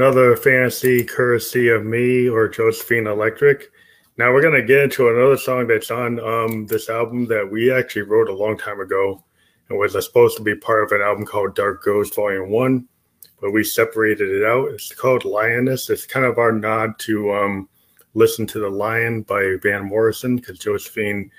Another 0.01 0.35
fantasy 0.35 1.05
courtesy 1.05 1.69
of 1.69 1.85
me 1.85 2.27
or 2.27 2.49
Josephine 2.49 3.07
Electric. 3.07 3.71
Now 4.17 4.33
we're 4.33 4.41
gonna 4.41 4.63
get 4.63 4.85
into 4.85 5.11
another 5.11 5.37
song 5.37 5.67
that's 5.67 5.91
on 5.91 6.19
um, 6.21 6.65
this 6.65 6.89
album 6.89 7.27
that 7.27 7.47
we 7.47 7.71
actually 7.71 8.03
wrote 8.03 8.31
a 8.31 8.35
long 8.35 8.57
time 8.57 8.81
ago 8.81 9.23
and 9.69 9.79
was 9.79 9.93
supposed 10.03 10.39
to 10.39 10.43
be 10.43 10.55
part 10.55 10.85
of 10.85 10.93
an 10.93 11.03
album 11.03 11.27
called 11.27 11.55
Dark 11.55 11.85
Ghost 11.85 12.15
Volume 12.15 12.49
One, 12.49 12.89
but 13.43 13.51
we 13.51 13.63
separated 13.63 14.31
it 14.31 14.43
out. 14.43 14.71
It's 14.71 14.91
called 14.95 15.27
Lioness. 15.27 15.91
It's 15.91 16.07
kind 16.07 16.25
of 16.25 16.39
our 16.39 16.53
nod 16.53 16.99
to 17.01 17.35
um, 17.35 17.69
"Listen 18.15 18.47
to 18.47 18.59
the 18.59 18.71
Lion" 18.71 19.21
by 19.21 19.57
Van 19.63 19.85
Morrison 19.85 20.37
because 20.37 20.59
Josephine, 20.59 21.31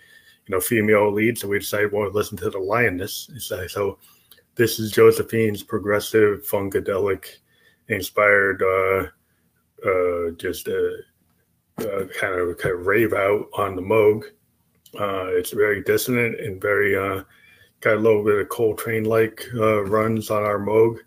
you 0.45 0.51
know, 0.51 0.61
female 0.61 1.11
lead, 1.11 1.35
so 1.35 1.47
we 1.47 1.57
decided 1.57 1.91
well, 1.91 2.11
listen 2.11 2.37
to 2.37 2.51
the 2.51 2.59
Lioness. 2.59 3.27
So 3.69 3.97
this 4.53 4.77
is 4.77 4.91
Josephine's 4.91 5.63
progressive 5.63 6.45
funkadelic 6.45 7.37
inspired, 7.91 8.61
uh, 8.63 9.87
uh, 9.87 10.31
just 10.37 10.67
uh, 10.67 11.83
uh, 11.83 12.05
kind 12.19 12.39
of 12.39 12.57
kind 12.57 12.75
of 12.75 12.85
rave 12.85 13.13
out 13.13 13.47
on 13.53 13.75
the 13.75 13.81
Moog. 13.81 14.23
Uh, 14.99 15.27
it's 15.27 15.51
very 15.51 15.83
dissonant 15.83 16.39
and 16.39 16.61
very 16.61 16.95
uh, 16.95 17.23
got 17.79 17.95
a 17.95 17.99
little 17.99 18.23
bit 18.23 18.39
of 18.39 18.49
Coltrane 18.49 19.05
like 19.05 19.45
uh, 19.55 19.83
runs 19.83 20.29
on 20.29 20.43
our 20.43 20.59
Moog. 20.59 20.97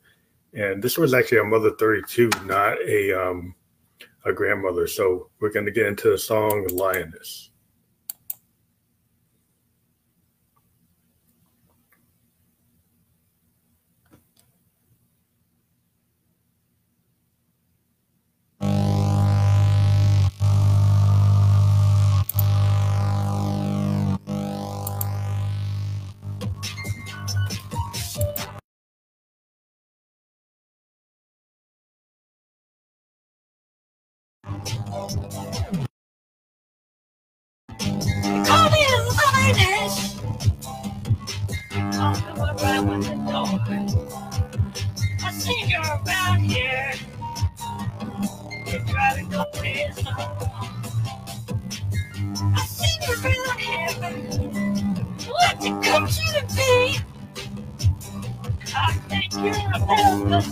And 0.54 0.82
this 0.82 0.96
was 0.96 1.14
actually 1.14 1.38
a 1.38 1.44
Mother 1.44 1.72
32, 1.78 2.30
not 2.44 2.76
a 2.86 3.12
um, 3.12 3.54
a 4.24 4.32
grandmother. 4.32 4.86
So 4.86 5.28
we're 5.40 5.52
going 5.52 5.66
to 5.66 5.72
get 5.72 5.86
into 5.86 6.10
the 6.10 6.18
song 6.18 6.66
Lioness. 6.70 7.50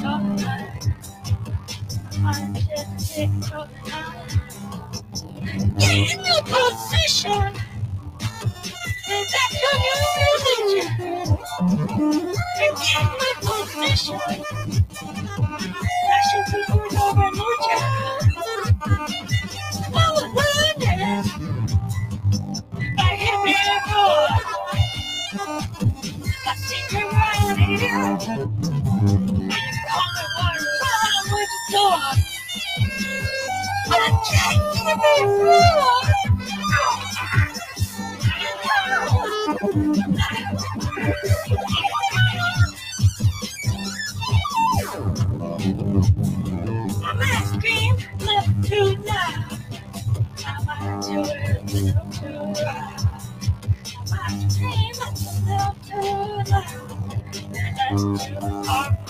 Get 0.00 0.08
in 5.90 6.24
your 6.24 6.42
position. 6.44 7.52
And 9.08 9.26
that's 9.32 9.62
your 9.62 9.76
new 9.80 9.96
religion. 10.22 11.38
In 12.62 12.74
my 13.18 13.32
position. 13.42 14.20
That 15.92 16.22
should 16.30 16.52
be 16.52 16.58
your 16.68 16.86
new 16.92 17.22
religion. 17.22 18.34
Well, 19.92 20.24
awareness. 20.24 21.28
I 22.98 23.16
me 23.44 23.54
roar. 23.92 24.28
I 26.46 26.56
see 26.56 26.98
you 26.98 27.10
right 27.10 27.58
the. 31.70 32.24
But 33.88 33.98
I 33.98 34.10
can't 34.26 34.62
hear 34.76 34.96
me 34.96 35.14
roar. 35.42 36.02
I 47.02 47.12
might 47.14 47.46
scream 47.54 47.94
a 47.96 48.24
little 48.24 48.54
too 48.62 48.88
loud. 49.04 49.48
I 50.46 50.48
might 50.64 51.00
do 51.02 51.20
it 51.20 51.56
a 51.56 51.76
little 51.76 52.06
too 52.10 52.36
loud. 52.62 53.00
I 53.96 54.10
might 54.10 54.50
scream 54.50 54.94
too 58.18 58.62
hard 58.66 59.09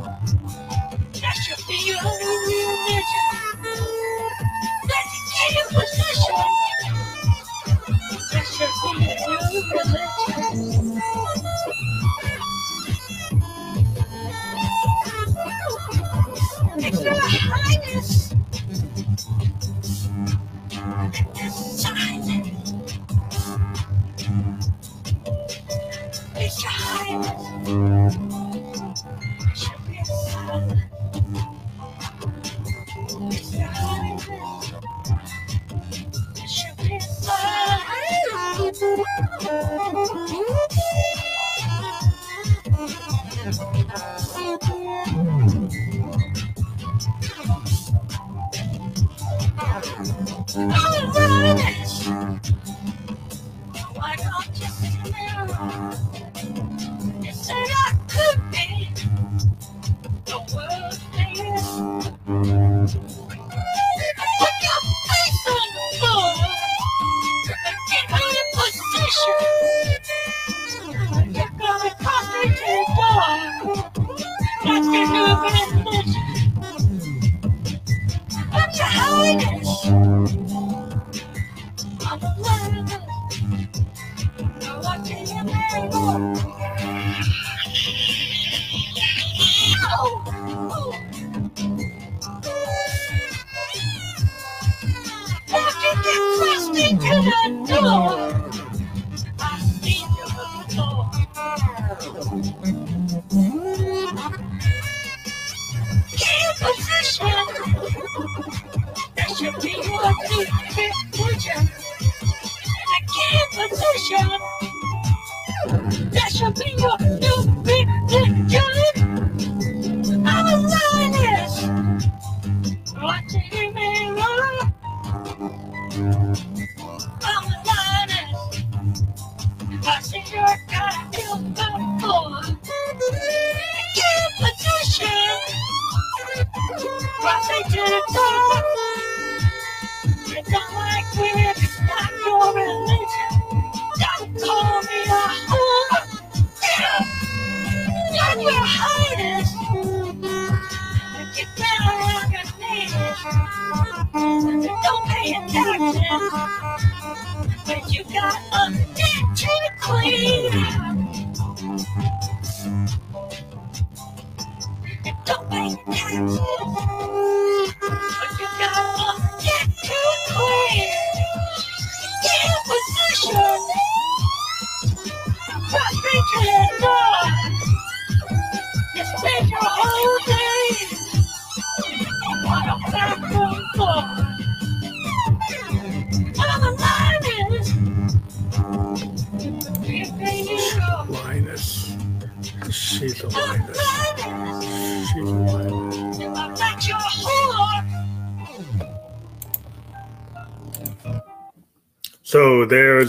Crossing 137.21 137.63
to 137.63 137.77
the 137.77 138.01
door. 138.13 138.80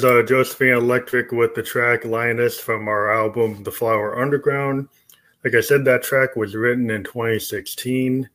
Uh, 0.05 0.23
Josephine 0.23 0.73
Electric 0.73 1.31
with 1.31 1.55
the 1.55 1.63
track 1.63 2.05
Linus 2.05 2.59
from 2.59 2.89
our 2.89 3.13
album 3.13 3.63
The 3.63 3.71
Flower 3.71 4.21
Underground. 4.21 4.89
Like 5.45 5.55
I 5.55 5.61
said, 5.61 5.85
that 5.85 6.03
track 6.03 6.35
was 6.35 6.57
written 6.57 6.91
in 6.91 7.05
2016. 7.05 8.29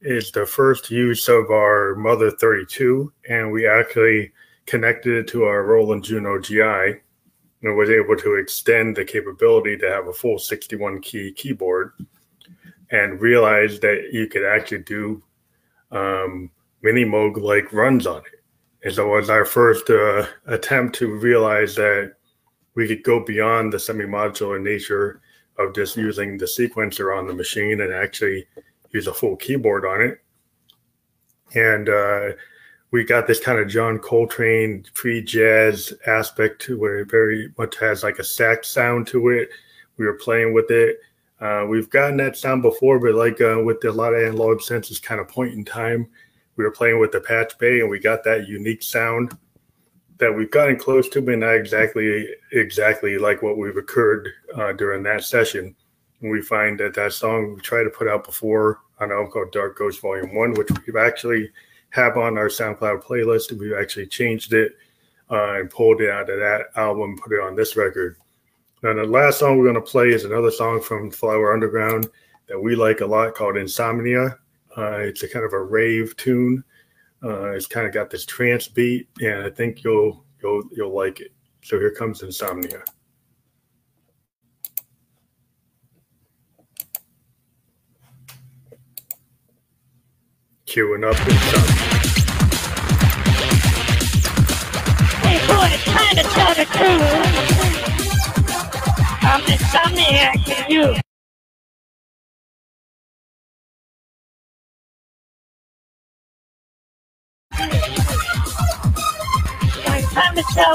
It's 0.00 0.30
the 0.30 0.46
first 0.46 0.90
use 0.90 1.28
of 1.28 1.50
our 1.50 1.96
Mother 1.96 2.30
32, 2.30 3.12
and 3.28 3.52
we 3.52 3.66
actually 3.66 4.32
connected 4.64 5.14
it 5.14 5.28
to 5.28 5.44
our 5.44 5.64
Roland 5.64 6.04
Juno-Gi 6.04 6.60
and 6.60 7.76
was 7.76 7.90
able 7.90 8.16
to 8.16 8.36
extend 8.36 8.96
the 8.96 9.04
capability 9.04 9.76
to 9.76 9.90
have 9.90 10.06
a 10.06 10.12
full 10.14 10.38
61 10.38 11.02
key 11.02 11.32
keyboard 11.32 11.92
and 12.90 13.20
realized 13.20 13.82
that 13.82 14.10
you 14.12 14.28
could 14.28 14.44
actually 14.44 14.84
do 14.84 15.22
um, 15.90 16.50
Minimoog 16.82 17.38
like 17.38 17.72
runs 17.72 18.06
on 18.06 18.18
it. 18.18 18.41
And 18.84 18.94
so 18.94 19.14
it 19.14 19.20
was 19.20 19.30
our 19.30 19.44
first 19.44 19.88
uh, 19.90 20.26
attempt 20.46 20.96
to 20.96 21.14
realize 21.14 21.76
that 21.76 22.14
we 22.74 22.88
could 22.88 23.04
go 23.04 23.24
beyond 23.24 23.72
the 23.72 23.78
semi 23.78 24.04
modular 24.04 24.60
nature 24.60 25.20
of 25.58 25.74
just 25.74 25.96
using 25.96 26.38
the 26.38 26.46
sequencer 26.46 27.16
on 27.16 27.26
the 27.26 27.34
machine 27.34 27.80
and 27.80 27.92
actually 27.92 28.46
use 28.90 29.06
a 29.06 29.14
full 29.14 29.36
keyboard 29.36 29.84
on 29.84 30.00
it. 30.00 30.18
And 31.54 31.88
uh, 31.88 32.30
we 32.90 33.04
got 33.04 33.26
this 33.26 33.40
kind 33.40 33.58
of 33.58 33.68
John 33.68 33.98
Coltrane 33.98 34.84
pre 34.94 35.22
jazz 35.22 35.92
aspect 36.06 36.60
to 36.62 36.78
where 36.78 37.00
it 37.00 37.10
very 37.10 37.52
much 37.58 37.78
has 37.78 38.02
like 38.02 38.18
a 38.18 38.24
sax 38.24 38.68
sound 38.68 39.06
to 39.08 39.28
it. 39.28 39.50
We 39.96 40.06
were 40.06 40.14
playing 40.14 40.54
with 40.54 40.70
it. 40.70 40.98
Uh, 41.40 41.66
we've 41.68 41.90
gotten 41.90 42.16
that 42.18 42.36
sound 42.36 42.62
before, 42.62 42.98
but 42.98 43.14
like 43.14 43.40
uh, 43.40 43.60
with 43.64 43.84
a 43.84 43.92
lot 43.92 44.14
of 44.14 44.22
analog 44.22 44.58
synths, 44.58 45.02
kind 45.02 45.20
of 45.20 45.28
point 45.28 45.52
in 45.54 45.64
time, 45.64 46.08
we 46.56 46.64
were 46.64 46.70
playing 46.70 47.00
with 47.00 47.12
the 47.12 47.20
patch 47.20 47.56
bay 47.58 47.80
and 47.80 47.88
we 47.88 47.98
got 47.98 48.24
that 48.24 48.48
unique 48.48 48.82
sound 48.82 49.36
that 50.18 50.34
we've 50.34 50.50
gotten 50.50 50.78
close 50.78 51.08
to, 51.08 51.20
but 51.20 51.38
not 51.38 51.54
exactly 51.54 52.28
exactly 52.52 53.18
like 53.18 53.42
what 53.42 53.58
we've 53.58 53.76
occurred 53.76 54.28
uh, 54.54 54.72
during 54.72 55.02
that 55.02 55.24
session. 55.24 55.74
And 56.20 56.30
we 56.30 56.40
find 56.42 56.78
that 56.80 56.94
that 56.94 57.12
song 57.12 57.54
we 57.54 57.60
tried 57.60 57.84
to 57.84 57.90
put 57.90 58.08
out 58.08 58.24
before 58.24 58.80
on 59.00 59.10
an 59.10 59.16
album 59.16 59.32
called 59.32 59.52
Dark 59.52 59.76
Ghost 59.76 60.00
Volume 60.00 60.34
One, 60.34 60.54
which 60.54 60.68
we've 60.86 60.96
actually 60.96 61.50
have 61.90 62.16
on 62.16 62.38
our 62.38 62.48
SoundCloud 62.48 63.02
playlist, 63.02 63.50
and 63.50 63.60
we've 63.60 63.74
actually 63.74 64.06
changed 64.06 64.52
it 64.52 64.72
uh, 65.30 65.54
and 65.54 65.70
pulled 65.70 66.00
it 66.00 66.10
out 66.10 66.30
of 66.30 66.38
that 66.38 66.66
album, 66.76 67.18
put 67.18 67.32
it 67.32 67.40
on 67.40 67.56
this 67.56 67.76
record. 67.76 68.16
Now, 68.82 68.94
the 68.94 69.04
last 69.04 69.38
song 69.38 69.58
we're 69.58 69.70
going 69.70 69.74
to 69.74 69.90
play 69.90 70.08
is 70.08 70.24
another 70.24 70.50
song 70.50 70.80
from 70.80 71.10
Flower 71.10 71.52
Underground 71.52 72.08
that 72.48 72.60
we 72.60 72.74
like 72.74 73.00
a 73.00 73.06
lot 73.06 73.34
called 73.34 73.56
Insomnia. 73.56 74.38
Uh, 74.76 74.98
it's 75.00 75.22
a 75.22 75.28
kind 75.28 75.44
of 75.44 75.52
a 75.52 75.62
rave 75.62 76.16
tune. 76.16 76.64
Uh, 77.22 77.50
it's 77.50 77.66
kind 77.66 77.86
of 77.86 77.92
got 77.92 78.10
this 78.10 78.24
trance 78.24 78.68
beat, 78.68 79.08
and 79.20 79.42
I 79.42 79.50
think 79.50 79.84
you'll 79.84 80.24
you'll 80.42 80.62
you'll 80.72 80.94
like 80.94 81.20
it. 81.20 81.32
So 81.62 81.78
here 81.78 81.90
comes 81.92 82.22
Insomnia. 82.22 82.82
Queuing 90.66 91.04
up 91.04 91.20
Insomnia. 91.28 91.92
Hey 95.20 95.38
boy, 95.46 95.68
it's 95.70 95.84
time 95.84 96.16
to 96.16 96.22
tell 96.22 96.54
the 96.54 96.64
truth. 96.64 97.42
I'm 99.24 99.42
insomniac 99.42 100.66
to 100.66 100.72
you. 100.72 101.11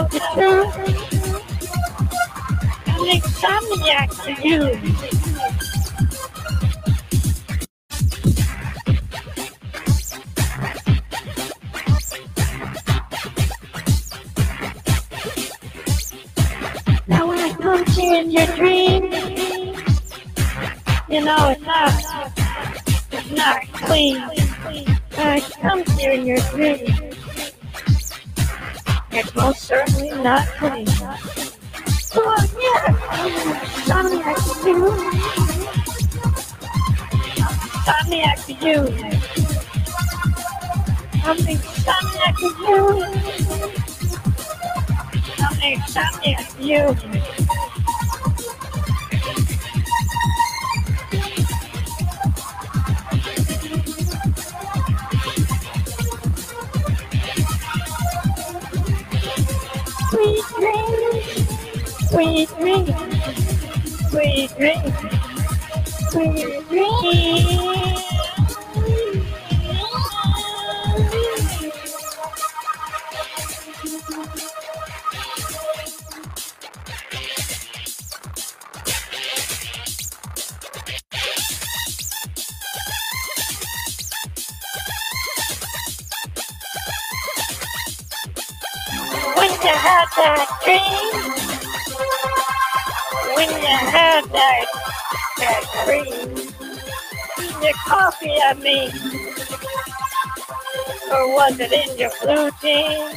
The. 0.10 0.28
I'm 3.42 3.64
you. 4.44 4.60
Now 17.08 17.28
when 17.28 17.40
I 17.40 17.54
come 17.60 17.86
to 17.86 18.02
you 18.02 18.16
in 18.16 18.32
your 18.32 18.46
dream, 18.56 19.04
you 21.10 21.24
know 21.24 21.50
it's 21.50 21.62
not, 21.62 22.32
it's 23.12 23.32
not 23.32 23.62
clean. 23.74 24.47
I 25.20 25.40
to 25.84 25.94
you 26.02 26.12
in 26.12 26.26
your 26.28 26.38
dream, 26.52 26.78
it's 29.12 29.36
most 29.36 29.64
certainly 29.64 30.12
not 30.22 30.48
clean. 30.60 30.88
Oh 32.20 32.38
yeah, 32.62 32.94
insomniac 33.84 34.38
to 34.62 34.70
you. 34.70 34.80
Insomniac 37.84 38.38
to 38.46 38.54
you. 38.66 38.78
I'm 41.26 41.38
insomniac 41.38 42.34
to 42.38 42.50
you. 42.64 42.82
I'm 45.44 45.58
insomniac 45.62 46.46
to 46.58 46.62
you. 46.64 46.84
Sweet 46.96 47.57
sweet 62.10 62.50
dreams, 62.60 62.90
sweet 64.10 64.50
dreams, 64.58 64.94
sweet 66.12 66.70
dreams. 66.70 68.17
That 95.88 96.06
dream, 96.06 97.64
your 97.64 97.74
coffee, 97.86 98.36
I 98.44 98.54
mean, 98.56 98.92
or 101.12 101.34
was 101.36 101.60
it 101.60 101.72
in 101.72 101.98
your 101.98 102.12
blue 102.22 102.52
jeans? 102.62 103.16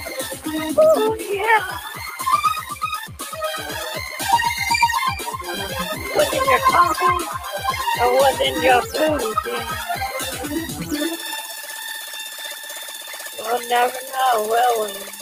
Oh, 0.78 1.16
yeah. 1.18 1.78
Was 6.16 6.28
it 6.32 6.44
your 6.46 6.60
coffee, 6.68 7.24
or 8.00 8.12
was 8.14 8.40
it 8.40 8.56
in 8.56 8.62
your 8.62 8.82
blue 8.82 9.34
jeans? 9.44 9.70
We'll 13.38 13.68
never 13.68 13.92
know, 14.12 14.48
will 14.48 14.86
we? 14.86 15.19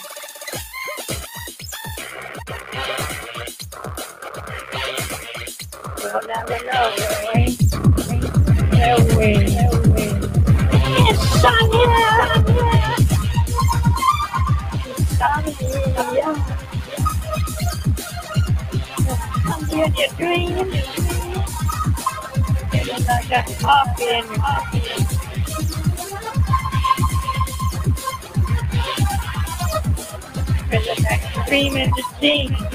Your 19.99 20.09
dreams. 20.17 20.75
It's 22.73 23.09
like 23.09 23.29
that 23.29 23.47
coffee 23.61 24.09
in 24.09 24.25
your 24.25 24.39
coffee. 24.39 24.83
It's 30.71 30.87
like 30.89 30.99
that 31.03 31.47
dream 31.47 31.77
in 31.77 31.91
the 31.91 32.03
dream. 32.21 32.68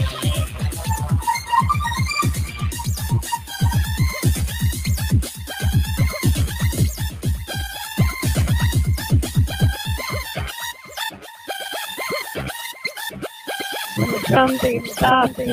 Something 14.45 14.85
stopping 14.87 15.47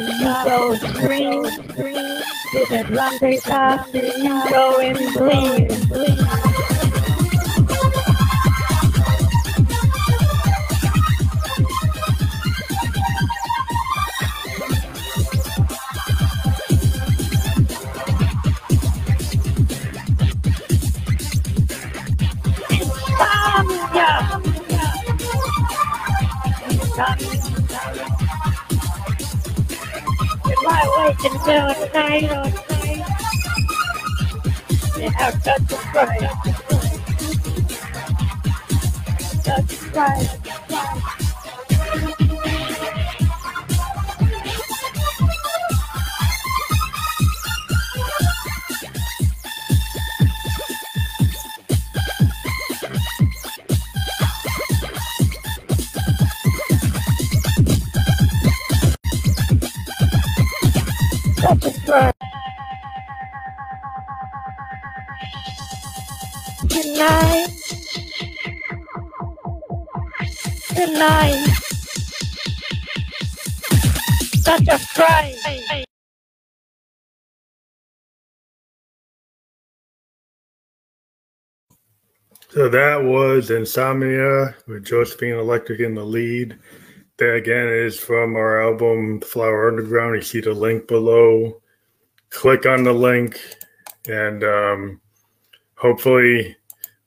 it 2.72 2.90
something 2.90 3.38
stopping 3.38 4.50
going 4.50 4.96
bleed, 5.12 5.79
or 32.24 32.59
that 82.70 83.02
was 83.02 83.50
Insomnia 83.50 84.54
with 84.66 84.84
Josephine 84.84 85.34
Electric 85.34 85.80
in 85.80 85.94
the 85.94 86.04
lead. 86.04 86.58
That 87.18 87.34
again 87.34 87.68
is 87.68 87.98
from 87.98 88.36
our 88.36 88.62
album 88.62 89.20
Flower 89.20 89.68
Underground. 89.68 90.16
You 90.16 90.22
see 90.22 90.40
the 90.40 90.54
link 90.54 90.86
below. 90.86 91.60
Click 92.30 92.66
on 92.66 92.84
the 92.84 92.92
link, 92.92 93.40
and 94.08 94.44
um, 94.44 95.00
hopefully, 95.76 96.56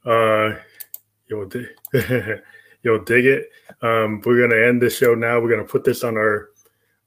uh, 0.05 0.53
you'll 1.27 1.47
di- 1.47 1.69
you'll 2.83 3.03
dig 3.03 3.25
it. 3.25 3.49
Um, 3.81 4.21
we're 4.25 4.47
gonna 4.47 4.61
end 4.61 4.81
the 4.81 4.89
show 4.89 5.15
now. 5.15 5.39
We're 5.39 5.49
gonna 5.49 5.63
put 5.63 5.83
this 5.83 6.03
on 6.03 6.17
our 6.17 6.49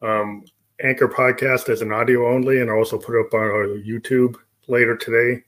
um, 0.03 0.45
Anchor 0.83 1.09
podcast 1.09 1.69
as 1.69 1.83
an 1.83 1.93
audio 1.93 2.33
only, 2.33 2.61
and 2.61 2.71
also 2.71 2.99
put 2.99 3.19
it 3.19 3.27
up 3.27 3.35
on 3.35 3.41
our 3.41 3.67
YouTube 3.67 4.37
later 4.67 4.97
today. 4.97 5.43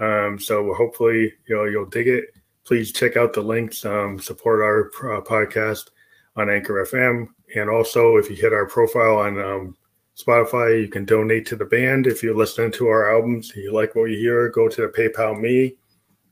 Um, 0.00 0.38
so 0.38 0.74
hopefully, 0.74 1.32
you 1.46 1.56
know, 1.56 1.64
you'll 1.64 1.86
dig 1.86 2.08
it. 2.08 2.24
Please 2.64 2.92
check 2.92 3.16
out 3.16 3.32
the 3.32 3.40
links. 3.40 3.84
Um, 3.84 4.18
support 4.18 4.60
our 4.60 4.86
uh, 5.16 5.20
podcast 5.22 5.88
on 6.36 6.50
Anchor 6.50 6.84
FM, 6.84 7.26
and 7.56 7.68
also 7.68 8.16
if 8.16 8.30
you 8.30 8.36
hit 8.36 8.52
our 8.52 8.66
profile 8.66 9.18
on 9.18 9.40
um, 9.40 9.76
Spotify, 10.16 10.80
you 10.80 10.88
can 10.88 11.04
donate 11.04 11.46
to 11.46 11.56
the 11.56 11.64
band. 11.64 12.06
If 12.06 12.22
you're 12.22 12.36
listening 12.36 12.72
to 12.72 12.88
our 12.88 13.14
albums, 13.14 13.52
you 13.56 13.72
like 13.72 13.94
what 13.94 14.10
you 14.10 14.18
hear, 14.18 14.48
go 14.50 14.68
to 14.68 14.82
the 14.82 14.88
PayPal 14.88 15.40
me 15.40 15.76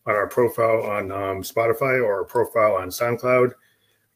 on 0.06 0.14
our 0.14 0.28
profile 0.28 0.82
on 0.82 1.10
um, 1.12 1.42
Spotify 1.42 2.02
or 2.02 2.18
our 2.18 2.24
profile 2.24 2.76
on 2.76 2.88
SoundCloud. 2.88 3.52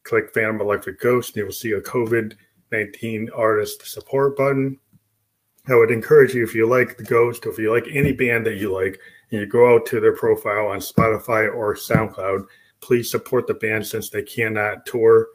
Click 0.03 0.33
Phantom 0.33 0.59
Electric 0.59 0.99
Ghost, 0.99 1.29
and 1.29 1.37
you 1.37 1.45
will 1.45 1.53
see 1.53 1.71
a 1.71 1.81
COVID 1.81 2.35
19 2.71 3.29
artist 3.35 3.85
support 3.87 4.35
button. 4.35 4.79
I 5.69 5.75
would 5.75 5.91
encourage 5.91 6.33
you 6.33 6.43
if 6.43 6.53
you 6.53 6.67
like 6.67 6.97
the 6.97 7.03
Ghost, 7.03 7.45
if 7.45 7.57
you 7.57 7.71
like 7.71 7.87
any 7.91 8.11
band 8.11 8.45
that 8.47 8.57
you 8.57 8.73
like, 8.73 8.99
you 9.39 9.45
go 9.45 9.73
out 9.73 9.85
to 9.87 9.99
their 9.99 10.15
profile 10.15 10.67
on 10.67 10.79
Spotify 10.79 11.53
or 11.53 11.75
SoundCloud, 11.75 12.45
please 12.81 13.09
support 13.09 13.47
the 13.47 13.53
band 13.53 13.85
since 13.85 14.09
they 14.09 14.21
cannot 14.21 14.85
tour 14.85 15.27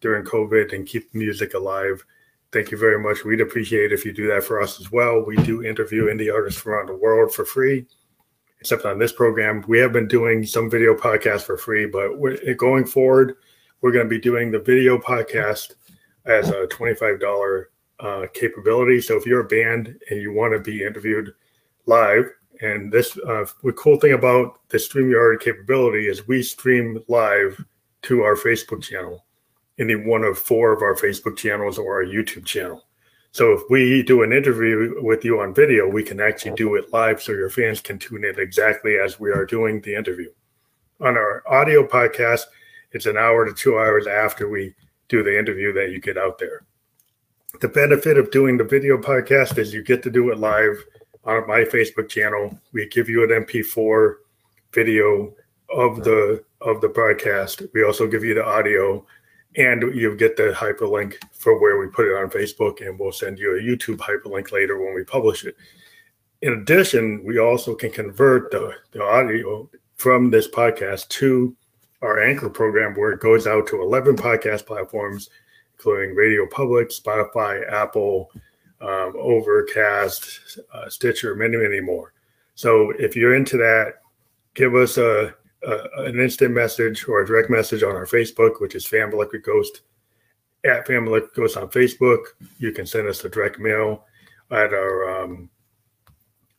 during 0.00 0.24
COVID 0.24 0.74
and 0.74 0.86
keep 0.86 1.14
music 1.14 1.54
alive. 1.54 2.04
Thank 2.52 2.70
you 2.70 2.78
very 2.78 3.02
much. 3.02 3.24
We'd 3.24 3.40
appreciate 3.40 3.92
if 3.92 4.04
you 4.04 4.12
do 4.12 4.28
that 4.28 4.44
for 4.44 4.60
us 4.60 4.80
as 4.80 4.92
well. 4.92 5.24
We 5.24 5.36
do 5.36 5.62
interview 5.62 6.06
indie 6.06 6.32
artists 6.32 6.60
from 6.60 6.72
around 6.72 6.86
the 6.88 6.96
world 6.96 7.32
for 7.32 7.44
free, 7.44 7.86
except 8.60 8.84
on 8.84 8.98
this 8.98 9.12
program. 9.12 9.64
We 9.68 9.78
have 9.78 9.92
been 9.92 10.08
doing 10.08 10.44
some 10.44 10.70
video 10.70 10.94
podcasts 10.94 11.42
for 11.42 11.56
free, 11.56 11.86
but 11.86 12.18
we're, 12.18 12.54
going 12.54 12.84
forward, 12.84 13.36
we're 13.80 13.92
going 13.92 14.06
to 14.06 14.10
be 14.10 14.20
doing 14.20 14.50
the 14.50 14.60
video 14.60 14.98
podcast 14.98 15.74
as 16.24 16.48
a 16.50 16.66
$25 16.66 17.64
uh, 18.00 18.26
capability. 18.32 19.00
So 19.00 19.16
if 19.16 19.26
you're 19.26 19.40
a 19.40 19.44
band 19.44 19.98
and 20.10 20.20
you 20.20 20.32
want 20.32 20.52
to 20.52 20.60
be 20.60 20.84
interviewed 20.84 21.32
live, 21.86 22.30
and 22.60 22.92
this 22.92 23.18
uh, 23.18 23.44
the 23.62 23.72
cool 23.72 23.98
thing 23.98 24.12
about 24.12 24.60
the 24.68 24.78
StreamYard 24.78 25.40
capability 25.40 26.08
is 26.08 26.26
we 26.26 26.42
stream 26.42 27.02
live 27.08 27.64
to 28.02 28.22
our 28.22 28.36
Facebook 28.36 28.82
channel, 28.82 29.24
any 29.78 29.94
one 29.94 30.24
of 30.24 30.38
four 30.38 30.72
of 30.72 30.82
our 30.82 30.94
Facebook 30.94 31.36
channels 31.36 31.78
or 31.78 31.94
our 31.96 32.04
YouTube 32.04 32.44
channel. 32.44 32.84
So 33.32 33.52
if 33.52 33.62
we 33.68 34.02
do 34.02 34.22
an 34.22 34.32
interview 34.32 34.94
with 35.02 35.24
you 35.24 35.40
on 35.40 35.54
video, 35.54 35.86
we 35.86 36.02
can 36.02 36.20
actually 36.20 36.54
do 36.54 36.74
it 36.76 36.92
live 36.92 37.20
so 37.20 37.32
your 37.32 37.50
fans 37.50 37.82
can 37.82 37.98
tune 37.98 38.24
in 38.24 38.38
exactly 38.40 38.96
as 38.96 39.20
we 39.20 39.30
are 39.30 39.44
doing 39.44 39.80
the 39.82 39.94
interview. 39.94 40.30
On 41.00 41.18
our 41.18 41.42
audio 41.46 41.86
podcast, 41.86 42.44
it's 42.92 43.04
an 43.04 43.18
hour 43.18 43.44
to 43.44 43.52
two 43.52 43.78
hours 43.78 44.06
after 44.06 44.48
we 44.48 44.74
do 45.08 45.22
the 45.22 45.38
interview 45.38 45.72
that 45.74 45.90
you 45.90 46.00
get 46.00 46.16
out 46.16 46.38
there. 46.38 46.64
The 47.60 47.68
benefit 47.68 48.16
of 48.16 48.30
doing 48.30 48.56
the 48.56 48.64
video 48.64 48.96
podcast 48.96 49.58
is 49.58 49.74
you 49.74 49.82
get 49.82 50.02
to 50.04 50.10
do 50.10 50.30
it 50.30 50.38
live 50.38 50.82
on 51.26 51.46
my 51.46 51.60
Facebook 51.60 52.08
channel. 52.08 52.58
We 52.72 52.88
give 52.88 53.08
you 53.08 53.24
an 53.24 53.44
MP4 53.44 54.14
video 54.72 55.34
of 55.70 56.04
the 56.04 56.44
of 56.60 56.80
the 56.80 56.88
broadcast. 56.88 57.62
We 57.74 57.84
also 57.84 58.06
give 58.06 58.24
you 58.24 58.34
the 58.34 58.44
audio, 58.44 59.04
and 59.56 59.82
you 59.94 60.16
get 60.16 60.36
the 60.36 60.54
hyperlink 60.56 61.16
for 61.32 61.60
where 61.60 61.78
we 61.78 61.88
put 61.88 62.06
it 62.06 62.16
on 62.16 62.30
Facebook, 62.30 62.86
and 62.86 62.98
we'll 62.98 63.12
send 63.12 63.38
you 63.38 63.56
a 63.56 63.60
YouTube 63.60 63.98
hyperlink 63.98 64.52
later 64.52 64.80
when 64.80 64.94
we 64.94 65.04
publish 65.04 65.44
it. 65.44 65.56
In 66.42 66.52
addition, 66.54 67.22
we 67.24 67.38
also 67.38 67.74
can 67.74 67.90
convert 67.90 68.50
the, 68.50 68.72
the 68.92 69.02
audio 69.02 69.68
from 69.96 70.30
this 70.30 70.48
podcast 70.48 71.08
to 71.08 71.56
our 72.02 72.22
anchor 72.22 72.50
program 72.50 72.94
where 72.94 73.12
it 73.12 73.20
goes 73.20 73.46
out 73.46 73.66
to 73.68 73.80
11 73.80 74.16
podcast 74.16 74.66
platforms, 74.66 75.30
including 75.74 76.14
Radio 76.14 76.46
Public, 76.46 76.90
Spotify, 76.90 77.70
Apple, 77.72 78.30
um, 78.80 79.14
Overcast, 79.16 80.58
uh, 80.72 80.88
Stitcher, 80.88 81.34
many, 81.34 81.56
many 81.56 81.80
more. 81.80 82.12
So 82.54 82.92
if 82.98 83.16
you're 83.16 83.34
into 83.34 83.56
that, 83.58 83.94
give 84.54 84.74
us 84.74 84.98
a, 84.98 85.34
a, 85.66 85.78
an 86.04 86.20
instant 86.20 86.54
message 86.54 87.06
or 87.08 87.20
a 87.20 87.26
direct 87.26 87.50
message 87.50 87.82
on 87.82 87.94
our 87.94 88.06
Facebook, 88.06 88.60
which 88.60 88.74
is 88.74 88.86
Fam 88.86 89.12
Electric 89.12 89.44
Ghost 89.44 89.82
at 90.64 90.86
Fam 90.86 91.06
Electric 91.06 91.34
Ghost 91.34 91.56
on 91.56 91.68
Facebook. 91.68 92.24
You 92.58 92.72
can 92.72 92.86
send 92.86 93.08
us 93.08 93.24
a 93.24 93.28
direct 93.28 93.58
mail 93.58 94.04
at 94.50 94.72
our 94.72 95.22
um, 95.22 95.50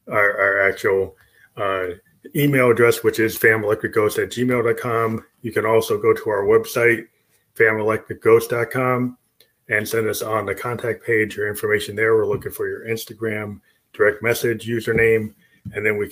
our, 0.08 0.62
our, 0.62 0.70
actual 0.70 1.16
uh, 1.58 1.88
email 2.36 2.72
address, 2.72 3.04
which 3.04 3.20
is 3.20 3.38
famelectricghost 3.38 4.24
at 4.24 4.30
gmail.com. 4.30 5.26
You 5.42 5.52
can 5.52 5.66
also 5.66 5.98
go 5.98 6.14
to 6.14 6.30
our 6.30 6.46
website, 6.46 7.08
famelectricghost.com 7.56 9.18
and 9.70 9.88
send 9.88 10.08
us 10.08 10.22
on 10.22 10.46
the 10.46 10.56
contact 10.56 11.06
page 11.06 11.36
your 11.36 11.48
information 11.48 11.96
there. 11.96 12.16
We're 12.16 12.28
looking 12.28 12.52
for 12.52 12.68
your 12.68 12.86
Instagram 12.88 13.62
direct 13.94 14.22
message 14.22 14.68
username, 14.68 15.34
and 15.74 15.86
then 15.86 15.98
we. 15.98 16.10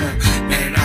And, 0.00 0.52
and 0.52 0.83